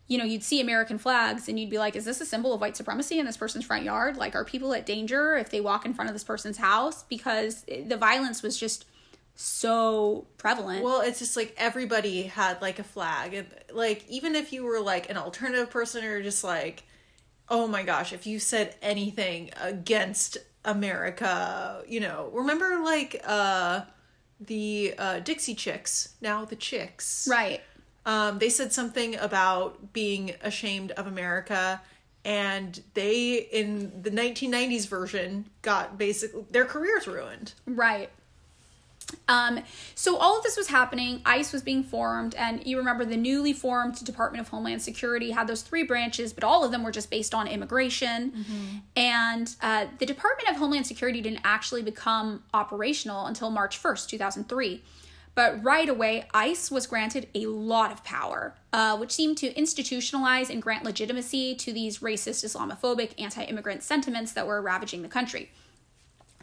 you 0.07 0.17
know, 0.17 0.25
you'd 0.25 0.45
see 0.45 0.61
American 0.61 0.99
flags 0.99 1.49
and 1.49 1.59
you'd 1.59 1.71
be 1.71 1.79
like, 1.79 1.97
is 1.97 2.05
this 2.05 2.21
a 2.21 2.27
symbol 2.27 2.55
of 2.55 2.61
white 2.61 2.77
supremacy 2.77 3.19
in 3.19 3.27
this 3.27 3.37
person's 3.37 3.65
front 3.65 3.85
yard? 3.85 4.17
Like, 4.17 4.35
are 4.35 4.45
people 4.45 4.73
at 4.73 4.87
danger 4.87 5.37
if 5.37 5.51
they 5.51 5.61
walk 5.61 5.85
in 5.85 5.93
front 5.93 6.09
of 6.09 6.15
this 6.15 6.25
person's 6.25 6.57
house? 6.57 7.03
Because 7.03 7.65
the 7.65 7.97
violence 7.97 8.43
was 8.43 8.59
just 8.59 8.87
so 9.35 10.27
prevalent. 10.39 10.85
Well, 10.85 11.01
it's 11.01 11.19
just 11.19 11.37
like 11.37 11.55
everybody 11.59 12.23
had 12.23 12.63
like 12.63 12.79
a 12.79 12.85
flag. 12.85 13.35
And 13.35 13.49
like, 13.73 14.09
even 14.09 14.37
if 14.37 14.53
you 14.53 14.65
were 14.65 14.81
like 14.81 15.11
an 15.11 15.17
alternative 15.17 15.69
person 15.69 16.05
or 16.05 16.23
just 16.23 16.45
like, 16.45 16.85
oh 17.49 17.67
my 17.67 17.83
gosh, 17.83 18.13
if 18.13 18.27
you 18.27 18.39
said 18.39 18.75
anything 18.83 19.51
against 19.61 20.39
America, 20.65 21.83
you 21.87 22.01
know, 22.01 22.31
remember 22.33 22.81
like 22.85 23.21
uh 23.25 23.83
the 24.41 24.95
uh 24.99 25.21
Dixie 25.21 25.55
Chicks, 25.55 26.15
now 26.21 26.45
the 26.45 26.57
Chicks. 26.57 27.29
Right. 27.31 27.63
Um 28.05 28.39
they 28.39 28.49
said 28.49 28.73
something 28.73 29.17
about 29.17 29.93
being 29.93 30.35
ashamed 30.43 30.91
of 30.93 31.07
America 31.07 31.81
and 32.25 32.83
they 32.95 33.35
in 33.53 34.03
the 34.03 34.11
1990s 34.11 34.89
version 34.89 35.47
got 35.63 35.97
basically 35.97 36.45
their 36.51 36.65
careers 36.65 37.07
ruined. 37.07 37.53
Right. 37.67 38.11
Um, 39.29 39.61
so 39.95 40.17
all 40.17 40.39
of 40.39 40.43
this 40.43 40.57
was 40.57 40.69
happening. 40.69 41.21
ICE 41.25 41.53
was 41.53 41.63
being 41.63 41.83
formed, 41.83 42.35
and 42.35 42.65
you 42.67 42.77
remember 42.79 43.05
the 43.05 43.17
newly 43.17 43.53
formed 43.53 44.05
Department 44.05 44.41
of 44.41 44.49
Homeland 44.49 44.83
Security 44.83 45.31
had 45.31 45.47
those 45.47 45.63
three 45.63 45.83
branches, 45.83 46.33
but 46.33 46.45
all 46.45 46.65
of 46.65 46.71
them 46.71 46.83
were 46.83 46.91
just 46.91 47.11
based 47.11 47.35
on 47.35 47.47
immigration. 47.47 48.33
Mm-hmm. 48.33 48.77
And 48.97 49.55
uh, 49.63 49.87
the 49.99 50.07
Department 50.07 50.51
of 50.51 50.57
Homeland 50.57 50.87
Security 50.87 51.21
didn't 51.21 51.41
actually 51.45 51.83
become 51.83 52.43
operational 52.55 53.27
until 53.27 53.51
March 53.51 53.83
1st, 53.83 54.09
2003. 54.09 54.83
But 55.35 55.63
right 55.63 55.89
away, 55.89 56.27
ICE 56.33 56.71
was 56.71 56.87
granted 56.87 57.29
a 57.35 57.45
lot 57.45 57.93
of 57.93 58.03
power, 58.03 58.55
uh, 58.73 58.97
which 58.97 59.13
seemed 59.13 59.37
to 59.39 59.53
institutionalize 59.53 60.49
and 60.49 60.63
grant 60.63 60.83
legitimacy 60.83 61.55
to 61.57 61.75
these 61.75 61.99
racist, 61.99 62.43
Islamophobic, 62.43 63.11
anti 63.21 63.45
immigrant 63.45 63.83
sentiments 63.83 64.33
that 64.33 64.47
were 64.47 64.63
ravaging 64.63 65.03
the 65.03 65.09
country. 65.09 65.51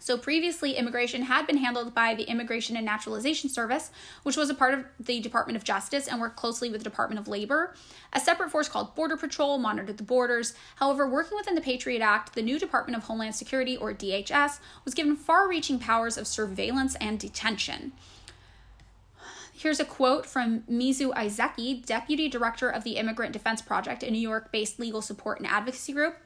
So 0.03 0.17
previously, 0.17 0.73
immigration 0.73 1.21
had 1.21 1.47
been 1.47 1.55
handled 1.55 1.95
by 1.95 2.13
the 2.13 2.29
Immigration 2.29 2.75
and 2.75 2.85
Naturalization 2.85 3.49
Service, 3.49 3.89
which 4.23 4.35
was 4.35 4.49
a 4.49 4.53
part 4.53 4.73
of 4.73 4.83
the 4.99 5.21
Department 5.21 5.55
of 5.55 5.63
Justice 5.63 6.09
and 6.09 6.19
worked 6.19 6.35
closely 6.35 6.69
with 6.69 6.81
the 6.81 6.89
Department 6.89 7.21
of 7.21 7.29
Labor. 7.29 7.73
A 8.11 8.19
separate 8.19 8.51
force 8.51 8.67
called 8.67 8.95
Border 8.95 9.15
Patrol 9.15 9.57
monitored 9.59 9.95
the 9.95 10.03
borders. 10.03 10.55
However, 10.75 11.07
working 11.07 11.37
within 11.37 11.55
the 11.55 11.61
Patriot 11.61 12.01
Act, 12.01 12.35
the 12.35 12.41
new 12.41 12.59
Department 12.59 12.97
of 12.97 13.03
Homeland 13.03 13.33
Security, 13.33 13.77
or 13.77 13.93
DHS, 13.93 14.59
was 14.83 14.93
given 14.93 15.15
far 15.15 15.47
reaching 15.47 15.79
powers 15.79 16.17
of 16.17 16.27
surveillance 16.27 16.95
and 16.95 17.17
detention. 17.17 17.93
Here's 19.53 19.79
a 19.79 19.85
quote 19.85 20.25
from 20.25 20.63
Mizue 20.69 21.13
Aizeki, 21.13 21.85
Deputy 21.85 22.27
Director 22.27 22.67
of 22.69 22.83
the 22.83 22.97
Immigrant 22.97 23.31
Defense 23.31 23.61
Project, 23.61 24.03
a 24.03 24.11
New 24.11 24.19
York 24.19 24.51
based 24.51 24.81
legal 24.81 25.01
support 25.01 25.39
and 25.39 25.47
advocacy 25.47 25.93
group. 25.93 26.17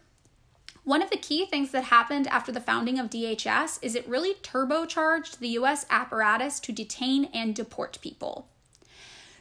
One 0.87 1.01
of 1.01 1.09
the 1.09 1.17
key 1.17 1.45
things 1.45 1.71
that 1.71 1.83
happened 1.83 2.27
after 2.27 2.49
the 2.49 2.61
founding 2.61 2.97
of 2.97 3.09
DHS 3.09 3.79
is 3.81 3.93
it 3.93 4.07
really 4.07 4.35
turbocharged 4.35 5.39
the 5.39 5.49
US 5.49 5.85
apparatus 5.89 6.61
to 6.61 6.71
detain 6.71 7.25
and 7.33 7.53
deport 7.53 7.99
people. 8.01 8.47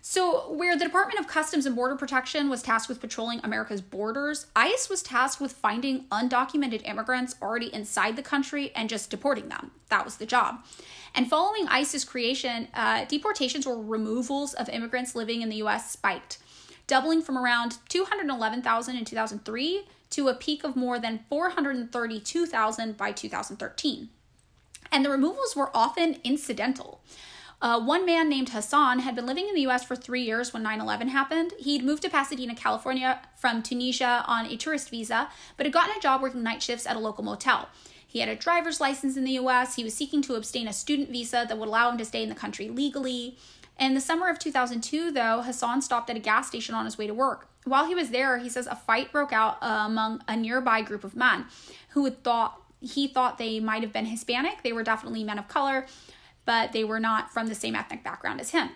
So, 0.03 0.53
where 0.53 0.77
the 0.77 0.85
Department 0.85 1.21
of 1.21 1.29
Customs 1.29 1.65
and 1.65 1.77
Border 1.77 1.95
Protection 1.95 2.51
was 2.51 2.63
tasked 2.63 2.89
with 2.89 3.01
patrolling 3.01 3.39
America's 3.45 3.81
borders, 3.81 4.47
ICE 4.57 4.89
was 4.91 5.05
tasked 5.05 5.41
with 5.41 5.53
finding 5.53 6.07
undocumented 6.07 6.85
immigrants 6.85 7.37
already 7.41 7.73
inside 7.73 8.17
the 8.17 8.23
country 8.25 8.73
and 8.75 8.89
just 8.89 9.09
deporting 9.09 9.49
them. 9.49 9.71
That 9.89 10.05
was 10.05 10.17
the 10.17 10.27
job. 10.27 10.65
And 11.15 11.31
following 11.31 11.69
ICE's 11.69 12.05
creation, 12.05 12.67
uh, 12.75 13.05
deportations 13.05 13.69
or 13.69 13.81
removals 13.81 14.53
of 14.55 14.69
immigrants 14.69 15.15
living 15.15 15.43
in 15.43 15.49
the 15.49 15.63
US 15.63 15.93
spiked, 15.93 16.39
doubling 16.89 17.23
from 17.23 17.39
around 17.39 17.79
211,000 17.89 18.97
in 18.97 19.05
2003 19.05 19.85
to 20.11 20.29
a 20.29 20.35
peak 20.35 20.65
of 20.65 20.77
more 20.77 20.99
than 20.99 21.25
432,000 21.29 22.97
by 22.97 23.13
2013. 23.13 24.09
And 24.93 25.05
the 25.05 25.11
removals 25.11 25.57
were 25.57 25.71
often 25.75 26.17
incidental. 26.25 27.01
Uh, 27.61 27.81
one 27.81 28.05
man 28.05 28.29
named 28.29 28.51
Hassan 28.51 28.99
had 29.01 29.17
been 29.17 29.27
living 29.27 29.49
in 29.49 29.55
the 29.55 29.67
US 29.67 29.83
for 29.85 29.97
three 29.97 30.23
years 30.23 30.53
when 30.53 30.63
9 30.63 30.81
11 30.81 31.09
happened. 31.09 31.53
He'd 31.59 31.85
moved 31.85 32.03
to 32.03 32.11
Pasadena, 32.11 32.55
California 32.55 33.21
from 33.37 33.63
Tunisia 33.63 34.25
on 34.27 34.47
a 34.47 34.57
tourist 34.57 34.91
visa, 34.91 35.29
but 35.57 35.65
had 35.65 35.73
gotten 35.73 35.97
a 35.97 36.01
job 36.01 36.21
working 36.21 36.43
night 36.43 36.63
shifts 36.63 36.87
at 36.87 36.97
a 36.97 37.01
local 37.01 37.25
motel. 37.25 37.69
He 38.07 38.21
had 38.21 38.29
a 38.29 38.37
driver's 38.37 38.81
license 38.81 39.17
in 39.17 39.25
the 39.25 39.33
US. 39.33 39.77
He 39.77 39.85
was 39.85 39.95
seeking 39.95 40.23
to 40.23 40.35
obtain 40.35 40.69
a 40.69 40.73
student 40.73 41.11
visa 41.11 41.45
that 41.49 41.59
would 41.59 41.69
allow 41.69 41.91
him 41.91 41.99
to 41.99 42.05
stay 42.05 42.23
in 42.23 42.29
the 42.29 42.35
country 42.35 42.69
legally. 42.69 43.37
In 43.79 43.95
the 43.95 44.01
summer 44.01 44.29
of 44.29 44.39
2002, 44.39 45.11
though, 45.11 45.43
Hassan 45.43 45.83
stopped 45.83 46.09
at 46.09 46.17
a 46.17 46.21
gas 46.21 46.49
station 46.49 46.75
on 46.75 46.85
his 46.85 46.97
way 46.97 47.07
to 47.07 47.15
work. 47.15 47.49
While 47.67 47.87
he 47.87 47.97
was 47.97 48.11
there, 48.11 48.39
he 48.39 48.49
says 48.49 48.69
a 48.69 48.77
fight 48.77 49.11
broke 49.11 49.33
out 49.33 49.61
uh, 49.61 49.83
among 49.87 50.23
a 50.29 50.37
nearby 50.37 50.83
group 50.83 51.03
of 51.03 51.17
men 51.17 51.47
who 51.91 52.05
had 52.05 52.23
thought 52.23 52.63
he 52.81 53.09
thought 53.09 53.39
they 53.39 53.59
might 53.59 53.83
have 53.83 53.93
been 53.93 54.07
Hispanic. 54.07 54.63
They 54.63 54.73
were 54.73 54.85
definitely 54.85 55.25
men 55.25 55.39
of 55.39 55.49
color, 55.49 55.87
but 56.45 56.73
they 56.73 56.85
were 56.85 57.01
not 57.01 57.33
from 57.33 57.49
the 57.49 57.55
same 57.55 57.75
ethnic 57.75 58.05
background 58.05 58.41
as 58.41 58.51
him. 58.51 58.71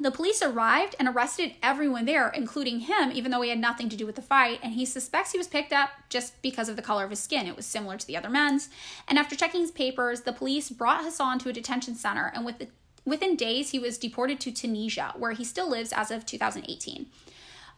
The 0.00 0.10
police 0.10 0.42
arrived 0.42 0.96
and 0.98 1.06
arrested 1.06 1.52
everyone 1.62 2.06
there, 2.06 2.28
including 2.30 2.80
him, 2.80 3.12
even 3.12 3.30
though 3.30 3.42
he 3.42 3.50
had 3.50 3.58
nothing 3.58 3.90
to 3.90 3.96
do 3.96 4.06
with 4.06 4.16
the 4.16 4.22
fight, 4.22 4.58
and 4.62 4.72
he 4.72 4.86
suspects 4.86 5.32
he 5.32 5.38
was 5.38 5.46
picked 5.46 5.72
up 5.72 5.90
just 6.08 6.40
because 6.40 6.70
of 6.70 6.76
the 6.76 6.82
color 6.82 7.04
of 7.04 7.10
his 7.10 7.20
skin. 7.20 7.46
It 7.46 7.56
was 7.56 7.66
similar 7.66 7.98
to 7.98 8.06
the 8.06 8.16
other 8.16 8.30
men's. 8.30 8.70
And 9.06 9.18
after 9.18 9.36
checking 9.36 9.60
his 9.60 9.70
papers, 9.70 10.22
the 10.22 10.32
police 10.32 10.70
brought 10.70 11.04
Hassan 11.04 11.38
to 11.40 11.50
a 11.50 11.52
detention 11.52 11.94
center, 11.94 12.32
and 12.34 12.46
with 12.46 12.58
the, 12.58 12.68
within 13.04 13.36
days, 13.36 13.70
he 13.70 13.78
was 13.78 13.98
deported 13.98 14.40
to 14.40 14.50
Tunisia, 14.50 15.12
where 15.16 15.32
he 15.32 15.44
still 15.44 15.68
lives 15.68 15.92
as 15.92 16.10
of 16.10 16.24
2018. 16.24 17.06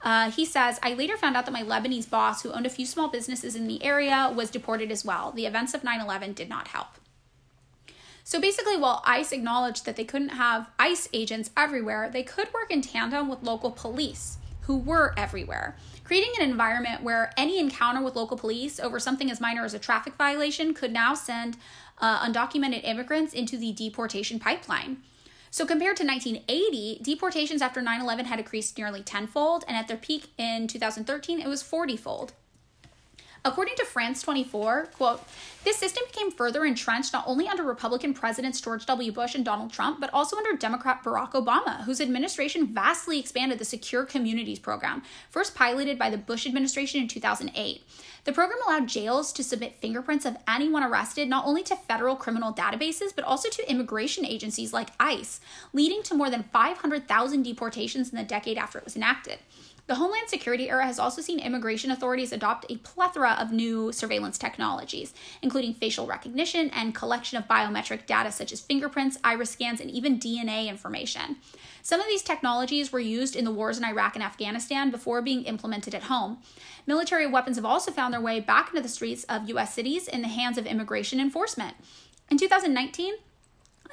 Uh, 0.07 0.31
he 0.31 0.45
says, 0.45 0.79
I 0.85 0.95
later 0.95 1.17
found 1.17 1.37
out 1.37 1.47
that 1.47 1.53
my 1.53 1.65
Lebanese 1.65 2.09
boss, 2.09 2.43
who 2.43 2.53
owned 2.53 2.65
a 2.65 2.71
few 2.71 2.87
small 2.87 3.09
businesses 3.09 3.57
in 3.57 3.67
the 3.67 3.83
area, 3.83 4.33
was 4.33 4.53
deported 4.53 4.93
as 4.93 5.05
well. 5.05 5.33
The 5.33 5.47
events 5.47 5.75
of 5.75 5.83
9 5.83 6.01
11 6.01 6.33
did 6.35 6.49
not 6.49 6.69
help. 6.69 6.91
So 8.23 8.41
basically, 8.41 8.77
while 8.77 9.03
ICE 9.05 9.33
acknowledged 9.33 9.85
that 9.85 9.97
they 9.97 10.05
couldn't 10.05 10.29
have 10.29 10.71
ICE 10.79 11.09
agents 11.13 11.51
everywhere, 11.57 12.09
they 12.09 12.23
could 12.23 12.55
work 12.55 12.71
in 12.71 12.83
tandem 12.83 13.29
with 13.29 13.43
local 13.43 13.73
police 13.73 14.39
who 14.61 14.77
were 14.77 15.13
everywhere, 15.17 15.77
creating 16.05 16.35
an 16.39 16.49
environment 16.49 17.03
where 17.03 17.33
any 17.37 17.59
encounter 17.59 18.01
with 18.01 18.15
local 18.15 18.37
police 18.37 18.79
over 18.79 19.01
something 19.01 19.29
as 19.29 19.41
minor 19.41 19.65
as 19.65 19.75
a 19.75 19.79
traffic 19.81 20.15
violation 20.15 20.73
could 20.73 20.93
now 20.93 21.15
send 21.15 21.57
uh, 21.99 22.25
undocumented 22.25 22.85
immigrants 22.85 23.33
into 23.33 23.59
the 23.59 23.73
deportation 23.73 24.39
pipeline. 24.39 24.99
So, 25.57 25.65
compared 25.65 25.97
to 25.97 26.05
1980, 26.05 27.01
deportations 27.03 27.63
after 27.63 27.81
9 27.81 28.03
11 28.03 28.27
had 28.27 28.39
increased 28.39 28.77
nearly 28.77 29.03
tenfold, 29.03 29.65
and 29.67 29.75
at 29.75 29.89
their 29.89 29.97
peak 29.97 30.27
in 30.37 30.69
2013, 30.69 31.41
it 31.41 31.49
was 31.49 31.63
40 31.63 31.97
fold. 31.97 32.35
According 33.47 33.77
to 33.77 33.85
France 33.85 34.23
24, 34.23 34.87
quote, 34.97 35.23
this 35.63 35.77
system 35.77 36.03
became 36.09 36.33
further 36.33 36.65
entrenched 36.65 37.13
not 37.13 37.23
only 37.29 37.47
under 37.47 37.63
Republican 37.63 38.13
presidents 38.13 38.61
George 38.61 38.85
W. 38.87 39.13
Bush 39.13 39.37
and 39.37 39.45
Donald 39.45 39.73
Trump, 39.73 40.01
but 40.01 40.11
also 40.13 40.37
under 40.37 40.57
Democrat 40.57 41.05
Barack 41.05 41.31
Obama, 41.31 41.85
whose 41.85 42.01
administration 42.01 42.67
vastly 42.67 43.21
expanded 43.21 43.61
the 43.61 43.65
Secure 43.65 44.05
Communities 44.05 44.59
program, 44.59 45.01
first 45.31 45.55
piloted 45.55 45.97
by 45.97 46.11
the 46.11 46.19
Bush 46.19 46.45
administration 46.45 47.01
in 47.01 47.07
2008. 47.07 47.85
The 48.25 48.33
program 48.33 48.59
allowed 48.67 48.89
jails 48.89 49.33
to 49.35 49.45
submit 49.45 49.77
fingerprints 49.77 50.25
of 50.25 50.37
anyone 50.49 50.83
arrested 50.83 51.29
not 51.29 51.47
only 51.47 51.63
to 51.65 51.77
federal 51.77 52.17
criminal 52.17 52.53
databases, 52.53 53.15
but 53.15 53.25
also 53.25 53.49
to 53.49 53.71
immigration 53.71 54.27
agencies 54.27 54.73
like 54.73 54.91
ICE, 54.99 55.39
leading 55.73 56.03
to 56.03 56.17
more 56.17 56.31
than 56.31 56.43
500,000 56.53 57.45
deportations 57.45 58.11
in 58.11 58.19
the 58.19 58.25
decade 58.25 58.59
after 58.59 58.79
it 58.79 58.85
was 58.85 58.97
enacted. 58.97 59.39
The 59.89 59.95
Homeland 59.95 60.29
Security 60.29 60.69
era 60.69 60.85
has 60.85 60.99
also 60.99 61.23
seen 61.23 61.39
immigration 61.39 61.93
authorities 61.93 62.33
adopt 62.33 62.67
a 62.69 62.79
plethora 62.79 63.37
of 63.39 63.53
new 63.53 63.93
surveillance 63.93 64.37
technologies, 64.37 65.15
including 65.43 65.75
facial 65.75 66.09
recognition 66.09 66.71
and 66.71 66.93
collection 66.93 67.39
of 67.39 67.47
biometric 67.47 68.05
data 68.05 68.33
such 68.33 68.51
as 68.51 68.61
fingerprints, 68.61 69.17
iris 69.23 69.51
scans, 69.51 69.81
and 69.81 69.89
even 69.89 70.19
DNA 70.19 70.67
information. 70.67 71.37
Some 71.83 72.01
of 72.01 72.09
these 72.09 72.23
technologies 72.23 72.91
were 72.91 72.99
used 72.99 73.37
in 73.37 73.45
the 73.45 73.53
wars 73.53 73.79
in 73.79 73.85
Iraq 73.85 74.17
and 74.17 74.25
Afghanistan 74.25 74.91
before 74.91 75.23
being 75.23 75.45
implemented 75.45 75.95
at 75.95 76.05
home. 76.05 76.39
Military 76.85 77.29
weapons 77.29 77.55
have 77.55 77.65
also 77.65 77.93
found 77.93 78.13
their 78.13 78.21
way 78.21 78.41
back 78.41 78.71
into 78.71 78.83
the 78.83 78.89
streets 78.89 79.23
of 79.29 79.49
U.S. 79.51 79.73
cities 79.73 80.09
in 80.09 80.21
the 80.21 80.29
hands 80.29 80.59
of 80.59 80.67
immigration 80.67 81.21
enforcement. 81.21 81.77
In 82.29 82.39
2019, 82.39 83.15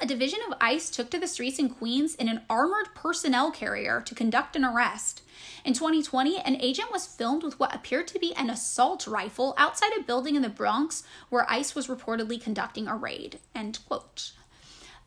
a 0.02 0.06
division 0.06 0.40
of 0.48 0.58
ICE 0.60 0.90
took 0.90 1.08
to 1.10 1.20
the 1.20 1.28
streets 1.28 1.60
in 1.60 1.68
Queens 1.68 2.16
in 2.16 2.28
an 2.28 2.40
armored 2.50 2.96
personnel 2.96 3.52
carrier 3.52 4.00
to 4.00 4.14
conduct 4.16 4.56
an 4.56 4.64
arrest. 4.64 5.22
In 5.64 5.72
2020, 5.72 6.40
an 6.40 6.60
agent 6.60 6.92
was 6.92 7.06
filmed 7.06 7.42
with 7.42 7.58
what 7.58 7.74
appeared 7.74 8.06
to 8.08 8.18
be 8.18 8.34
an 8.34 8.50
assault 8.50 9.06
rifle 9.06 9.54
outside 9.56 9.92
a 9.98 10.02
building 10.02 10.36
in 10.36 10.42
the 10.42 10.50
Bronx 10.50 11.04
where 11.30 11.50
ICE 11.50 11.74
was 11.74 11.86
reportedly 11.86 12.38
conducting 12.38 12.86
a 12.86 12.94
raid. 12.94 13.38
End 13.54 13.78
quote. 13.86 14.32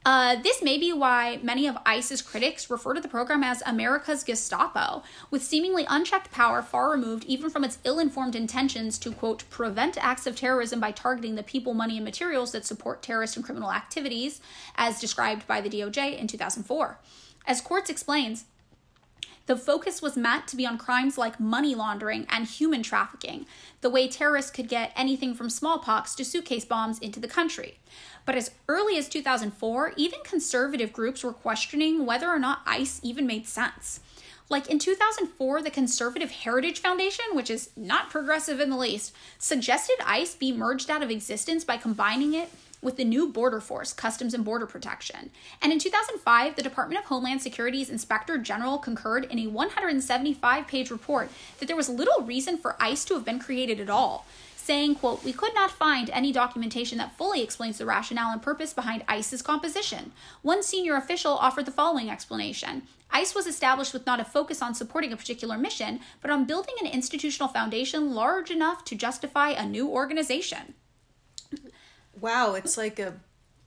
Uh, 0.04 0.36
this 0.42 0.64
may 0.64 0.78
be 0.78 0.92
why 0.92 1.38
many 1.44 1.68
of 1.68 1.78
ICE's 1.86 2.24
critics 2.24 2.72
refer 2.72 2.94
to 2.94 3.02
the 3.02 3.08
program 3.08 3.44
as 3.44 3.62
America's 3.66 4.24
Gestapo, 4.24 5.04
with 5.30 5.44
seemingly 5.44 5.86
unchecked 5.90 6.32
power 6.32 6.64
far 6.64 6.90
removed 6.90 7.26
even 7.26 7.50
from 7.50 7.64
its 7.64 7.78
ill 7.84 8.00
informed 8.00 8.36
intentions 8.36 8.98
to, 8.98 9.12
quote, 9.12 9.48
prevent 9.50 9.98
acts 9.98 10.26
of 10.26 10.36
terrorism 10.36 10.80
by 10.80 10.92
targeting 10.92 11.36
the 11.36 11.44
people, 11.44 11.74
money, 11.74 11.98
and 11.98 12.06
materials 12.06 12.54
that 12.54 12.66
support 12.66 13.04
terrorist 13.04 13.36
and 13.36 13.46
criminal 13.46 13.72
activities, 13.72 14.42
as 14.76 15.00
described 15.00 15.46
by 15.46 15.62
the 15.62 15.70
DOJ 15.70 16.18
in 16.18 16.26
2004. 16.26 17.00
As 17.46 17.62
Quartz 17.62 17.90
explains, 17.90 18.46
the 19.48 19.58
focus 19.58 20.02
was 20.02 20.16
meant 20.16 20.48
to 20.48 20.56
be 20.56 20.66
on 20.66 20.78
crimes 20.78 21.18
like 21.18 21.40
money 21.40 21.74
laundering 21.74 22.28
and 22.30 22.46
human 22.46 22.84
trafficking, 22.84 23.46
the 23.82 23.90
way 23.90 24.08
terrorists 24.08 24.52
could 24.52 24.68
get 24.68 24.92
anything 24.96 25.34
from 25.34 25.50
smallpox 25.50 26.14
to 26.16 26.26
suitcase 26.26 26.66
bombs 26.66 27.00
into 27.00 27.20
the 27.20 27.28
country. 27.28 27.80
But 28.26 28.36
as 28.36 28.52
early 28.68 28.98
as 28.98 29.08
2004, 29.08 29.94
even 29.96 30.20
conservative 30.24 30.92
groups 30.92 31.24
were 31.24 31.34
questioning 31.34 32.06
whether 32.06 32.28
or 32.28 32.40
not 32.40 32.62
ICE 32.66 33.00
even 33.04 33.26
made 33.26 33.48
sense. 33.48 34.02
Like 34.50 34.70
in 34.70 34.80
2004, 34.80 35.62
the 35.62 35.70
Conservative 35.70 36.32
Heritage 36.32 36.80
Foundation, 36.80 37.26
which 37.34 37.50
is 37.50 37.70
not 37.76 38.10
progressive 38.10 38.62
in 38.62 38.70
the 38.70 38.78
least, 38.78 39.14
suggested 39.38 39.96
ICE 40.06 40.36
be 40.36 40.54
merged 40.54 40.90
out 40.90 41.04
of 41.04 41.12
existence 41.12 41.66
by 41.66 41.76
combining 41.76 42.34
it 42.34 42.50
with 42.82 42.98
the 42.98 43.04
new 43.04 43.28
Border 43.28 43.60
Force, 43.60 43.94
Customs 43.94 44.34
and 44.34 44.46
Border 44.46 44.66
Protection. 44.66 45.32
And 45.62 45.72
in 45.72 45.80
2005, 45.80 46.56
the 46.56 46.64
Department 46.64 47.00
of 47.00 47.06
Homeland 47.06 47.42
Security's 47.42 47.90
Inspector 47.90 48.38
General 48.40 48.78
concurred 48.78 49.26
in 49.26 49.40
a 49.40 49.48
175 49.48 50.68
page 50.68 50.92
report 50.92 51.30
that 51.60 51.68
there 51.68 51.76
was 51.76 51.90
little 51.90 52.24
reason 52.24 52.58
for 52.58 52.76
ICE 52.80 53.04
to 53.06 53.16
have 53.16 53.26
been 53.26 53.40
created 53.40 53.80
at 53.80 53.90
all. 53.90 54.26
Saying, 54.56 54.96
quote, 54.96 55.24
we 55.24 55.32
could 55.32 55.56
not 55.56 55.72
find 55.72 56.10
any 56.10 56.34
documentation 56.34 56.98
that 56.98 57.18
fully 57.18 57.42
explains 57.42 57.78
the 57.78 57.86
rationale 57.86 58.34
and 58.34 58.42
purpose 58.42 58.74
behind 58.74 59.06
ICE's 59.08 59.42
composition. 59.42 60.12
One 60.42 60.62
senior 60.62 60.98
official 60.98 61.32
offered 61.38 61.66
the 61.66 61.72
following 61.72 62.10
explanation. 62.10 62.84
ICE 63.10 63.34
was 63.34 63.48
established 63.48 63.94
with 63.94 64.06
not 64.06 64.20
a 64.20 64.26
focus 64.26 64.62
on 64.62 64.76
supporting 64.76 65.14
a 65.14 65.18
particular 65.18 65.58
mission, 65.58 66.02
but 66.22 66.32
on 66.32 66.44
building 66.44 66.76
an 66.82 66.88
institutional 66.88 67.48
foundation 67.48 68.14
large 68.14 68.52
enough 68.52 68.84
to 68.86 68.96
justify 68.96 69.52
a 69.52 69.66
new 69.66 69.88
organization. 69.88 70.74
Wow, 72.20 72.56
it's 72.56 72.78
like 72.78 73.00
a 73.00 73.14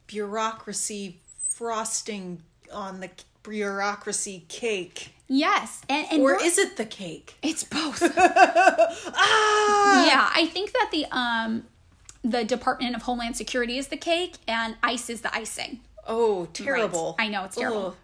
bureaucracy 0.07 1.20
frosting 1.48 2.42
on 2.72 3.01
the 3.01 3.11
bureaucracy 3.42 4.44
cake. 4.48 5.14
Yes, 5.28 5.82
and, 5.88 6.07
and 6.11 6.22
or 6.22 6.42
is 6.42 6.59
it 6.59 6.76
the 6.76 6.84
cake? 6.84 7.36
It's 7.42 7.62
both. 7.62 8.03
ah! 8.16 10.07
Yeah, 10.07 10.30
I 10.34 10.46
think 10.46 10.72
that 10.72 10.88
the 10.90 11.07
um 11.11 11.64
the 12.22 12.44
Department 12.44 12.96
of 12.96 13.03
Homeland 13.03 13.36
Security 13.36 13.78
is 13.78 13.88
the 13.88 13.96
cake 13.96 14.34
and 14.46 14.76
ICE 14.82 15.11
is 15.11 15.20
the 15.20 15.34
icing. 15.34 15.80
Oh, 16.07 16.46
terrible. 16.53 17.14
Right. 17.18 17.26
I 17.26 17.30
know 17.30 17.44
it's 17.44 17.57
terrible. 17.57 17.86
Ugh. 17.86 17.96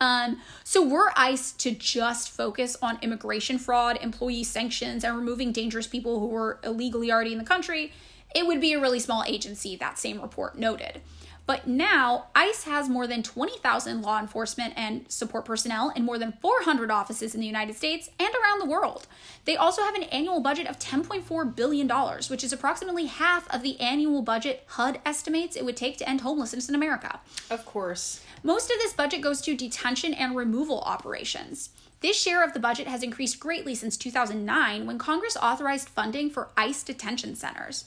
Um, 0.00 0.40
so 0.64 0.84
were 0.84 1.12
ICE 1.16 1.52
to 1.52 1.70
just 1.70 2.30
focus 2.30 2.76
on 2.82 2.98
immigration 3.00 3.58
fraud, 3.58 3.98
employee 4.02 4.44
sanctions, 4.44 5.04
and 5.04 5.16
removing 5.16 5.52
dangerous 5.52 5.86
people 5.86 6.18
who 6.20 6.26
were 6.26 6.58
illegally 6.64 7.12
already 7.12 7.32
in 7.32 7.38
the 7.38 7.44
country, 7.44 7.92
it 8.34 8.46
would 8.46 8.60
be 8.60 8.72
a 8.72 8.80
really 8.80 9.00
small 9.00 9.24
agency, 9.26 9.76
that 9.76 9.98
same 9.98 10.20
report 10.20 10.58
noted. 10.58 11.00
But 11.48 11.66
now, 11.66 12.26
ICE 12.34 12.64
has 12.64 12.90
more 12.90 13.06
than 13.06 13.22
20,000 13.22 14.02
law 14.02 14.20
enforcement 14.20 14.74
and 14.76 15.10
support 15.10 15.46
personnel 15.46 15.88
in 15.96 16.04
more 16.04 16.18
than 16.18 16.32
400 16.42 16.90
offices 16.90 17.34
in 17.34 17.40
the 17.40 17.46
United 17.46 17.74
States 17.74 18.10
and 18.20 18.28
around 18.34 18.58
the 18.58 18.70
world. 18.70 19.06
They 19.46 19.56
also 19.56 19.80
have 19.80 19.94
an 19.94 20.02
annual 20.02 20.40
budget 20.40 20.66
of 20.66 20.78
$10.4 20.78 21.56
billion, 21.56 21.88
which 22.28 22.44
is 22.44 22.52
approximately 22.52 23.06
half 23.06 23.48
of 23.48 23.62
the 23.62 23.80
annual 23.80 24.20
budget 24.20 24.64
HUD 24.66 25.00
estimates 25.06 25.56
it 25.56 25.64
would 25.64 25.78
take 25.78 25.96
to 25.96 26.06
end 26.06 26.20
homelessness 26.20 26.68
in 26.68 26.74
America. 26.74 27.18
Of 27.48 27.64
course. 27.64 28.22
Most 28.42 28.70
of 28.70 28.76
this 28.76 28.92
budget 28.92 29.22
goes 29.22 29.40
to 29.40 29.56
detention 29.56 30.12
and 30.12 30.36
removal 30.36 30.82
operations. 30.82 31.70
This 32.00 32.20
share 32.20 32.44
of 32.44 32.52
the 32.52 32.60
budget 32.60 32.88
has 32.88 33.02
increased 33.02 33.40
greatly 33.40 33.74
since 33.74 33.96
2009 33.96 34.86
when 34.86 34.98
Congress 34.98 35.38
authorized 35.40 35.88
funding 35.88 36.28
for 36.28 36.50
ICE 36.58 36.82
detention 36.82 37.34
centers. 37.34 37.86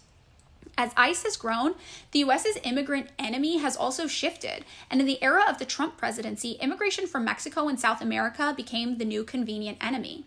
As 0.78 0.94
ICE 0.98 1.24
has 1.24 1.38
grown, 1.38 1.76
the 2.12 2.20
US's 2.20 2.58
immigrant 2.64 3.10
enemy 3.20 3.58
has 3.58 3.76
also 3.76 4.08
shifted, 4.08 4.66
and 4.90 5.00
in 5.00 5.08
the 5.08 5.22
era 5.22 5.44
of 5.48 5.58
the 5.58 5.66
Trump 5.66 5.98
presidency, 5.98 6.54
immigration 6.54 7.08
from 7.08 7.26
Mexico 7.26 7.68
and 7.68 7.80
South 7.80 8.02
America 8.02 8.54
became 8.56 8.98
the 8.98 9.06
new 9.06 9.24
convenient 9.24 9.78
enemy. 9.82 10.26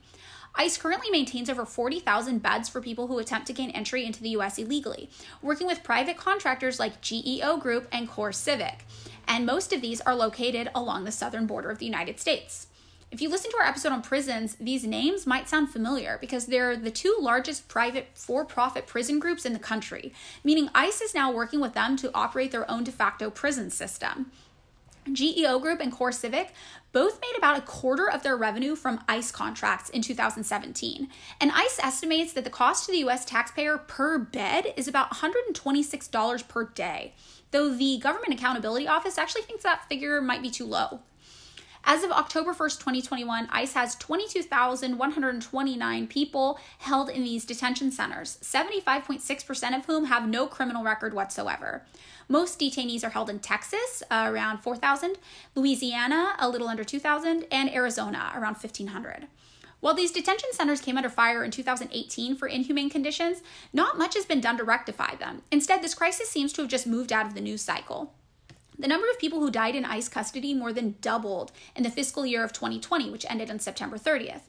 ICE 0.56 0.76
currently 0.78 1.10
maintains 1.10 1.50
over 1.50 1.66
40,000 1.66 2.40
beds 2.40 2.68
for 2.68 2.80
people 2.80 3.08
who 3.08 3.18
attempt 3.18 3.48
to 3.48 3.52
gain 3.52 3.70
entry 3.70 4.04
into 4.04 4.22
the 4.22 4.30
US 4.30 4.58
illegally, 4.58 5.10
working 5.42 5.66
with 5.66 5.82
private 5.82 6.16
contractors 6.16 6.78
like 6.78 7.00
GEO 7.00 7.56
Group 7.56 7.88
and 7.90 8.08
CoreCivic, 8.08 8.80
and 9.26 9.46
most 9.46 9.72
of 9.72 9.80
these 9.80 10.00
are 10.02 10.14
located 10.14 10.70
along 10.74 11.04
the 11.04 11.10
southern 11.10 11.46
border 11.46 11.70
of 11.70 11.78
the 11.78 11.86
United 11.86 12.20
States. 12.20 12.68
If 13.14 13.22
you 13.22 13.28
listen 13.28 13.52
to 13.52 13.58
our 13.58 13.66
episode 13.66 13.92
on 13.92 14.02
prisons, 14.02 14.56
these 14.56 14.84
names 14.84 15.24
might 15.24 15.48
sound 15.48 15.70
familiar 15.70 16.18
because 16.20 16.46
they're 16.46 16.76
the 16.76 16.90
two 16.90 17.16
largest 17.20 17.68
private 17.68 18.08
for 18.12 18.44
profit 18.44 18.88
prison 18.88 19.20
groups 19.20 19.46
in 19.46 19.52
the 19.52 19.60
country, 19.60 20.12
meaning 20.42 20.68
ICE 20.74 21.00
is 21.00 21.14
now 21.14 21.30
working 21.30 21.60
with 21.60 21.74
them 21.74 21.94
to 21.98 22.10
operate 22.12 22.50
their 22.50 22.68
own 22.68 22.82
de 22.82 22.90
facto 22.90 23.30
prison 23.30 23.70
system. 23.70 24.32
GEO 25.12 25.60
Group 25.60 25.78
and 25.78 25.92
CoreCivic 25.92 26.48
both 26.90 27.20
made 27.20 27.34
about 27.38 27.56
a 27.56 27.60
quarter 27.60 28.10
of 28.10 28.24
their 28.24 28.36
revenue 28.36 28.74
from 28.74 29.04
ICE 29.08 29.30
contracts 29.30 29.90
in 29.90 30.02
2017. 30.02 31.08
And 31.40 31.52
ICE 31.52 31.78
estimates 31.84 32.32
that 32.32 32.42
the 32.42 32.50
cost 32.50 32.86
to 32.86 32.90
the 32.90 33.08
US 33.08 33.24
taxpayer 33.24 33.78
per 33.78 34.18
bed 34.18 34.74
is 34.76 34.88
about 34.88 35.12
$126 35.12 36.48
per 36.48 36.64
day, 36.64 37.14
though 37.52 37.72
the 37.72 37.96
Government 37.98 38.34
Accountability 38.34 38.88
Office 38.88 39.18
actually 39.18 39.42
thinks 39.42 39.62
that 39.62 39.88
figure 39.88 40.20
might 40.20 40.42
be 40.42 40.50
too 40.50 40.66
low. 40.66 41.02
As 41.86 42.02
of 42.02 42.10
October 42.10 42.54
1st, 42.54 42.78
2021, 42.78 43.46
ICE 43.52 43.74
has 43.74 43.94
22,129 43.96 46.06
people 46.06 46.58
held 46.78 47.10
in 47.10 47.24
these 47.24 47.44
detention 47.44 47.90
centers, 47.90 48.38
75.6% 48.40 49.76
of 49.76 49.84
whom 49.84 50.06
have 50.06 50.26
no 50.26 50.46
criminal 50.46 50.82
record 50.82 51.12
whatsoever. 51.12 51.82
Most 52.26 52.58
detainees 52.58 53.04
are 53.04 53.10
held 53.10 53.28
in 53.28 53.38
Texas, 53.38 54.02
uh, 54.10 54.30
around 54.30 54.60
4,000, 54.60 55.18
Louisiana, 55.54 56.32
a 56.38 56.48
little 56.48 56.68
under 56.68 56.84
2,000, 56.84 57.44
and 57.50 57.68
Arizona, 57.74 58.32
around 58.34 58.54
1,500. 58.54 59.26
While 59.80 59.92
these 59.92 60.10
detention 60.10 60.48
centers 60.52 60.80
came 60.80 60.96
under 60.96 61.10
fire 61.10 61.44
in 61.44 61.50
2018 61.50 62.36
for 62.36 62.48
inhumane 62.48 62.88
conditions, 62.88 63.42
not 63.74 63.98
much 63.98 64.14
has 64.14 64.24
been 64.24 64.40
done 64.40 64.56
to 64.56 64.64
rectify 64.64 65.16
them. 65.16 65.42
Instead, 65.50 65.82
this 65.82 65.92
crisis 65.92 66.30
seems 66.30 66.54
to 66.54 66.62
have 66.62 66.70
just 66.70 66.86
moved 66.86 67.12
out 67.12 67.26
of 67.26 67.34
the 67.34 67.42
news 67.42 67.60
cycle. 67.60 68.14
The 68.78 68.88
number 68.88 69.08
of 69.08 69.18
people 69.18 69.40
who 69.40 69.50
died 69.50 69.76
in 69.76 69.84
ICE 69.84 70.08
custody 70.08 70.52
more 70.52 70.72
than 70.72 70.96
doubled 71.00 71.52
in 71.76 71.84
the 71.84 71.90
fiscal 71.90 72.26
year 72.26 72.42
of 72.42 72.52
2020, 72.52 73.08
which 73.10 73.26
ended 73.28 73.50
on 73.50 73.60
September 73.60 73.96
30th. 73.96 74.42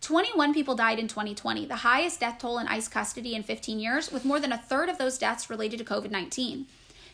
21 0.00 0.54
people 0.54 0.76
died 0.76 0.98
in 0.98 1.08
2020, 1.08 1.66
the 1.66 1.76
highest 1.76 2.20
death 2.20 2.38
toll 2.38 2.58
in 2.58 2.68
ICE 2.68 2.86
custody 2.88 3.34
in 3.34 3.42
15 3.42 3.80
years, 3.80 4.12
with 4.12 4.24
more 4.24 4.38
than 4.38 4.52
a 4.52 4.58
third 4.58 4.88
of 4.88 4.98
those 4.98 5.18
deaths 5.18 5.48
related 5.48 5.78
to 5.78 5.84
COVID 5.84 6.10
19. 6.10 6.66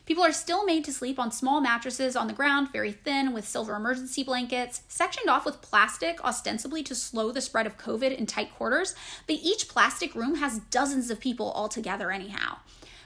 People 0.06 0.24
are 0.24 0.32
still 0.32 0.64
made 0.64 0.84
to 0.84 0.92
sleep 0.92 1.18
on 1.18 1.30
small 1.30 1.60
mattresses 1.60 2.16
on 2.16 2.26
the 2.26 2.32
ground, 2.32 2.72
very 2.72 2.90
thin, 2.90 3.32
with 3.32 3.46
silver 3.46 3.76
emergency 3.76 4.24
blankets, 4.24 4.82
sectioned 4.88 5.30
off 5.30 5.44
with 5.44 5.62
plastic, 5.62 6.22
ostensibly 6.24 6.82
to 6.82 6.94
slow 6.94 7.30
the 7.30 7.40
spread 7.40 7.66
of 7.66 7.78
COVID 7.78 8.16
in 8.16 8.26
tight 8.26 8.52
quarters, 8.54 8.94
but 9.26 9.36
each 9.40 9.68
plastic 9.68 10.14
room 10.14 10.36
has 10.36 10.58
dozens 10.70 11.10
of 11.10 11.20
people 11.20 11.50
all 11.52 11.68
together, 11.68 12.10
anyhow. 12.10 12.56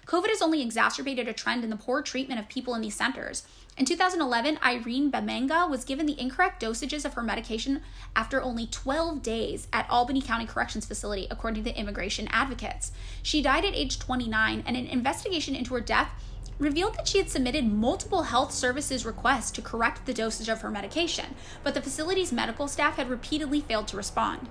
COVID 0.06 0.28
has 0.28 0.42
only 0.42 0.62
exacerbated 0.62 1.28
a 1.28 1.32
trend 1.32 1.64
in 1.64 1.70
the 1.70 1.76
poor 1.76 2.02
treatment 2.02 2.40
of 2.40 2.48
people 2.48 2.74
in 2.74 2.82
these 2.82 2.94
centers. 2.94 3.46
In 3.76 3.84
2011, 3.84 4.58
Irene 4.64 5.10
Bamenga 5.10 5.68
was 5.68 5.84
given 5.84 6.06
the 6.06 6.20
incorrect 6.20 6.62
dosages 6.62 7.04
of 7.04 7.14
her 7.14 7.22
medication 7.22 7.82
after 8.14 8.40
only 8.40 8.66
12 8.66 9.22
days 9.22 9.66
at 9.72 9.88
Albany 9.90 10.22
County 10.22 10.46
Corrections 10.46 10.86
Facility, 10.86 11.26
according 11.30 11.64
to 11.64 11.76
immigration 11.76 12.28
advocates. 12.30 12.92
She 13.22 13.42
died 13.42 13.64
at 13.64 13.74
age 13.74 13.98
29, 13.98 14.62
and 14.64 14.76
an 14.76 14.86
investigation 14.86 15.56
into 15.56 15.74
her 15.74 15.80
death 15.80 16.10
revealed 16.58 16.94
that 16.94 17.08
she 17.08 17.18
had 17.18 17.28
submitted 17.28 17.64
multiple 17.64 18.24
health 18.24 18.52
services 18.52 19.04
requests 19.04 19.50
to 19.50 19.62
correct 19.62 20.06
the 20.06 20.14
dosage 20.14 20.48
of 20.48 20.60
her 20.60 20.70
medication, 20.70 21.34
but 21.64 21.74
the 21.74 21.82
facility's 21.82 22.32
medical 22.32 22.68
staff 22.68 22.96
had 22.96 23.10
repeatedly 23.10 23.60
failed 23.60 23.88
to 23.88 23.96
respond. 23.96 24.48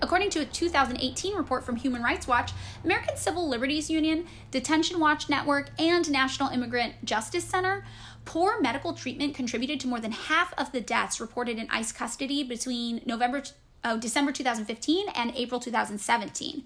According 0.00 0.30
to 0.30 0.40
a 0.40 0.44
2018 0.44 1.34
report 1.34 1.64
from 1.64 1.76
Human 1.76 2.02
Rights 2.02 2.28
Watch, 2.28 2.52
American 2.84 3.16
Civil 3.16 3.48
Liberties 3.48 3.90
Union, 3.90 4.26
Detention 4.50 5.00
Watch 5.00 5.28
Network, 5.28 5.70
and 5.78 6.08
National 6.10 6.50
Immigrant 6.50 7.04
Justice 7.04 7.44
Center, 7.44 7.84
poor 8.24 8.60
medical 8.60 8.92
treatment 8.92 9.34
contributed 9.34 9.80
to 9.80 9.88
more 9.88 10.00
than 10.00 10.12
half 10.12 10.54
of 10.56 10.70
the 10.70 10.80
deaths 10.80 11.20
reported 11.20 11.58
in 11.58 11.68
ICE 11.70 11.90
custody 11.92 12.44
between 12.44 13.00
November, 13.06 13.42
oh, 13.84 13.98
December 13.98 14.30
2015 14.30 15.08
and 15.14 15.32
April 15.34 15.58
2017. 15.58 16.64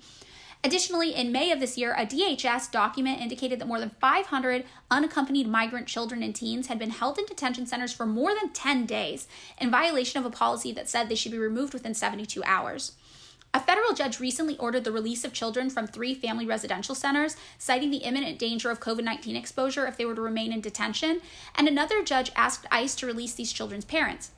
Additionally, 0.64 1.12
in 1.12 1.33
May 1.33 1.51
of 1.51 1.59
this 1.59 1.77
year, 1.77 1.93
a 1.95 2.07
DHS 2.07 2.70
document 2.70 3.20
indicated 3.20 3.59
that 3.59 3.66
more 3.66 3.81
than 3.81 3.91
500 4.01 4.64
unaccompanied 4.93 5.49
migrant 5.49 5.89
children 5.89 6.23
and 6.23 6.35
teens 6.35 6.68
had 6.68 6.79
been 6.79 6.91
held 6.91 7.18
in 7.18 7.27
detention 7.27 7.66
centers 7.66 7.93
for 7.93 8.07
more 8.07 8.33
than 8.33 8.53
10 8.53 8.87
days 8.87 9.27
in 9.61 9.73
violation 9.73 10.20
of 10.20 10.27
a 10.27 10.31
policy 10.31 10.70
that 10.73 10.89
said 10.89 11.09
they 11.09 11.16
should 11.16 11.33
be 11.33 11.39
removed 11.39 11.73
within 11.73 11.95
72 11.95 12.45
hours. 12.45 12.93
A 13.55 13.61
federal 13.61 13.92
judge 13.92 14.18
recently 14.18 14.57
ordered 14.57 14.84
the 14.84 14.92
release 14.92 15.24
of 15.24 15.34
children 15.34 15.68
from 15.68 15.86
three 15.86 16.14
family 16.14 16.46
residential 16.46 16.94
centers, 16.94 17.36
citing 17.59 17.90
the 17.90 17.98
imminent 17.98 18.38
danger 18.38 18.70
of 18.70 18.80
COVID 18.80 19.05
19 19.05 19.36
exposure 19.36 19.86
if 19.86 19.98
they 19.98 20.07
were 20.07 20.14
to 20.14 20.22
remain 20.22 20.53
in 20.53 20.62
detention, 20.62 21.20
and 21.55 21.68
another 21.68 22.03
judge 22.03 22.32
asked 22.34 22.66
ICE 22.70 22.94
to 22.94 23.07
release 23.07 23.34
these 23.34 23.53
children's 23.53 23.84
parents. 23.84 24.30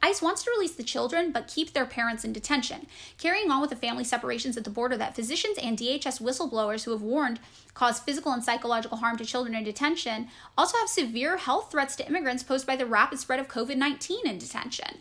ICE 0.00 0.22
wants 0.22 0.44
to 0.44 0.52
release 0.52 0.76
the 0.76 0.84
children 0.84 1.32
but 1.32 1.48
keep 1.48 1.72
their 1.72 1.84
parents 1.84 2.24
in 2.24 2.32
detention, 2.32 2.86
carrying 3.18 3.50
on 3.50 3.60
with 3.60 3.70
the 3.70 3.76
family 3.76 4.04
separations 4.04 4.56
at 4.56 4.62
the 4.62 4.70
border 4.70 4.96
that 4.96 5.16
physicians 5.16 5.58
and 5.58 5.76
DHS 5.76 6.22
whistleblowers 6.22 6.84
who 6.84 6.92
have 6.92 7.02
warned 7.02 7.40
cause 7.74 7.98
physical 7.98 8.30
and 8.30 8.44
psychological 8.44 8.98
harm 8.98 9.16
to 9.16 9.24
children 9.24 9.56
in 9.56 9.64
detention 9.64 10.28
also 10.56 10.78
have 10.78 10.88
severe 10.88 11.38
health 11.38 11.72
threats 11.72 11.96
to 11.96 12.06
immigrants 12.06 12.44
posed 12.44 12.68
by 12.68 12.76
the 12.76 12.86
rapid 12.86 13.18
spread 13.18 13.40
of 13.40 13.48
COVID 13.48 13.76
19 13.76 14.28
in 14.28 14.38
detention. 14.38 14.98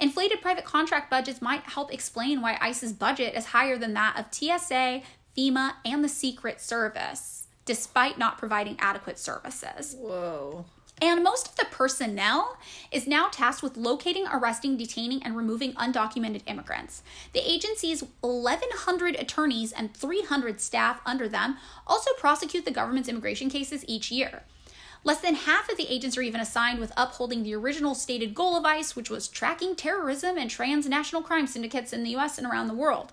Inflated 0.00 0.40
private 0.40 0.64
contract 0.64 1.10
budgets 1.10 1.42
might 1.42 1.62
help 1.64 1.92
explain 1.92 2.40
why 2.40 2.56
ICE's 2.58 2.94
budget 2.94 3.34
is 3.34 3.46
higher 3.46 3.76
than 3.76 3.92
that 3.92 4.18
of 4.18 4.32
TSA, 4.32 5.02
FEMA, 5.36 5.74
and 5.84 6.02
the 6.02 6.08
Secret 6.08 6.58
Service, 6.60 7.46
despite 7.66 8.16
not 8.16 8.38
providing 8.38 8.78
adequate 8.80 9.18
services. 9.18 9.96
Whoa. 9.98 10.64
And 11.02 11.22
most 11.22 11.48
of 11.48 11.56
the 11.56 11.66
personnel 11.70 12.58
is 12.90 13.06
now 13.06 13.28
tasked 13.30 13.62
with 13.62 13.76
locating, 13.76 14.26
arresting, 14.26 14.76
detaining, 14.76 15.22
and 15.22 15.36
removing 15.36 15.74
undocumented 15.74 16.42
immigrants. 16.46 17.02
The 17.32 17.48
agency's 17.50 18.04
1,100 18.20 19.16
attorneys 19.16 19.72
and 19.72 19.94
300 19.94 20.60
staff 20.60 21.00
under 21.06 21.28
them 21.28 21.56
also 21.86 22.10
prosecute 22.18 22.64
the 22.64 22.70
government's 22.70 23.08
immigration 23.08 23.48
cases 23.48 23.84
each 23.86 24.10
year. 24.10 24.42
Less 25.02 25.20
than 25.20 25.34
half 25.34 25.70
of 25.70 25.78
the 25.78 25.90
agents 25.90 26.18
are 26.18 26.22
even 26.22 26.42
assigned 26.42 26.78
with 26.78 26.92
upholding 26.94 27.42
the 27.42 27.54
original 27.54 27.94
stated 27.94 28.34
goal 28.34 28.54
of 28.54 28.66
ICE, 28.66 28.94
which 28.94 29.08
was 29.08 29.28
tracking 29.28 29.74
terrorism 29.74 30.36
and 30.36 30.50
transnational 30.50 31.22
crime 31.22 31.46
syndicates 31.46 31.94
in 31.94 32.02
the 32.02 32.14
US 32.16 32.36
and 32.36 32.46
around 32.46 32.68
the 32.68 32.74
world. 32.74 33.12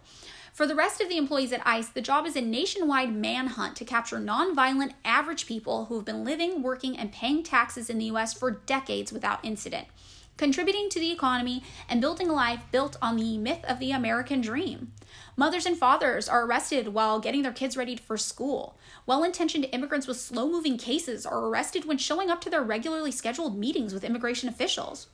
For 0.51 0.67
the 0.67 0.75
rest 0.75 0.99
of 0.99 1.07
the 1.07 1.17
employees 1.17 1.53
at 1.53 1.65
ICE, 1.65 1.87
the 1.87 2.01
job 2.01 2.25
is 2.25 2.35
a 2.35 2.41
nationwide 2.41 3.15
manhunt 3.15 3.77
to 3.77 3.85
capture 3.85 4.17
nonviolent, 4.17 4.93
average 5.05 5.45
people 5.45 5.85
who 5.85 5.95
have 5.95 6.05
been 6.05 6.25
living, 6.25 6.61
working, 6.61 6.97
and 6.97 7.11
paying 7.11 7.41
taxes 7.41 7.89
in 7.89 7.99
the 7.99 8.05
US 8.05 8.33
for 8.33 8.51
decades 8.51 9.13
without 9.13 9.45
incident, 9.45 9.87
contributing 10.35 10.89
to 10.89 10.99
the 10.99 11.11
economy 11.11 11.63
and 11.87 12.01
building 12.01 12.27
a 12.27 12.33
life 12.33 12.63
built 12.69 12.97
on 13.01 13.15
the 13.15 13.37
myth 13.37 13.63
of 13.65 13.79
the 13.79 13.91
American 13.91 14.41
dream. 14.41 14.91
Mothers 15.37 15.65
and 15.65 15.77
fathers 15.77 16.27
are 16.27 16.43
arrested 16.43 16.89
while 16.89 17.19
getting 17.19 17.43
their 17.43 17.53
kids 17.53 17.77
ready 17.77 17.95
for 17.95 18.17
school. 18.17 18.77
Well 19.07 19.23
intentioned 19.23 19.69
immigrants 19.71 20.05
with 20.05 20.19
slow 20.19 20.49
moving 20.49 20.77
cases 20.77 21.25
are 21.25 21.39
arrested 21.39 21.85
when 21.85 21.97
showing 21.97 22.29
up 22.29 22.41
to 22.41 22.49
their 22.49 22.61
regularly 22.61 23.11
scheduled 23.11 23.57
meetings 23.57 23.93
with 23.93 24.03
immigration 24.03 24.49
officials. 24.49 25.07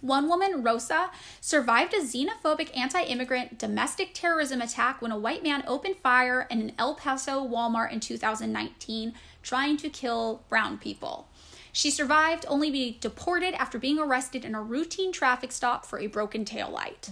One 0.00 0.26
woman, 0.26 0.62
Rosa, 0.62 1.10
survived 1.38 1.92
a 1.92 1.98
xenophobic 1.98 2.74
anti 2.74 3.02
immigrant 3.02 3.58
domestic 3.58 4.14
terrorism 4.14 4.62
attack 4.62 5.02
when 5.02 5.12
a 5.12 5.18
white 5.18 5.42
man 5.42 5.62
opened 5.66 5.96
fire 5.96 6.46
in 6.50 6.62
an 6.62 6.72
El 6.78 6.94
Paso 6.94 7.46
Walmart 7.46 7.92
in 7.92 8.00
2019, 8.00 9.12
trying 9.42 9.76
to 9.76 9.90
kill 9.90 10.42
brown 10.48 10.78
people. 10.78 11.28
She 11.72 11.90
survived 11.90 12.46
only 12.48 12.68
to 12.68 12.72
be 12.72 12.98
deported 13.02 13.52
after 13.52 13.78
being 13.78 13.98
arrested 13.98 14.46
in 14.46 14.54
a 14.54 14.62
routine 14.62 15.12
traffic 15.12 15.52
stop 15.52 15.84
for 15.84 15.98
a 15.98 16.06
broken 16.06 16.46
tail 16.46 16.70
light. 16.70 17.10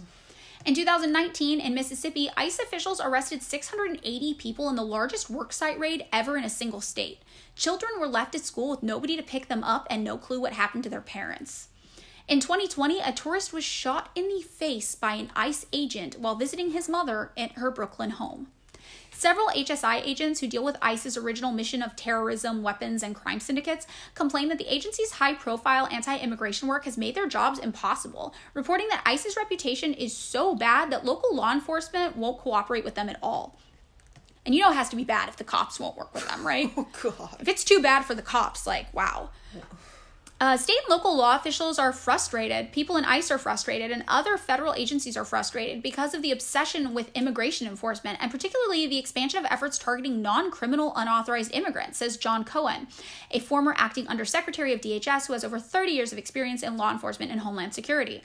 In 0.67 0.75
2019, 0.75 1.61
in 1.61 1.75
Mississippi, 1.75 2.29
ICE 2.37 2.59
officials 2.59 3.01
arrested 3.01 3.43
680 3.43 4.35
people 4.35 4.69
in 4.69 4.77
the 4.77 4.83
largest 4.83 5.33
worksite 5.33 5.79
raid 5.79 6.05
ever 6.13 6.37
in 6.37 6.45
a 6.45 6.51
single 6.51 6.81
state. 6.81 7.21
Children 7.55 7.93
were 7.99 8.09
left 8.09 8.35
at 8.35 8.45
school 8.45 8.71
with 8.71 8.83
nobody 8.83 9.17
to 9.17 9.23
pick 9.23 9.49
them 9.49 9.65
up 9.65 9.87
and 9.89 10.05
no 10.05 10.19
clue 10.19 10.41
what 10.41 10.53
happened 10.53 10.85
to 10.85 10.91
their 10.91 11.01
parents. 11.01 11.69
In 12.27 12.41
2020, 12.41 13.01
a 13.01 13.13
tourist 13.13 13.53
was 13.53 13.65
shot 13.65 14.11
in 14.15 14.29
the 14.29 14.43
face 14.43 14.95
by 14.95 15.15
an 15.15 15.31
ICE 15.35 15.65
agent 15.73 16.19
while 16.19 16.35
visiting 16.35 16.73
his 16.73 16.89
mother 16.89 17.33
at 17.39 17.53
her 17.53 17.71
Brooklyn 17.71 18.11
home. 18.11 18.49
Several 19.19 19.49
HSI 19.49 20.01
agents 20.05 20.39
who 20.39 20.47
deal 20.47 20.63
with 20.63 20.77
ICE's 20.81 21.17
original 21.17 21.51
mission 21.51 21.83
of 21.83 21.97
terrorism, 21.97 22.63
weapons, 22.63 23.03
and 23.03 23.17
crime 23.17 23.41
syndicates 23.41 23.85
complain 24.15 24.47
that 24.49 24.59
the 24.59 24.73
agency's 24.73 25.11
high 25.11 25.35
profile 25.35 25.89
anti 25.91 26.17
immigration 26.17 26.69
work 26.69 26.85
has 26.85 26.97
made 26.97 27.17
their 27.17 27.27
jobs 27.27 27.59
impossible, 27.59 28.33
reporting 28.55 28.87
that 28.91 29.03
ICE's 29.05 29.37
reputation 29.37 29.93
is 29.93 30.17
so 30.17 30.55
bad 30.55 30.93
that 30.93 31.05
local 31.05 31.35
law 31.35 31.53
enforcement 31.53 32.17
won't 32.17 32.39
cooperate 32.39 32.85
with 32.85 32.95
them 32.95 33.09
at 33.09 33.19
all. 33.21 33.59
And 34.47 34.55
you 34.55 34.63
know 34.63 34.71
it 34.71 34.77
has 34.77 34.89
to 34.91 34.97
be 34.97 35.03
bad 35.03 35.29
if 35.29 35.35
the 35.35 35.43
cops 35.43 35.81
won't 35.81 35.97
work 35.97 36.15
with 36.15 36.29
them, 36.29 36.47
right? 36.47 36.71
Oh, 36.77 36.87
God. 37.03 37.39
If 37.41 37.49
it's 37.49 37.65
too 37.65 37.83
bad 37.83 38.05
for 38.05 38.15
the 38.15 38.23
cops, 38.23 38.69
like, 38.69 38.87
wow. 38.95 39.31
Uh, 40.41 40.57
state 40.57 40.79
and 40.85 40.89
local 40.89 41.17
law 41.17 41.35
officials 41.35 41.81
are 41.81 41.93
frustrated. 41.93 42.71
People 42.71 42.97
in 42.97 43.05
ICE 43.05 43.29
are 43.33 43.39
frustrated, 43.39 43.91
and 43.91 44.05
other 44.07 44.37
federal 44.37 44.73
agencies 44.75 45.17
are 45.17 45.25
frustrated 45.25 45.83
because 45.83 46.15
of 46.15 46.23
the 46.23 46.31
obsession 46.31 46.95
with 46.95 47.11
immigration 47.17 47.67
enforcement, 47.67 48.19
and 48.21 48.31
particularly 48.31 48.87
the 48.87 48.99
expansion 48.99 49.41
of 49.41 49.51
efforts 49.51 49.79
targeting 49.79 50.23
non 50.23 50.53
criminal 50.53 50.93
unauthorized 50.95 51.53
immigrants, 51.53 51.99
says 51.99 52.17
John 52.17 52.45
Cohen, 52.45 52.87
a 53.33 53.41
former 53.41 53.75
acting 53.77 54.07
undersecretary 54.07 54.73
of 54.73 54.81
DHS 54.81 55.27
who 55.27 55.33
has 55.33 55.43
over 55.43 55.59
30 55.59 55.91
years 55.91 56.13
of 56.13 56.19
experience 56.19 56.63
in 56.63 56.77
law 56.77 56.93
enforcement 56.93 57.33
and 57.33 57.41
homeland 57.41 57.75
security. 57.75 58.23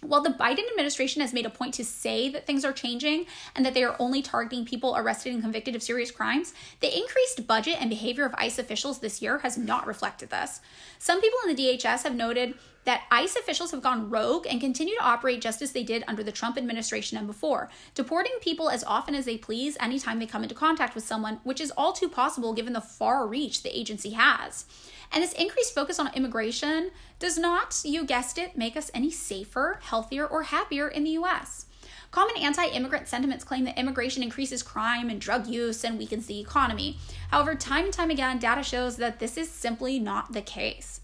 While 0.00 0.22
the 0.22 0.30
Biden 0.30 0.68
administration 0.70 1.20
has 1.20 1.34
made 1.34 1.44
a 1.44 1.50
point 1.50 1.74
to 1.74 1.84
say 1.84 2.30
that 2.30 2.46
things 2.46 2.64
are 2.64 2.72
changing 2.72 3.26
and 3.54 3.66
that 3.66 3.74
they 3.74 3.84
are 3.84 3.96
only 3.98 4.22
targeting 4.22 4.64
people 4.64 4.96
arrested 4.96 5.34
and 5.34 5.42
convicted 5.42 5.76
of 5.76 5.82
serious 5.82 6.10
crimes, 6.10 6.54
the 6.80 6.96
increased 6.96 7.46
budget 7.46 7.76
and 7.80 7.90
behavior 7.90 8.24
of 8.24 8.34
ICE 8.38 8.58
officials 8.58 9.00
this 9.00 9.20
year 9.20 9.38
has 9.38 9.58
not 9.58 9.86
reflected 9.86 10.30
this. 10.30 10.60
Some 10.98 11.20
people 11.20 11.38
in 11.46 11.54
the 11.54 11.62
DHS 11.62 12.04
have 12.04 12.14
noted 12.14 12.54
that 12.84 13.02
ICE 13.10 13.36
officials 13.36 13.70
have 13.70 13.82
gone 13.82 14.08
rogue 14.08 14.46
and 14.48 14.60
continue 14.60 14.94
to 14.96 15.04
operate 15.04 15.40
just 15.40 15.60
as 15.62 15.72
they 15.72 15.82
did 15.82 16.04
under 16.08 16.22
the 16.22 16.32
Trump 16.32 16.56
administration 16.56 17.18
and 17.18 17.26
before, 17.26 17.68
deporting 17.94 18.32
people 18.40 18.70
as 18.70 18.84
often 18.84 19.14
as 19.14 19.24
they 19.26 19.36
please 19.36 19.76
anytime 19.80 20.18
they 20.18 20.26
come 20.26 20.42
into 20.42 20.54
contact 20.54 20.94
with 20.94 21.04
someone, 21.04 21.40
which 21.44 21.60
is 21.60 21.72
all 21.76 21.92
too 21.92 22.08
possible 22.08 22.54
given 22.54 22.72
the 22.72 22.80
far 22.80 23.26
reach 23.26 23.62
the 23.62 23.78
agency 23.78 24.10
has. 24.10 24.64
And 25.12 25.22
this 25.22 25.32
increased 25.32 25.74
focus 25.74 25.98
on 25.98 26.14
immigration 26.14 26.90
does 27.18 27.36
not, 27.36 27.80
you 27.84 28.04
guessed 28.04 28.38
it, 28.38 28.56
make 28.56 28.76
us 28.76 28.90
any 28.94 29.10
safer, 29.10 29.78
healthier, 29.82 30.26
or 30.26 30.44
happier 30.44 30.88
in 30.88 31.04
the 31.04 31.10
US. 31.10 31.66
Common 32.10 32.36
anti 32.38 32.66
immigrant 32.66 33.06
sentiments 33.06 33.44
claim 33.44 33.64
that 33.64 33.78
immigration 33.78 34.22
increases 34.22 34.62
crime 34.62 35.10
and 35.10 35.20
drug 35.20 35.46
use 35.46 35.84
and 35.84 35.96
weakens 35.96 36.26
the 36.26 36.40
economy. 36.40 36.98
However, 37.30 37.54
time 37.54 37.84
and 37.84 37.92
time 37.92 38.10
again, 38.10 38.38
data 38.38 38.64
shows 38.64 38.96
that 38.96 39.20
this 39.20 39.36
is 39.36 39.48
simply 39.48 40.00
not 40.00 40.32
the 40.32 40.42
case. 40.42 40.99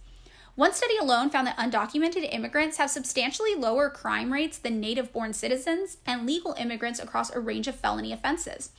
One 0.56 0.72
study 0.72 0.96
alone 0.96 1.28
found 1.28 1.46
that 1.46 1.58
undocumented 1.58 2.32
immigrants 2.32 2.78
have 2.78 2.88
substantially 2.88 3.54
lower 3.54 3.90
crime 3.90 4.32
rates 4.32 4.56
than 4.56 4.80
native 4.80 5.12
born 5.12 5.34
citizens 5.34 5.98
and 6.06 6.26
legal 6.26 6.54
immigrants 6.54 6.98
across 6.98 7.30
a 7.30 7.40
range 7.40 7.68
of 7.68 7.76
felony 7.76 8.10
offenses. 8.10 8.70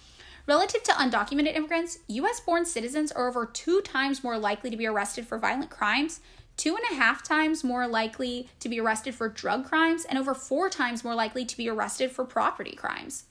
Relative 0.47 0.81
to 0.81 0.91
undocumented 0.93 1.55
immigrants, 1.55 1.99
US 2.07 2.39
born 2.39 2.65
citizens 2.65 3.11
are 3.11 3.27
over 3.27 3.45
two 3.45 3.81
times 3.81 4.23
more 4.23 4.39
likely 4.39 4.71
to 4.71 4.77
be 4.77 4.87
arrested 4.87 5.27
for 5.27 5.37
violent 5.37 5.69
crimes, 5.69 6.19
two 6.55 6.75
and 6.75 6.83
a 6.91 6.95
half 6.95 7.21
times 7.21 7.63
more 7.63 7.87
likely 7.87 8.49
to 8.59 8.69
be 8.69 8.79
arrested 8.79 9.13
for 9.13 9.29
drug 9.29 9.63
crimes, 9.63 10.03
and 10.03 10.17
over 10.17 10.33
four 10.33 10.71
times 10.71 11.03
more 11.03 11.13
likely 11.13 11.45
to 11.45 11.55
be 11.55 11.69
arrested 11.69 12.09
for 12.09 12.25
property 12.25 12.75
crimes. 12.75 13.25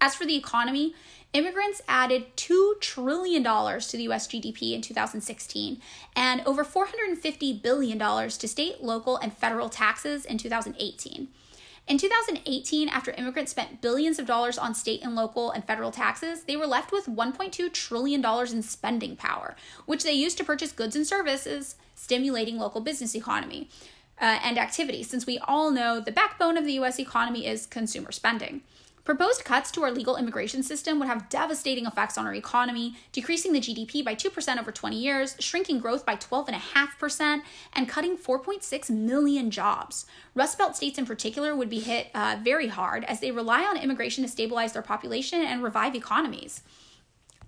As 0.00 0.14
for 0.14 0.24
the 0.24 0.36
economy, 0.36 0.94
immigrants 1.32 1.82
added 1.88 2.36
$2 2.36 2.80
trillion 2.80 3.42
to 3.42 3.96
the 3.96 4.08
US 4.08 4.26
GDP 4.26 4.72
in 4.72 4.82
2016 4.82 5.80
and 6.14 6.42
over 6.46 6.64
$450 6.64 7.62
billion 7.62 7.98
to 7.98 8.48
state, 8.48 8.82
local, 8.82 9.16
and 9.16 9.32
federal 9.32 9.68
taxes 9.68 10.24
in 10.24 10.38
2018. 10.38 11.28
In 11.88 11.98
2018, 11.98 12.88
after 12.88 13.12
immigrants 13.12 13.52
spent 13.52 13.80
billions 13.80 14.18
of 14.18 14.26
dollars 14.26 14.58
on 14.58 14.74
state 14.74 15.04
and 15.04 15.14
local 15.14 15.52
and 15.52 15.64
federal 15.64 15.92
taxes, 15.92 16.42
they 16.42 16.56
were 16.56 16.66
left 16.66 16.90
with 16.90 17.06
$1.2 17.06 17.72
trillion 17.72 18.24
in 18.24 18.62
spending 18.62 19.14
power, 19.14 19.54
which 19.84 20.02
they 20.02 20.12
used 20.12 20.36
to 20.38 20.44
purchase 20.44 20.72
goods 20.72 20.96
and 20.96 21.06
services, 21.06 21.76
stimulating 21.94 22.58
local 22.58 22.80
business 22.80 23.14
economy 23.14 23.68
uh, 24.20 24.40
and 24.42 24.58
activity, 24.58 25.04
since 25.04 25.26
we 25.26 25.38
all 25.38 25.70
know 25.70 26.00
the 26.00 26.10
backbone 26.10 26.56
of 26.56 26.64
the 26.64 26.72
US 26.80 26.98
economy 26.98 27.46
is 27.46 27.66
consumer 27.66 28.10
spending. 28.10 28.62
Proposed 29.06 29.44
cuts 29.44 29.70
to 29.70 29.84
our 29.84 29.92
legal 29.92 30.16
immigration 30.16 30.64
system 30.64 30.98
would 30.98 31.06
have 31.06 31.28
devastating 31.28 31.86
effects 31.86 32.18
on 32.18 32.26
our 32.26 32.34
economy, 32.34 32.96
decreasing 33.12 33.52
the 33.52 33.60
GDP 33.60 34.04
by 34.04 34.16
2% 34.16 34.58
over 34.58 34.72
20 34.72 34.96
years, 34.96 35.36
shrinking 35.38 35.78
growth 35.78 36.04
by 36.04 36.16
12.5%, 36.16 37.42
and 37.72 37.88
cutting 37.88 38.18
4.6 38.18 38.90
million 38.90 39.52
jobs. 39.52 40.06
Rust 40.34 40.58
Belt 40.58 40.74
states 40.74 40.98
in 40.98 41.06
particular 41.06 41.54
would 41.54 41.70
be 41.70 41.78
hit 41.78 42.08
uh, 42.16 42.38
very 42.42 42.66
hard 42.66 43.04
as 43.04 43.20
they 43.20 43.30
rely 43.30 43.62
on 43.62 43.76
immigration 43.76 44.24
to 44.24 44.28
stabilize 44.28 44.72
their 44.72 44.82
population 44.82 45.40
and 45.40 45.62
revive 45.62 45.94
economies. 45.94 46.62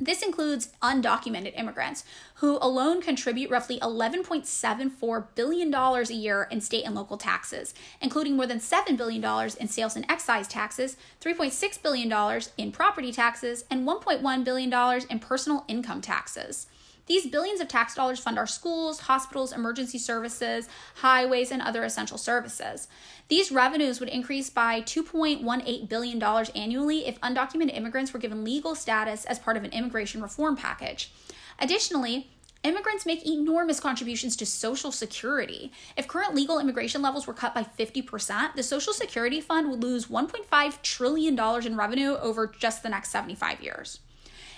This 0.00 0.22
includes 0.22 0.68
undocumented 0.80 1.58
immigrants, 1.58 2.04
who 2.34 2.56
alone 2.62 3.02
contribute 3.02 3.50
roughly 3.50 3.80
$11.74 3.80 5.26
billion 5.34 5.74
a 5.74 6.02
year 6.12 6.46
in 6.50 6.60
state 6.60 6.84
and 6.84 6.94
local 6.94 7.18
taxes, 7.18 7.74
including 8.00 8.36
more 8.36 8.46
than 8.46 8.60
$7 8.60 8.96
billion 8.96 9.24
in 9.58 9.66
sales 9.66 9.96
and 9.96 10.06
excise 10.08 10.46
taxes, 10.46 10.96
$3.6 11.20 11.82
billion 11.82 12.42
in 12.56 12.70
property 12.70 13.10
taxes, 13.10 13.64
and 13.70 13.86
$1.1 13.88 14.44
billion 14.44 15.02
in 15.10 15.18
personal 15.18 15.64
income 15.66 16.00
taxes. 16.00 16.68
These 17.08 17.26
billions 17.26 17.60
of 17.60 17.68
tax 17.68 17.94
dollars 17.94 18.20
fund 18.20 18.38
our 18.38 18.46
schools, 18.46 19.00
hospitals, 19.00 19.52
emergency 19.52 19.98
services, 19.98 20.68
highways, 20.96 21.50
and 21.50 21.62
other 21.62 21.82
essential 21.82 22.18
services. 22.18 22.86
These 23.28 23.50
revenues 23.50 23.98
would 23.98 24.10
increase 24.10 24.50
by 24.50 24.82
$2.18 24.82 25.88
billion 25.88 26.22
annually 26.22 27.06
if 27.06 27.20
undocumented 27.20 27.76
immigrants 27.76 28.12
were 28.12 28.18
given 28.20 28.44
legal 28.44 28.74
status 28.74 29.24
as 29.24 29.38
part 29.38 29.56
of 29.56 29.64
an 29.64 29.72
immigration 29.72 30.22
reform 30.22 30.56
package. 30.56 31.10
Additionally, 31.58 32.30
Immigrants 32.64 33.06
make 33.06 33.24
enormous 33.24 33.78
contributions 33.78 34.34
to 34.34 34.44
Social 34.44 34.90
Security. 34.90 35.70
If 35.96 36.08
current 36.08 36.34
legal 36.34 36.58
immigration 36.58 37.00
levels 37.00 37.24
were 37.24 37.32
cut 37.32 37.54
by 37.54 37.62
50%, 37.62 38.56
the 38.56 38.64
Social 38.64 38.92
Security 38.92 39.40
Fund 39.40 39.70
would 39.70 39.80
lose 39.80 40.06
$1.5 40.06 40.82
trillion 40.82 41.38
in 41.38 41.76
revenue 41.76 42.16
over 42.16 42.48
just 42.48 42.82
the 42.82 42.88
next 42.88 43.10
75 43.10 43.60
years. 43.60 44.00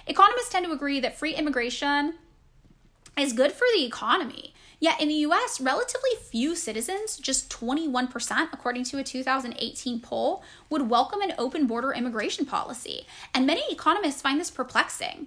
Economists 0.07 0.49
tend 0.49 0.65
to 0.65 0.73
agree 0.73 0.99
that 1.01 1.19
free 1.19 1.35
immigration 1.35 2.15
is 3.21 3.33
good 3.33 3.53
for 3.53 3.67
the 3.75 3.85
economy. 3.85 4.55
Yet 4.79 5.01
in 5.01 5.09
the 5.09 5.27
US, 5.27 5.61
relatively 5.61 6.11
few 6.31 6.57
citizens, 6.57 7.19
just 7.19 7.51
21%, 7.51 8.49
according 8.53 8.85
to 8.85 8.99
a 8.99 9.05
2018 9.05 10.01
poll, 10.01 10.43
would 10.71 10.89
welcome 10.89 11.21
an 11.21 11.35
open 11.37 11.67
border 11.67 11.93
immigration 11.93 12.47
policy. 12.47 13.07
And 13.35 13.47
many 13.47 13.63
economists 13.71 14.23
find 14.23 14.41
this 14.41 14.51
perplexing. 14.51 15.27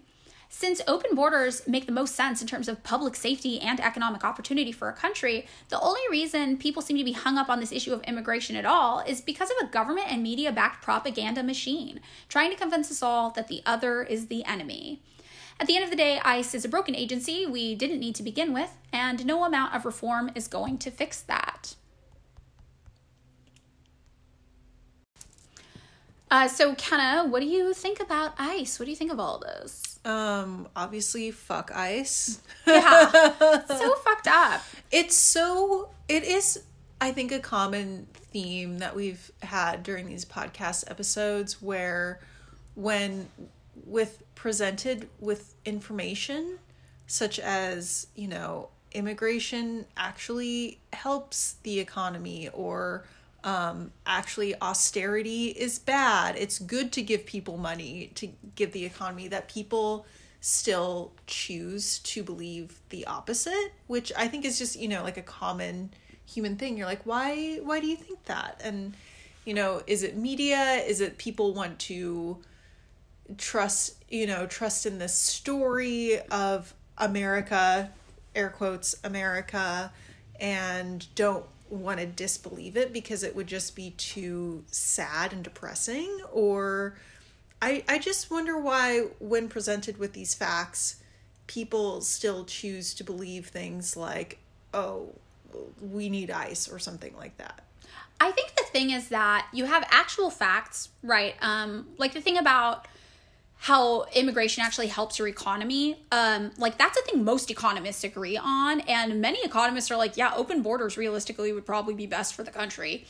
Since 0.50 0.82
open 0.88 1.16
borders 1.16 1.68
make 1.68 1.88
the 1.88 1.92
most 1.92 2.14
sense 2.14 2.40
in 2.42 2.48
terms 2.48 2.68
of 2.68 2.84
public 2.84 3.16
safety 3.16 3.60
and 3.60 3.80
economic 3.80 4.24
opportunity 4.24 4.72
for 4.72 4.88
a 4.88 4.94
country, 4.94 5.48
the 5.70 5.80
only 5.80 6.02
reason 6.12 6.58
people 6.58 6.82
seem 6.82 6.98
to 6.98 7.04
be 7.04 7.12
hung 7.12 7.40
up 7.40 7.50
on 7.50 7.60
this 7.60 7.72
issue 7.72 7.92
of 7.92 8.04
immigration 8.04 8.56
at 8.56 8.66
all 8.66 9.00
is 9.00 9.20
because 9.20 9.50
of 9.50 9.58
a 9.68 9.72
government 9.72 10.12
and 10.12 10.22
media 10.22 10.52
backed 10.52 10.84
propaganda 10.84 11.42
machine, 11.42 12.00
trying 12.30 12.52
to 12.52 12.58
convince 12.58 12.92
us 12.92 13.02
all 13.02 13.32
that 13.32 13.48
the 13.48 13.64
other 13.66 14.04
is 14.04 14.28
the 14.28 14.46
enemy. 14.46 15.02
At 15.60 15.68
the 15.68 15.76
end 15.76 15.84
of 15.84 15.90
the 15.90 15.96
day, 15.96 16.20
ICE 16.24 16.56
is 16.56 16.66
a 16.66 16.70
broken 16.70 16.96
agency 16.96 17.46
we 17.46 17.76
didn't 17.76 18.00
need 18.00 18.16
to 18.16 18.24
begin 18.24 18.54
with, 18.54 18.78
and 18.92 19.26
no 19.26 19.44
amount 19.44 19.76
of 19.76 19.86
reform 19.86 20.32
is 20.36 20.48
going 20.48 20.78
to 20.80 20.92
fix 20.92 21.22
that. 21.22 21.76
Uh, 26.32 26.48
so, 26.48 26.74
Kenna, 26.74 27.28
what 27.30 27.42
do 27.42 27.46
you 27.46 27.76
think 27.76 28.00
about 28.00 28.34
ICE? 28.40 28.80
What 28.80 28.86
do 28.86 28.92
you 28.92 28.98
think 28.98 29.12
of 29.12 29.20
all 29.20 29.38
this? 29.38 30.00
Um, 30.04 30.68
obviously, 30.76 31.30
fuck 31.30 31.72
ICE. 31.72 32.42
Yeah, 32.66 33.12
so 33.68 33.96
fucked 33.98 34.28
up. 34.28 34.64
It's 34.92 35.16
so, 35.16 35.90
it 36.10 36.24
is, 36.24 36.64
I 37.00 37.12
think, 37.12 37.32
a 37.32 37.40
common 37.40 38.08
theme 38.16 38.80
that 38.80 38.96
we've 38.96 39.32
had 39.44 39.84
during 39.84 40.08
these 40.08 40.26
podcast 40.26 40.90
episodes 40.90 41.62
where 41.62 42.20
when 42.74 43.28
with 43.86 44.23
presented 44.44 45.08
with 45.22 45.56
information 45.64 46.60
such 47.08 47.40
as, 47.40 48.08
you 48.14 48.28
know, 48.28 48.68
immigration 48.92 49.86
actually 49.96 50.82
helps 50.92 51.56
the 51.64 51.80
economy 51.80 52.50
or 52.50 53.06
um, 53.46 53.94
actually 54.06 54.54
austerity 54.62 55.46
is 55.48 55.80
bad. 55.80 56.36
It's 56.38 56.60
good 56.60 56.92
to 56.92 57.02
give 57.02 57.26
people 57.26 57.56
money 57.58 58.12
to 58.16 58.28
give 58.58 58.74
the 58.74 58.84
economy 58.84 59.30
that 59.30 59.48
people 59.48 60.06
still 60.42 61.14
choose 61.26 62.00
to 62.00 62.22
believe 62.22 62.82
the 62.90 63.08
opposite, 63.08 63.72
which 63.88 64.12
I 64.18 64.28
think 64.28 64.44
is 64.44 64.58
just, 64.60 64.78
you 64.78 64.90
know, 64.90 65.04
like 65.04 65.16
a 65.16 65.22
common 65.22 65.92
human 66.26 66.58
thing. 66.58 66.76
You're 66.76 66.86
like, 66.86 67.06
why 67.06 67.62
why 67.64 67.80
do 67.80 67.88
you 67.88 67.96
think 67.96 68.26
that? 68.26 68.60
And 68.62 68.94
you 69.46 69.54
know, 69.54 69.82
is 69.88 70.04
it 70.04 70.18
media? 70.18 70.84
Is 70.86 71.00
it 71.00 71.18
people 71.18 71.54
want 71.54 71.80
to 71.88 72.40
trust 73.38 74.04
you 74.10 74.28
know 74.28 74.46
trust 74.46 74.86
in 74.86 75.00
this 75.00 75.14
story 75.14 76.20
of 76.30 76.74
america 76.98 77.90
air 78.36 78.50
quotes 78.50 78.96
america 79.04 79.92
and 80.40 81.14
don't 81.16 81.46
want 81.70 82.00
to 82.00 82.06
disbelieve 82.06 82.78
it 82.78 82.94
because 82.94 83.24
it 83.24 83.36
would 83.36 83.48
just 83.48 83.76
be 83.76 83.92
too 83.92 84.64
sad 84.68 85.34
and 85.34 85.44
depressing 85.44 86.20
or 86.32 86.96
i 87.62 87.84
i 87.88 87.98
just 87.98 88.30
wonder 88.30 88.58
why 88.60 89.08
when 89.20 89.48
presented 89.48 89.98
with 89.98 90.14
these 90.14 90.34
facts 90.34 91.02
people 91.48 92.02
still 92.02 92.46
choose 92.46 92.94
to 92.94 93.04
believe 93.04 93.48
things 93.48 93.98
like 93.98 94.38
oh 94.74 95.08
we 95.82 96.10
need 96.10 96.30
ice 96.30 96.68
or 96.68 96.78
something 96.78 97.16
like 97.18 97.38
that 97.38 97.64
I 98.20 98.32
think 98.32 98.56
the 98.56 98.64
thing 98.64 98.92
is 98.92 99.10
that 99.10 99.48
you 99.52 99.66
have 99.66 99.86
actual 99.92 100.30
facts, 100.30 100.88
right? 101.02 101.36
Um, 101.42 101.88
like 101.98 102.14
the 102.14 102.22
thing 102.22 102.38
about 102.38 102.88
how 103.64 104.04
immigration 104.14 104.62
actually 104.62 104.88
helps 104.88 105.18
your 105.18 105.30
economy. 105.30 105.98
Um, 106.12 106.52
like 106.58 106.78
that's 106.78 106.98
a 106.98 107.02
thing 107.04 107.24
most 107.24 107.50
economists 107.50 108.04
agree 108.04 108.36
on, 108.36 108.82
and 108.82 109.22
many 109.22 109.40
economists 109.42 109.90
are 109.90 109.96
like, 109.96 110.18
yeah, 110.18 110.34
open 110.36 110.62
borders 110.62 110.98
realistically 110.98 111.54
would 111.54 111.66
probably 111.66 111.94
be 111.94 112.06
best 112.06 112.34
for 112.34 112.44
the 112.44 112.52
country. 112.52 113.06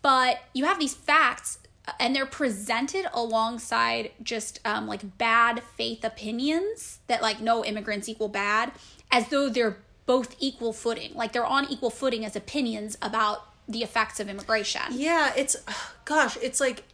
But 0.00 0.42
you 0.54 0.64
have 0.64 0.78
these 0.78 0.94
facts, 0.94 1.58
and 1.98 2.14
they're 2.14 2.24
presented 2.24 3.06
alongside 3.12 4.12
just 4.22 4.60
um, 4.64 4.86
like 4.86 5.18
bad 5.18 5.60
faith 5.76 6.04
opinions 6.04 7.00
that 7.08 7.20
like 7.20 7.40
no 7.40 7.64
immigrants 7.64 8.08
equal 8.08 8.28
bad, 8.28 8.70
as 9.10 9.26
though 9.30 9.48
they're 9.48 9.78
both 10.06 10.36
equal 10.38 10.72
footing, 10.72 11.10
like 11.16 11.32
they're 11.32 11.44
on 11.44 11.68
equal 11.68 11.90
footing 11.90 12.24
as 12.24 12.36
opinions 12.36 12.96
about 13.02 13.44
the 13.66 13.82
effects 13.82 14.20
of 14.20 14.28
immigration. 14.28 14.82
Yeah, 14.90 15.32
it's 15.36 15.56
gosh, 16.04 16.38
it's 16.40 16.60
like 16.60 16.84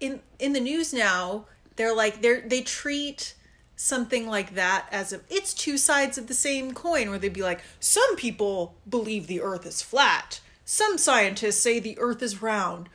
in 0.00 0.18
in 0.40 0.52
the 0.52 0.60
news 0.60 0.92
now 0.92 1.44
they're 1.76 1.94
like 1.94 2.22
they're 2.22 2.40
they 2.40 2.62
treat 2.62 3.34
something 3.76 4.26
like 4.28 4.54
that 4.54 4.86
as 4.92 5.12
if 5.12 5.22
it's 5.30 5.54
two 5.54 5.78
sides 5.78 6.18
of 6.18 6.26
the 6.26 6.34
same 6.34 6.74
coin 6.74 7.08
where 7.08 7.18
they'd 7.18 7.32
be 7.32 7.42
like 7.42 7.62
some 7.80 8.16
people 8.16 8.74
believe 8.88 9.26
the 9.26 9.40
earth 9.40 9.64
is 9.64 9.80
flat. 9.80 10.40
Some 10.64 10.98
scientists 10.98 11.62
say 11.62 11.80
the 11.80 11.98
earth 11.98 12.22
is 12.22 12.42
round. 12.42 12.88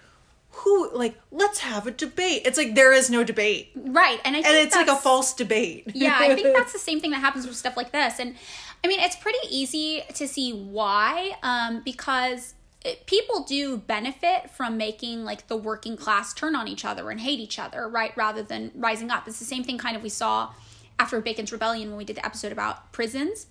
Who 0.59 0.91
like 0.93 1.19
let's 1.31 1.59
have 1.59 1.87
a 1.87 1.91
debate. 1.91 2.43
It's 2.45 2.57
like 2.57 2.75
there 2.75 2.93
is 2.93 3.09
no 3.09 3.23
debate. 3.23 3.71
Right 3.75 4.21
and 4.23 4.35
I 4.35 4.39
and 4.39 4.55
it's 4.55 4.75
like 4.75 4.87
a 4.87 4.95
false 4.95 5.33
debate. 5.33 5.91
Yeah, 5.95 6.17
I 6.19 6.35
think 6.35 6.55
that's 6.55 6.73
the 6.79 6.79
same 6.79 7.01
thing 7.01 7.11
that 7.11 7.19
happens 7.19 7.45
with 7.47 7.55
stuff 7.55 7.75
like 7.75 7.91
this. 7.91 8.19
And 8.19 8.35
I 8.83 8.87
mean, 8.87 8.99
it's 8.99 9.15
pretty 9.15 9.39
easy 9.49 10.03
to 10.13 10.27
see 10.27 10.53
why, 10.53 11.35
um, 11.41 11.81
because 11.83 12.53
it, 12.85 13.05
people 13.07 13.43
do 13.43 13.77
benefit 13.77 14.51
from 14.51 14.77
making 14.77 15.25
like 15.25 15.47
the 15.47 15.57
working 15.57 15.97
class 15.97 16.33
turn 16.33 16.55
on 16.55 16.67
each 16.67 16.85
other 16.85 17.09
and 17.09 17.19
hate 17.19 17.39
each 17.39 17.57
other, 17.59 17.89
right? 17.89 18.15
Rather 18.15 18.43
than 18.43 18.71
rising 18.75 19.09
up. 19.09 19.27
It's 19.27 19.39
the 19.39 19.45
same 19.45 19.63
thing 19.63 19.77
kind 19.77 19.97
of 19.97 20.03
we 20.03 20.09
saw 20.09 20.53
after 20.99 21.19
Bacon's 21.19 21.51
Rebellion 21.51 21.89
when 21.89 21.97
we 21.97 22.05
did 22.05 22.15
the 22.15 22.25
episode 22.25 22.51
about 22.51 22.93
prisons 22.93 23.47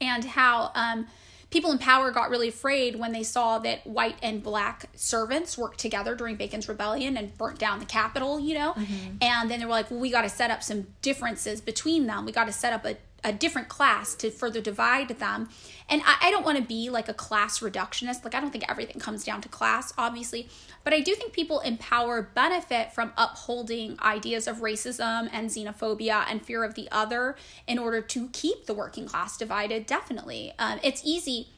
and 0.00 0.24
how 0.24 0.72
um, 0.74 1.06
people 1.50 1.70
in 1.70 1.78
power 1.78 2.10
got 2.10 2.28
really 2.30 2.48
afraid 2.48 2.96
when 2.96 3.12
they 3.12 3.22
saw 3.22 3.58
that 3.60 3.86
white 3.86 4.16
and 4.22 4.42
black 4.42 4.86
servants 4.96 5.56
worked 5.56 5.78
together 5.78 6.16
during 6.16 6.34
Bacon's 6.36 6.68
Rebellion 6.68 7.16
and 7.16 7.36
burnt 7.38 7.58
down 7.60 7.78
the 7.78 7.84
Capitol, 7.84 8.40
you 8.40 8.54
know? 8.54 8.74
And 9.20 9.48
then 9.50 9.60
they 9.60 9.66
were 9.66 9.70
like, 9.70 9.90
well, 9.90 10.00
we 10.00 10.10
got 10.10 10.22
to 10.22 10.28
set 10.28 10.50
up 10.50 10.62
some 10.62 10.88
differences 11.02 11.60
between 11.60 12.06
them. 12.06 12.24
We 12.24 12.32
got 12.32 12.46
to 12.46 12.52
set 12.52 12.72
up 12.72 12.84
a, 12.84 12.96
a 13.26 13.32
different 13.32 13.68
class 13.68 14.14
to 14.14 14.30
further 14.30 14.60
divide 14.60 15.08
them. 15.08 15.48
And 15.88 16.00
I, 16.06 16.28
I 16.28 16.30
don't 16.30 16.44
want 16.44 16.58
to 16.58 16.64
be 16.64 16.88
like 16.90 17.08
a 17.08 17.14
class 17.14 17.58
reductionist. 17.58 18.24
Like, 18.24 18.36
I 18.36 18.40
don't 18.40 18.52
think 18.52 18.64
everything 18.70 19.00
comes 19.00 19.24
down 19.24 19.40
to 19.42 19.48
class, 19.48 19.92
obviously. 19.98 20.48
But 20.84 20.94
I 20.94 21.00
do 21.00 21.14
think 21.16 21.32
people 21.32 21.58
in 21.58 21.76
power 21.76 22.22
benefit 22.22 22.92
from 22.92 23.12
upholding 23.18 23.98
ideas 24.00 24.46
of 24.46 24.58
racism 24.58 25.28
and 25.32 25.50
xenophobia 25.50 26.24
and 26.30 26.40
fear 26.40 26.62
of 26.62 26.74
the 26.74 26.88
other 26.92 27.36
in 27.66 27.78
order 27.78 28.00
to 28.00 28.28
keep 28.28 28.66
the 28.66 28.74
working 28.74 29.06
class 29.06 29.36
divided, 29.36 29.86
definitely. 29.86 30.52
Um, 30.60 30.78
it's 30.84 31.02
easy 31.04 31.48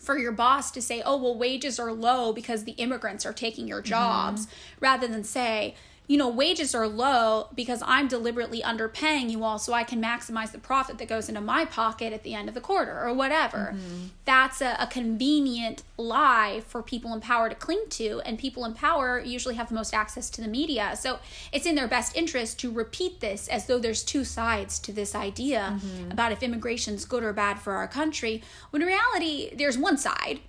for 0.00 0.18
your 0.18 0.32
boss 0.32 0.72
to 0.72 0.82
say, 0.82 1.00
oh, 1.04 1.16
well, 1.16 1.38
wages 1.38 1.78
are 1.78 1.92
low 1.92 2.32
because 2.32 2.64
the 2.64 2.72
immigrants 2.72 3.24
are 3.24 3.32
taking 3.32 3.68
your 3.68 3.82
jobs, 3.82 4.48
rather 4.80 5.06
than 5.06 5.22
say, 5.22 5.76
you 6.08 6.16
know, 6.16 6.28
wages 6.28 6.74
are 6.74 6.88
low 6.88 7.48
because 7.54 7.82
I'm 7.84 8.08
deliberately 8.08 8.62
underpaying 8.62 9.28
you 9.30 9.44
all 9.44 9.58
so 9.58 9.74
I 9.74 9.84
can 9.84 10.02
maximize 10.02 10.52
the 10.52 10.58
profit 10.58 10.96
that 10.98 11.06
goes 11.06 11.28
into 11.28 11.42
my 11.42 11.66
pocket 11.66 12.14
at 12.14 12.22
the 12.22 12.32
end 12.32 12.48
of 12.48 12.54
the 12.54 12.62
quarter 12.62 12.98
or 13.06 13.12
whatever. 13.12 13.74
Mm-hmm. 13.74 14.06
That's 14.24 14.62
a, 14.62 14.74
a 14.80 14.86
convenient 14.86 15.82
lie 15.98 16.62
for 16.66 16.82
people 16.82 17.12
in 17.12 17.20
power 17.20 17.50
to 17.50 17.54
cling 17.54 17.84
to, 17.90 18.22
and 18.24 18.38
people 18.38 18.64
in 18.64 18.72
power 18.72 19.20
usually 19.20 19.56
have 19.56 19.68
the 19.68 19.74
most 19.74 19.92
access 19.92 20.30
to 20.30 20.40
the 20.40 20.48
media. 20.48 20.96
So 20.96 21.18
it's 21.52 21.66
in 21.66 21.74
their 21.74 21.88
best 21.88 22.16
interest 22.16 22.58
to 22.60 22.70
repeat 22.70 23.20
this 23.20 23.46
as 23.46 23.66
though 23.66 23.78
there's 23.78 24.02
two 24.02 24.24
sides 24.24 24.78
to 24.80 24.92
this 24.92 25.14
idea 25.14 25.78
mm-hmm. 25.78 26.10
about 26.10 26.32
if 26.32 26.42
immigration's 26.42 27.04
good 27.04 27.22
or 27.22 27.34
bad 27.34 27.58
for 27.58 27.74
our 27.74 27.86
country, 27.86 28.42
when 28.70 28.80
in 28.80 28.88
reality, 28.88 29.54
there's 29.54 29.76
one 29.76 29.98
side 29.98 30.40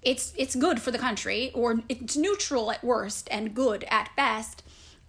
it's 0.00 0.32
it's 0.36 0.54
good 0.54 0.80
for 0.80 0.92
the 0.92 0.98
country 0.98 1.50
or 1.54 1.80
it's 1.88 2.16
neutral 2.16 2.70
at 2.70 2.84
worst 2.84 3.26
and 3.32 3.52
good 3.52 3.84
at 3.90 4.08
best 4.16 4.62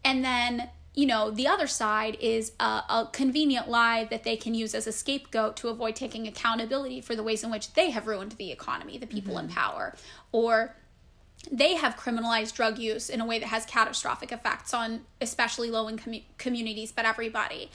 and 0.03 0.23
then 0.23 0.69
you 0.93 1.05
know 1.05 1.31
the 1.31 1.47
other 1.47 1.67
side 1.67 2.17
is 2.19 2.51
a, 2.59 2.63
a 2.63 3.09
convenient 3.11 3.69
lie 3.69 4.05
that 4.05 4.23
they 4.23 4.35
can 4.35 4.53
use 4.53 4.73
as 4.73 4.87
a 4.87 4.91
scapegoat 4.91 5.55
to 5.57 5.69
avoid 5.69 5.95
taking 5.95 6.27
accountability 6.27 7.01
for 7.01 7.15
the 7.15 7.23
ways 7.23 7.43
in 7.43 7.51
which 7.51 7.73
they 7.73 7.91
have 7.91 8.07
ruined 8.07 8.33
the 8.33 8.51
economy 8.51 8.97
the 8.97 9.07
people 9.07 9.37
in 9.37 9.45
mm-hmm. 9.47 9.55
power. 9.55 9.95
Or 10.31 10.75
they 11.49 11.75
have 11.75 11.95
criminalized 11.95 12.53
drug 12.53 12.77
use 12.77 13.09
in 13.09 13.21
a 13.21 13.25
way 13.25 13.39
that 13.39 13.47
has 13.47 13.65
catastrophic 13.65 14.31
effects 14.31 14.73
on 14.73 15.01
especially 15.21 15.71
low 15.71 15.87
income 15.89 16.21
communities 16.37 16.91
but 16.91 17.05
everybody. 17.05 17.69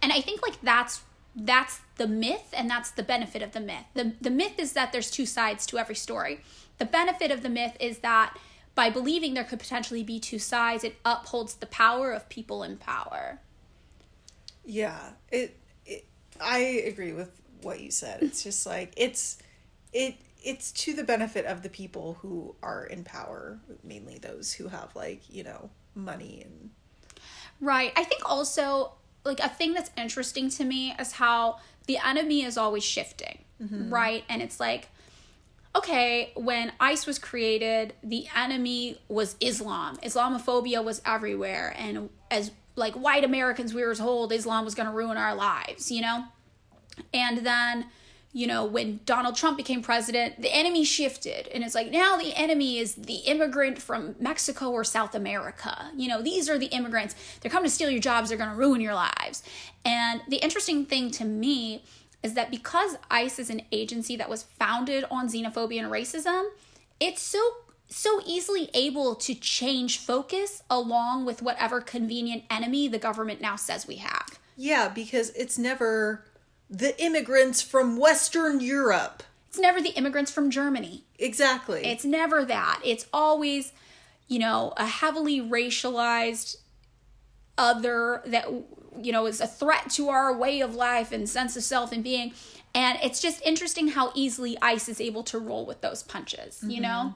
And 0.00 0.12
i 0.12 0.20
think 0.20 0.42
like 0.42 0.60
that's 0.62 1.02
that's 1.34 1.80
the 1.96 2.06
myth 2.06 2.52
and 2.56 2.68
that's 2.68 2.90
the 2.90 3.02
benefit 3.02 3.42
of 3.42 3.52
the 3.52 3.60
myth. 3.60 3.84
The, 3.94 4.12
the 4.20 4.30
myth 4.30 4.58
is 4.58 4.72
that 4.72 4.92
there's 4.92 5.10
two 5.10 5.26
sides 5.26 5.66
to 5.66 5.78
every 5.78 5.94
story. 5.94 6.40
The 6.78 6.84
benefit 6.84 7.30
of 7.30 7.42
the 7.42 7.48
myth 7.48 7.76
is 7.80 7.98
that 7.98 8.36
by 8.78 8.90
believing 8.90 9.34
there 9.34 9.42
could 9.42 9.58
potentially 9.58 10.04
be 10.04 10.20
two 10.20 10.38
sides 10.38 10.84
it 10.84 10.94
upholds 11.04 11.56
the 11.56 11.66
power 11.66 12.12
of 12.12 12.28
people 12.28 12.62
in 12.62 12.76
power 12.76 13.40
Yeah, 14.68 15.12
it, 15.32 15.56
it. 15.86 16.04
I 16.38 16.58
agree 16.58 17.14
with 17.14 17.30
what 17.62 17.80
you 17.80 17.90
said. 17.90 18.22
It's 18.22 18.44
just 18.44 18.66
like 18.66 18.92
it's, 18.98 19.38
it. 19.94 20.14
It's 20.44 20.70
to 20.72 20.92
the 20.92 21.02
benefit 21.02 21.46
of 21.46 21.62
the 21.62 21.70
people 21.70 22.18
who 22.20 22.54
are 22.62 22.84
in 22.84 23.02
power, 23.02 23.58
mainly 23.82 24.18
those 24.18 24.52
who 24.52 24.68
have 24.68 24.94
like 24.94 25.22
you 25.30 25.42
know 25.42 25.70
money 25.94 26.42
and 26.44 26.70
Right. 27.60 27.92
I 27.96 28.04
think 28.04 28.28
also 28.28 28.92
like 29.24 29.40
a 29.40 29.48
thing 29.48 29.72
that's 29.72 29.90
interesting 29.96 30.50
to 30.50 30.64
me 30.64 30.94
is 31.00 31.12
how 31.12 31.60
the 31.86 31.98
enemy 32.04 32.44
is 32.44 32.58
always 32.58 32.84
shifting, 32.84 33.38
mm-hmm. 33.60 33.92
right? 33.92 34.24
And 34.28 34.42
it's 34.42 34.60
like 34.60 34.88
okay, 35.74 36.32
when 36.34 36.72
ICE 36.80 37.06
was 37.06 37.18
created, 37.18 37.94
the 38.02 38.26
enemy 38.34 38.98
was 39.08 39.36
Islam. 39.40 39.96
Islamophobia 39.98 40.82
was 40.82 41.00
everywhere 41.04 41.74
and 41.76 42.10
as 42.30 42.50
like 42.76 42.94
white 42.94 43.24
Americans 43.24 43.74
we 43.74 43.84
were 43.84 43.94
told 43.94 44.32
Islam 44.32 44.64
was 44.64 44.74
going 44.74 44.88
to 44.88 44.94
ruin 44.94 45.16
our 45.16 45.34
lives, 45.34 45.90
you 45.90 46.00
know? 46.00 46.24
And 47.12 47.38
then 47.38 47.86
you 48.32 48.46
know, 48.46 48.64
when 48.64 49.00
Donald 49.06 49.36
Trump 49.36 49.56
became 49.56 49.82
president, 49.82 50.40
the 50.42 50.54
enemy 50.54 50.84
shifted. 50.84 51.48
And 51.48 51.64
it's 51.64 51.74
like 51.74 51.90
now 51.90 52.16
the 52.16 52.34
enemy 52.36 52.78
is 52.78 52.94
the 52.94 53.16
immigrant 53.16 53.80
from 53.80 54.16
Mexico 54.20 54.70
or 54.70 54.84
South 54.84 55.14
America. 55.14 55.90
You 55.96 56.08
know, 56.08 56.20
these 56.20 56.48
are 56.50 56.58
the 56.58 56.66
immigrants. 56.66 57.14
They're 57.40 57.50
coming 57.50 57.68
to 57.68 57.74
steal 57.74 57.90
your 57.90 58.00
jobs, 58.00 58.28
they're 58.28 58.38
going 58.38 58.50
to 58.50 58.56
ruin 58.56 58.80
your 58.80 58.94
lives. 58.94 59.42
And 59.84 60.20
the 60.28 60.36
interesting 60.36 60.84
thing 60.84 61.10
to 61.12 61.24
me 61.24 61.82
is 62.22 62.34
that 62.34 62.50
because 62.50 62.96
ICE 63.10 63.38
is 63.38 63.50
an 63.50 63.62
agency 63.70 64.16
that 64.16 64.28
was 64.28 64.42
founded 64.42 65.04
on 65.10 65.28
xenophobia 65.28 65.82
and 65.82 65.92
racism, 65.92 66.48
it's 67.00 67.22
so 67.22 67.40
so 67.90 68.20
easily 68.26 68.68
able 68.74 69.14
to 69.14 69.34
change 69.34 69.98
focus 69.98 70.62
along 70.68 71.24
with 71.24 71.40
whatever 71.40 71.80
convenient 71.80 72.44
enemy 72.50 72.86
the 72.86 72.98
government 72.98 73.40
now 73.40 73.56
says 73.56 73.86
we 73.86 73.96
have. 73.96 74.38
yeah, 74.56 74.88
because 74.88 75.30
it's 75.30 75.56
never 75.56 76.24
the 76.68 77.00
immigrants 77.02 77.62
from 77.62 77.96
Western 77.96 78.60
Europe. 78.60 79.22
It's 79.48 79.58
never 79.58 79.80
the 79.80 79.90
immigrants 79.90 80.30
from 80.30 80.50
Germany. 80.50 81.04
Exactly. 81.18 81.86
It's 81.86 82.04
never 82.04 82.44
that. 82.44 82.80
It's 82.84 83.06
always, 83.12 83.72
you 84.26 84.38
know, 84.38 84.74
a 84.76 84.86
heavily 84.86 85.40
racialized 85.40 86.56
other 87.56 88.22
that, 88.26 88.46
you 89.02 89.12
know, 89.12 89.26
is 89.26 89.40
a 89.40 89.46
threat 89.46 89.90
to 89.90 90.08
our 90.08 90.36
way 90.36 90.60
of 90.60 90.74
life 90.74 91.12
and 91.12 91.28
sense 91.28 91.56
of 91.56 91.62
self 91.62 91.92
and 91.92 92.02
being. 92.04 92.32
And 92.74 92.98
it's 93.02 93.20
just 93.20 93.42
interesting 93.42 93.88
how 93.88 94.12
easily 94.14 94.56
ICE 94.60 94.88
is 94.88 95.00
able 95.00 95.22
to 95.24 95.38
roll 95.38 95.66
with 95.66 95.80
those 95.80 96.02
punches, 96.02 96.62
you 96.62 96.74
mm-hmm. 96.74 96.82
know? 96.82 97.14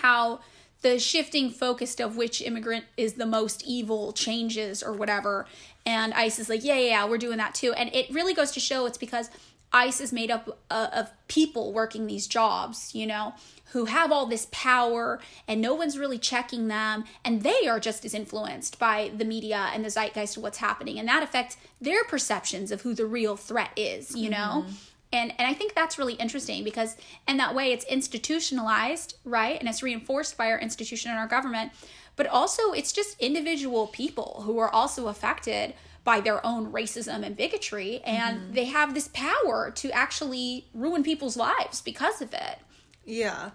How 0.00 0.40
the 0.82 0.98
shifting 0.98 1.50
focus 1.50 1.98
of 1.98 2.16
which 2.16 2.42
immigrant 2.42 2.84
is 2.96 3.14
the 3.14 3.26
most 3.26 3.64
evil 3.66 4.12
changes 4.12 4.82
or 4.82 4.92
whatever. 4.92 5.46
And 5.84 6.12
ICE 6.14 6.38
is 6.38 6.48
like, 6.48 6.62
yeah, 6.62 6.74
yeah, 6.74 6.88
yeah, 6.88 7.08
we're 7.08 7.18
doing 7.18 7.38
that 7.38 7.54
too. 7.54 7.72
And 7.72 7.92
it 7.94 8.10
really 8.10 8.34
goes 8.34 8.52
to 8.52 8.60
show 8.60 8.86
it's 8.86 8.98
because 8.98 9.30
ICE 9.72 10.00
is 10.00 10.12
made 10.12 10.30
up 10.30 10.58
uh, 10.70 10.88
of 10.92 11.10
people 11.28 11.72
working 11.72 12.06
these 12.06 12.26
jobs, 12.26 12.94
you 12.94 13.06
know, 13.06 13.34
who 13.72 13.86
have 13.86 14.12
all 14.12 14.26
this 14.26 14.46
power 14.50 15.20
and 15.46 15.60
no 15.60 15.74
one's 15.74 15.98
really 15.98 16.18
checking 16.18 16.68
them. 16.68 17.04
And 17.24 17.42
they 17.42 17.66
are 17.68 17.80
just 17.80 18.04
as 18.04 18.14
influenced 18.14 18.78
by 18.78 19.10
the 19.14 19.24
media 19.24 19.68
and 19.74 19.84
the 19.84 19.90
zeitgeist 19.90 20.36
of 20.36 20.42
what's 20.42 20.58
happening. 20.58 20.98
And 20.98 21.08
that 21.08 21.22
affects 21.22 21.56
their 21.80 22.04
perceptions 22.04 22.70
of 22.70 22.82
who 22.82 22.94
the 22.94 23.06
real 23.06 23.36
threat 23.36 23.70
is, 23.76 24.14
you 24.14 24.30
know? 24.30 24.64
And, 25.12 25.32
and 25.38 25.46
I 25.46 25.54
think 25.54 25.74
that's 25.74 25.98
really 25.98 26.14
interesting 26.14 26.64
because 26.64 26.96
in 27.28 27.36
that 27.36 27.54
way 27.54 27.72
it's 27.72 27.84
institutionalized, 27.84 29.16
right? 29.24 29.58
And 29.58 29.68
it's 29.68 29.82
reinforced 29.82 30.36
by 30.36 30.50
our 30.50 30.58
institution 30.58 31.10
and 31.10 31.18
our 31.18 31.28
government. 31.28 31.72
But 32.16 32.26
also 32.26 32.72
it's 32.72 32.92
just 32.92 33.20
individual 33.20 33.88
people 33.88 34.42
who 34.46 34.58
are 34.58 34.70
also 34.70 35.08
affected 35.08 35.74
by 36.06 36.20
their 36.20 36.44
own 36.46 36.72
racism 36.72 37.22
and 37.26 37.36
bigotry. 37.36 38.00
And 38.04 38.54
they 38.54 38.66
have 38.66 38.94
this 38.94 39.08
power 39.12 39.72
to 39.74 39.90
actually 39.90 40.68
ruin 40.72 41.02
people's 41.02 41.36
lives 41.36 41.82
because 41.82 42.22
of 42.22 42.32
it. 42.32 42.58
yeah. 43.04 43.50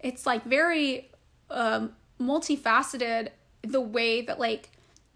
It's 0.00 0.26
like 0.26 0.42
very 0.42 1.08
um, 1.48 1.92
multifaceted 2.20 3.28
the 3.62 3.80
way 3.80 4.22
that 4.22 4.40
like 4.40 4.70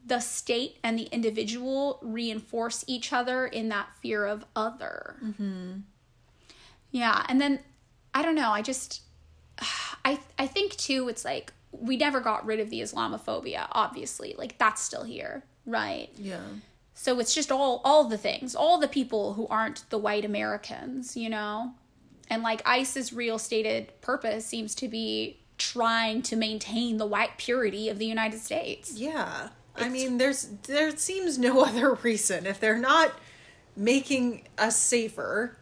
the 0.06 0.20
state 0.20 0.76
and 0.84 0.96
the 0.96 1.08
individual 1.10 1.98
reinforce 2.02 2.84
each 2.86 3.12
other 3.12 3.48
in 3.48 3.68
that 3.70 3.88
fear 4.00 4.26
of 4.26 4.44
other. 4.54 5.16
Mm-hmm. 5.24 5.78
Yeah, 6.92 7.24
and 7.28 7.40
then 7.40 7.58
I 8.14 8.22
don't 8.22 8.36
know. 8.36 8.50
I 8.50 8.62
just 8.62 9.02
I 10.04 10.20
I 10.38 10.46
think 10.46 10.76
too. 10.76 11.08
It's 11.08 11.24
like 11.24 11.52
we 11.72 11.96
never 11.96 12.20
got 12.20 12.46
rid 12.46 12.60
of 12.60 12.70
the 12.70 12.80
Islamophobia. 12.80 13.66
Obviously, 13.72 14.36
like 14.38 14.56
that's 14.58 14.80
still 14.80 15.02
here, 15.02 15.42
right? 15.66 16.08
Yeah. 16.16 16.40
So 16.94 17.18
it's 17.20 17.34
just 17.34 17.52
all 17.52 17.82
all 17.84 18.04
the 18.04 18.16
things, 18.18 18.54
all 18.54 18.78
the 18.78 18.88
people 18.88 19.34
who 19.34 19.46
aren't 19.48 19.88
the 19.90 19.98
white 19.98 20.24
Americans, 20.24 21.16
you 21.16 21.28
know? 21.28 21.72
And 22.30 22.42
like 22.42 22.62
ICE's 22.66 23.12
real 23.12 23.38
stated 23.38 23.92
purpose 24.00 24.46
seems 24.46 24.74
to 24.76 24.88
be 24.88 25.38
trying 25.58 26.22
to 26.22 26.36
maintain 26.36 26.96
the 26.96 27.06
white 27.06 27.38
purity 27.38 27.88
of 27.88 27.98
the 27.98 28.06
United 28.06 28.40
States. 28.40 28.94
Yeah. 28.98 29.48
I 29.76 29.88
mean, 29.90 30.16
there's 30.18 30.48
there 30.66 30.96
seems 30.96 31.38
no 31.38 31.60
other 31.68 31.94
reason 31.94 32.46
if 32.46 32.58
they're 32.60 32.78
not 32.78 33.12
making 33.76 34.48
us 34.58 34.76
safer 34.76 35.56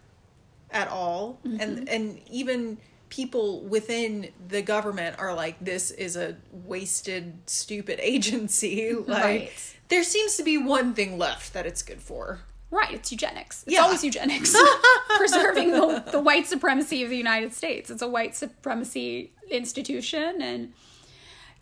at 0.71 0.89
all, 0.89 1.39
Mm-hmm. 1.45 1.61
and 1.61 1.89
and 1.89 2.21
even 2.31 2.79
people 3.09 3.61
within 3.61 4.29
the 4.49 4.61
government 4.63 5.17
are 5.21 5.35
like, 5.35 5.57
this 5.61 5.91
is 5.93 6.17
a 6.17 6.37
wasted, 6.53 7.35
stupid 7.47 7.99
agency. 8.03 8.93
Like, 9.07 9.25
Right. 9.25 9.74
There 9.89 10.03
seems 10.05 10.37
to 10.37 10.43
be 10.43 10.57
one 10.59 10.95
thing 10.95 11.19
left 11.19 11.53
that 11.53 11.67
it's 11.67 11.83
good 11.83 12.01
for. 12.01 12.41
Right, 12.71 12.93
it's 12.93 13.13
eugenics. 13.13 13.63
It's 13.65 13.73
Yeah. 13.75 13.81
always 13.83 14.03
eugenics. 14.03 14.57
Preserving 15.17 15.71
the, 15.73 16.05
the 16.11 16.21
white 16.21 16.47
supremacy 16.47 17.05
of 17.05 17.11
the 17.11 17.17
United 17.17 17.53
States. 17.55 17.89
It's 17.91 18.03
a 18.03 18.09
white 18.09 18.35
supremacy 18.35 19.33
institution 19.51 20.43
and 20.43 20.73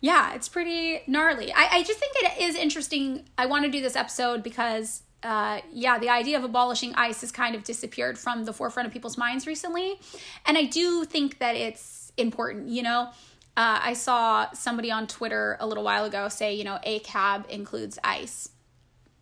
yeah, 0.01 0.33
it's 0.33 0.49
pretty 0.49 1.01
gnarly. 1.07 1.53
I, 1.53 1.67
I 1.77 1.83
just 1.83 1.99
think 1.99 2.13
it 2.17 2.41
is 2.41 2.55
interesting. 2.55 3.25
I 3.37 3.45
want 3.45 3.63
to 3.65 3.71
do 3.71 3.79
this 3.81 3.95
episode 3.95 4.43
because 4.43 5.03
uh, 5.21 5.61
yeah, 5.71 5.97
the 5.99 6.09
idea 6.09 6.37
of 6.37 6.43
abolishing 6.43 6.93
ICE 6.95 7.21
has 7.21 7.31
kind 7.31 7.55
of 7.55 7.63
disappeared 7.63 8.17
from 8.19 8.43
the 8.43 8.51
forefront 8.51 8.87
of 8.87 8.91
people's 8.91 9.17
minds 9.17 9.47
recently. 9.47 9.97
And 10.45 10.57
I 10.57 10.65
do 10.65 11.05
think 11.05 11.39
that 11.39 11.55
it's 11.55 12.11
important, 12.17 12.67
you 12.69 12.83
know. 12.83 13.09
Uh, 13.55 13.79
I 13.83 13.93
saw 13.93 14.51
somebody 14.53 14.89
on 14.91 15.05
Twitter 15.07 15.57
a 15.59 15.67
little 15.67 15.83
while 15.83 16.05
ago 16.05 16.27
say, 16.29 16.55
you 16.55 16.63
know, 16.63 16.79
ACAB 16.85 17.47
includes 17.49 17.99
ICE. 18.03 18.49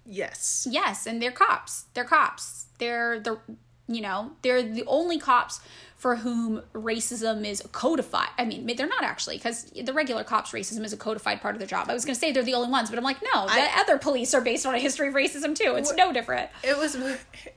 Yes. 0.06 0.68
Yes, 0.70 1.06
and 1.06 1.22
they're 1.22 1.32
cops. 1.32 1.86
They're 1.94 2.06
cops. 2.06 2.68
They're 2.80 3.20
the 3.20 3.40
you 3.88 4.00
know, 4.02 4.32
they're 4.42 4.64
the 4.64 4.86
only 4.88 5.20
cops 5.20 5.60
for 5.98 6.16
whom 6.16 6.62
racism 6.74 7.46
is 7.46 7.62
codified. 7.74 8.30
I 8.38 8.46
mean, 8.46 8.66
they're 8.76 8.88
not 8.88 9.04
actually 9.04 9.38
because 9.38 9.66
the 9.66 9.92
regular 9.94 10.24
cops 10.24 10.52
racism 10.52 10.84
is 10.84 10.94
a 10.94 10.98
codified 10.98 11.42
part 11.42 11.56
of 11.56 11.60
their 11.60 11.68
job. 11.68 11.90
I 11.90 11.94
was 11.94 12.06
going 12.06 12.16
to 12.16 12.20
say 12.20 12.32
they're 12.32 12.42
the 12.42 12.54
only 12.54 12.70
ones, 12.72 12.90
but 12.90 12.98
I'm 12.98 13.04
like, 13.04 13.22
no, 13.22 13.46
the 13.46 13.52
I- 13.52 13.82
other 13.82 13.98
police 13.98 14.34
are 14.34 14.42
based 14.42 14.66
on 14.66 14.74
a 14.74 14.80
history 14.80 15.10
of 15.10 15.14
racism 15.14 15.56
too. 15.56 15.76
It's 15.76 15.94
no 15.94 16.14
different. 16.14 16.50
It 16.64 16.78
was 16.78 16.96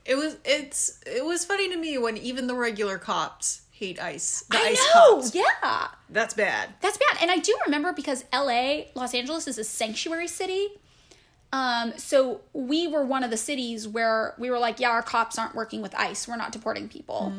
it 0.05 0.17
was 0.17 0.37
it's 0.45 1.01
it 1.07 1.25
was 1.25 1.45
funny 1.45 1.71
to 1.71 1.77
me 1.77 1.97
when 1.99 2.17
even 2.17 2.47
the 2.49 2.55
regular 2.55 2.99
cops 2.99 3.63
hate 3.85 4.03
ICE. 4.03 4.45
The 4.51 4.57
I 4.57 4.61
ICE 4.61 4.89
know. 4.95 5.15
cops. 5.17 5.35
Yeah. 5.35 5.89
That's 6.11 6.35
bad. 6.35 6.71
That's 6.81 6.97
bad. 6.99 7.19
And 7.21 7.31
I 7.31 7.39
do 7.39 7.57
remember 7.67 7.93
because 7.93 8.25
LA, 8.33 8.83
Los 8.95 9.15
Angeles 9.15 9.47
is 9.47 9.59
a 9.59 9.65
sanctuary 9.65 10.29
city. 10.29 10.69
Um, 11.53 11.93
so 11.97 12.41
we 12.53 12.89
were 12.89 13.05
one 13.05 13.23
of 13.23 13.31
the 13.31 13.37
cities 13.37 13.87
where 13.87 14.35
we 14.39 14.51
were 14.51 14.59
like, 14.59 14.81
yeah, 14.81 14.91
our 14.91 15.03
cops 15.03 15.39
aren't 15.39 15.55
working 15.55 15.83
with 15.83 15.95
ICE. 15.95 16.27
We're 16.27 16.37
not 16.37 16.51
deporting 16.51 16.89
people. 16.89 17.33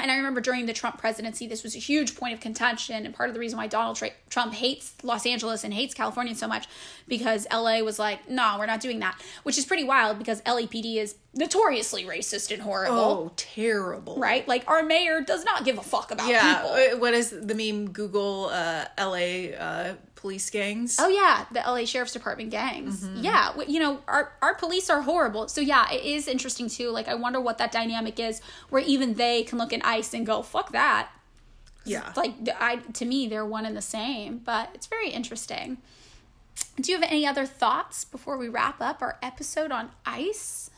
And 0.00 0.10
I 0.10 0.16
remember 0.16 0.40
during 0.40 0.66
the 0.66 0.72
Trump 0.72 0.98
presidency, 0.98 1.46
this 1.46 1.62
was 1.62 1.74
a 1.74 1.78
huge 1.78 2.16
point 2.16 2.34
of 2.34 2.40
contention, 2.40 3.04
and 3.04 3.14
part 3.14 3.28
of 3.28 3.34
the 3.34 3.40
reason 3.40 3.58
why 3.58 3.66
Donald 3.66 4.00
Trump 4.30 4.54
hates 4.54 4.92
Los 5.02 5.26
Angeles 5.26 5.64
and 5.64 5.74
hates 5.74 5.94
California 5.94 6.34
so 6.34 6.46
much 6.46 6.66
because 7.08 7.46
LA 7.52 7.80
was 7.80 7.98
like, 7.98 8.28
no, 8.30 8.56
we're 8.58 8.66
not 8.66 8.80
doing 8.80 9.00
that, 9.00 9.20
which 9.42 9.58
is 9.58 9.64
pretty 9.66 9.84
wild 9.84 10.18
because 10.18 10.40
LAPD 10.42 10.96
is 10.96 11.16
notoriously 11.34 12.04
racist 12.04 12.52
and 12.52 12.62
horrible, 12.62 12.96
Oh, 12.98 13.32
terrible. 13.36 14.16
right? 14.18 14.46
Like 14.46 14.64
our 14.68 14.82
mayor 14.82 15.20
does 15.20 15.44
not 15.44 15.64
give 15.64 15.78
a 15.78 15.82
fuck 15.82 16.10
about 16.10 16.28
Yeah. 16.28 16.54
people. 16.62 16.70
uh, 16.70 16.98
What 16.98 17.14
is 17.14 17.30
the 17.30 17.54
meme? 17.54 17.90
Google 17.90 18.50
uh, 18.52 18.84
LA 18.98 19.54
uh, 19.56 19.94
police 20.18 20.50
gangs. 20.50 20.96
Oh 21.00 21.08
yeah, 21.08 21.46
the 21.50 21.60
LA 21.60 21.84
Sheriff's 21.84 22.12
Department 22.12 22.50
gangs. 22.50 23.04
Mm-hmm. 23.04 23.22
Yeah, 23.22 23.52
you 23.66 23.80
know 23.80 24.00
our 24.06 24.32
our 24.42 24.54
police 24.54 24.90
are 24.90 25.02
horrible. 25.02 25.48
So 25.48 25.60
yeah, 25.60 25.90
it 25.90 26.04
is 26.04 26.28
interesting 26.28 26.68
too. 26.68 26.90
Like 26.90 27.08
I 27.08 27.14
wonder 27.14 27.40
what 27.40 27.58
that 27.58 27.72
dynamic 27.72 28.18
is, 28.20 28.40
where 28.68 28.82
even 28.82 29.14
they 29.14 29.44
can 29.44 29.58
look 29.58 29.72
at 29.72 29.84
ICE 29.86 30.12
and 30.14 30.26
go, 30.26 30.42
"Fuck 30.42 30.72
that." 30.72 31.08
yeah. 31.84 32.12
Like 32.16 32.34
I 32.60 32.76
to 32.94 33.04
me, 33.04 33.28
they're 33.28 33.46
one 33.46 33.64
and 33.64 33.76
the 33.76 33.82
same. 33.82 34.38
But 34.38 34.70
it's 34.74 34.86
very 34.86 35.10
interesting. 35.10 35.78
Do 36.80 36.92
you 36.92 36.98
have 36.98 37.08
any 37.08 37.26
other 37.26 37.46
thoughts 37.46 38.04
before 38.04 38.36
we 38.36 38.48
wrap 38.48 38.80
up 38.80 39.00
our 39.00 39.18
episode 39.22 39.72
on 39.72 39.90
ICE? 40.04 40.70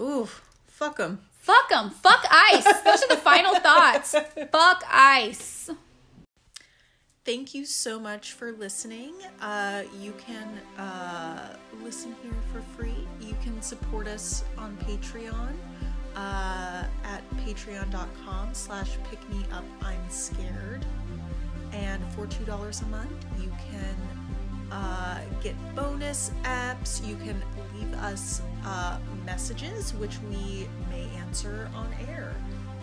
Ooh, 0.00 0.28
fuck 0.66 0.96
them. 0.96 1.20
Fuck 1.40 1.70
them. 1.70 1.90
Fuck 1.90 2.24
ICE. 2.30 2.64
Those 2.84 3.02
are 3.02 3.08
the 3.08 3.16
final 3.16 3.54
thoughts. 3.56 4.12
Fuck 4.52 4.84
ICE. 4.90 5.70
Thank 7.30 7.54
you 7.54 7.64
so 7.64 8.00
much 8.00 8.32
for 8.32 8.50
listening. 8.50 9.14
Uh, 9.40 9.84
you 10.00 10.12
can 10.18 10.48
uh, 10.76 11.54
listen 11.80 12.16
here 12.24 12.34
for 12.52 12.60
free. 12.76 13.06
You 13.20 13.36
can 13.40 13.62
support 13.62 14.08
us 14.08 14.42
on 14.58 14.76
Patreon 14.78 15.54
uh, 16.16 16.86
at 17.04 17.22
patreon.com 17.46 18.52
slash 18.52 18.98
pick 19.08 19.30
me 19.30 19.44
up 19.52 19.62
I'm 19.80 20.10
scared. 20.10 20.84
And 21.72 22.02
for 22.14 22.26
$2 22.26 22.82
a 22.82 22.86
month, 22.86 23.24
you 23.40 23.52
can 23.70 24.72
uh, 24.72 25.20
get 25.40 25.54
bonus 25.76 26.32
apps. 26.42 27.06
You 27.06 27.14
can 27.14 27.40
leave 27.76 27.94
us 27.98 28.42
uh, 28.64 28.98
messages, 29.24 29.94
which 29.94 30.18
we 30.28 30.66
may 30.90 31.08
answer 31.16 31.70
on 31.76 31.94
air. 32.08 32.34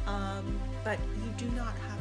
Um, 0.06 0.58
but 0.86 1.00
you 1.18 1.32
do 1.36 1.54
not 1.54 1.74
have 1.90 1.97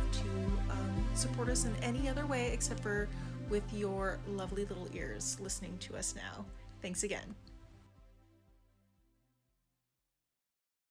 support 1.17 1.49
us 1.49 1.65
in 1.65 1.75
any 1.83 2.09
other 2.09 2.27
way 2.27 2.53
except 2.53 2.81
for 2.81 3.09
with 3.49 3.65
your 3.73 4.19
lovely 4.29 4.65
little 4.65 4.89
ears 4.93 5.37
listening 5.41 5.77
to 5.79 5.97
us 5.97 6.15
now. 6.15 6.45
Thanks 6.83 7.03
again. 7.03 7.35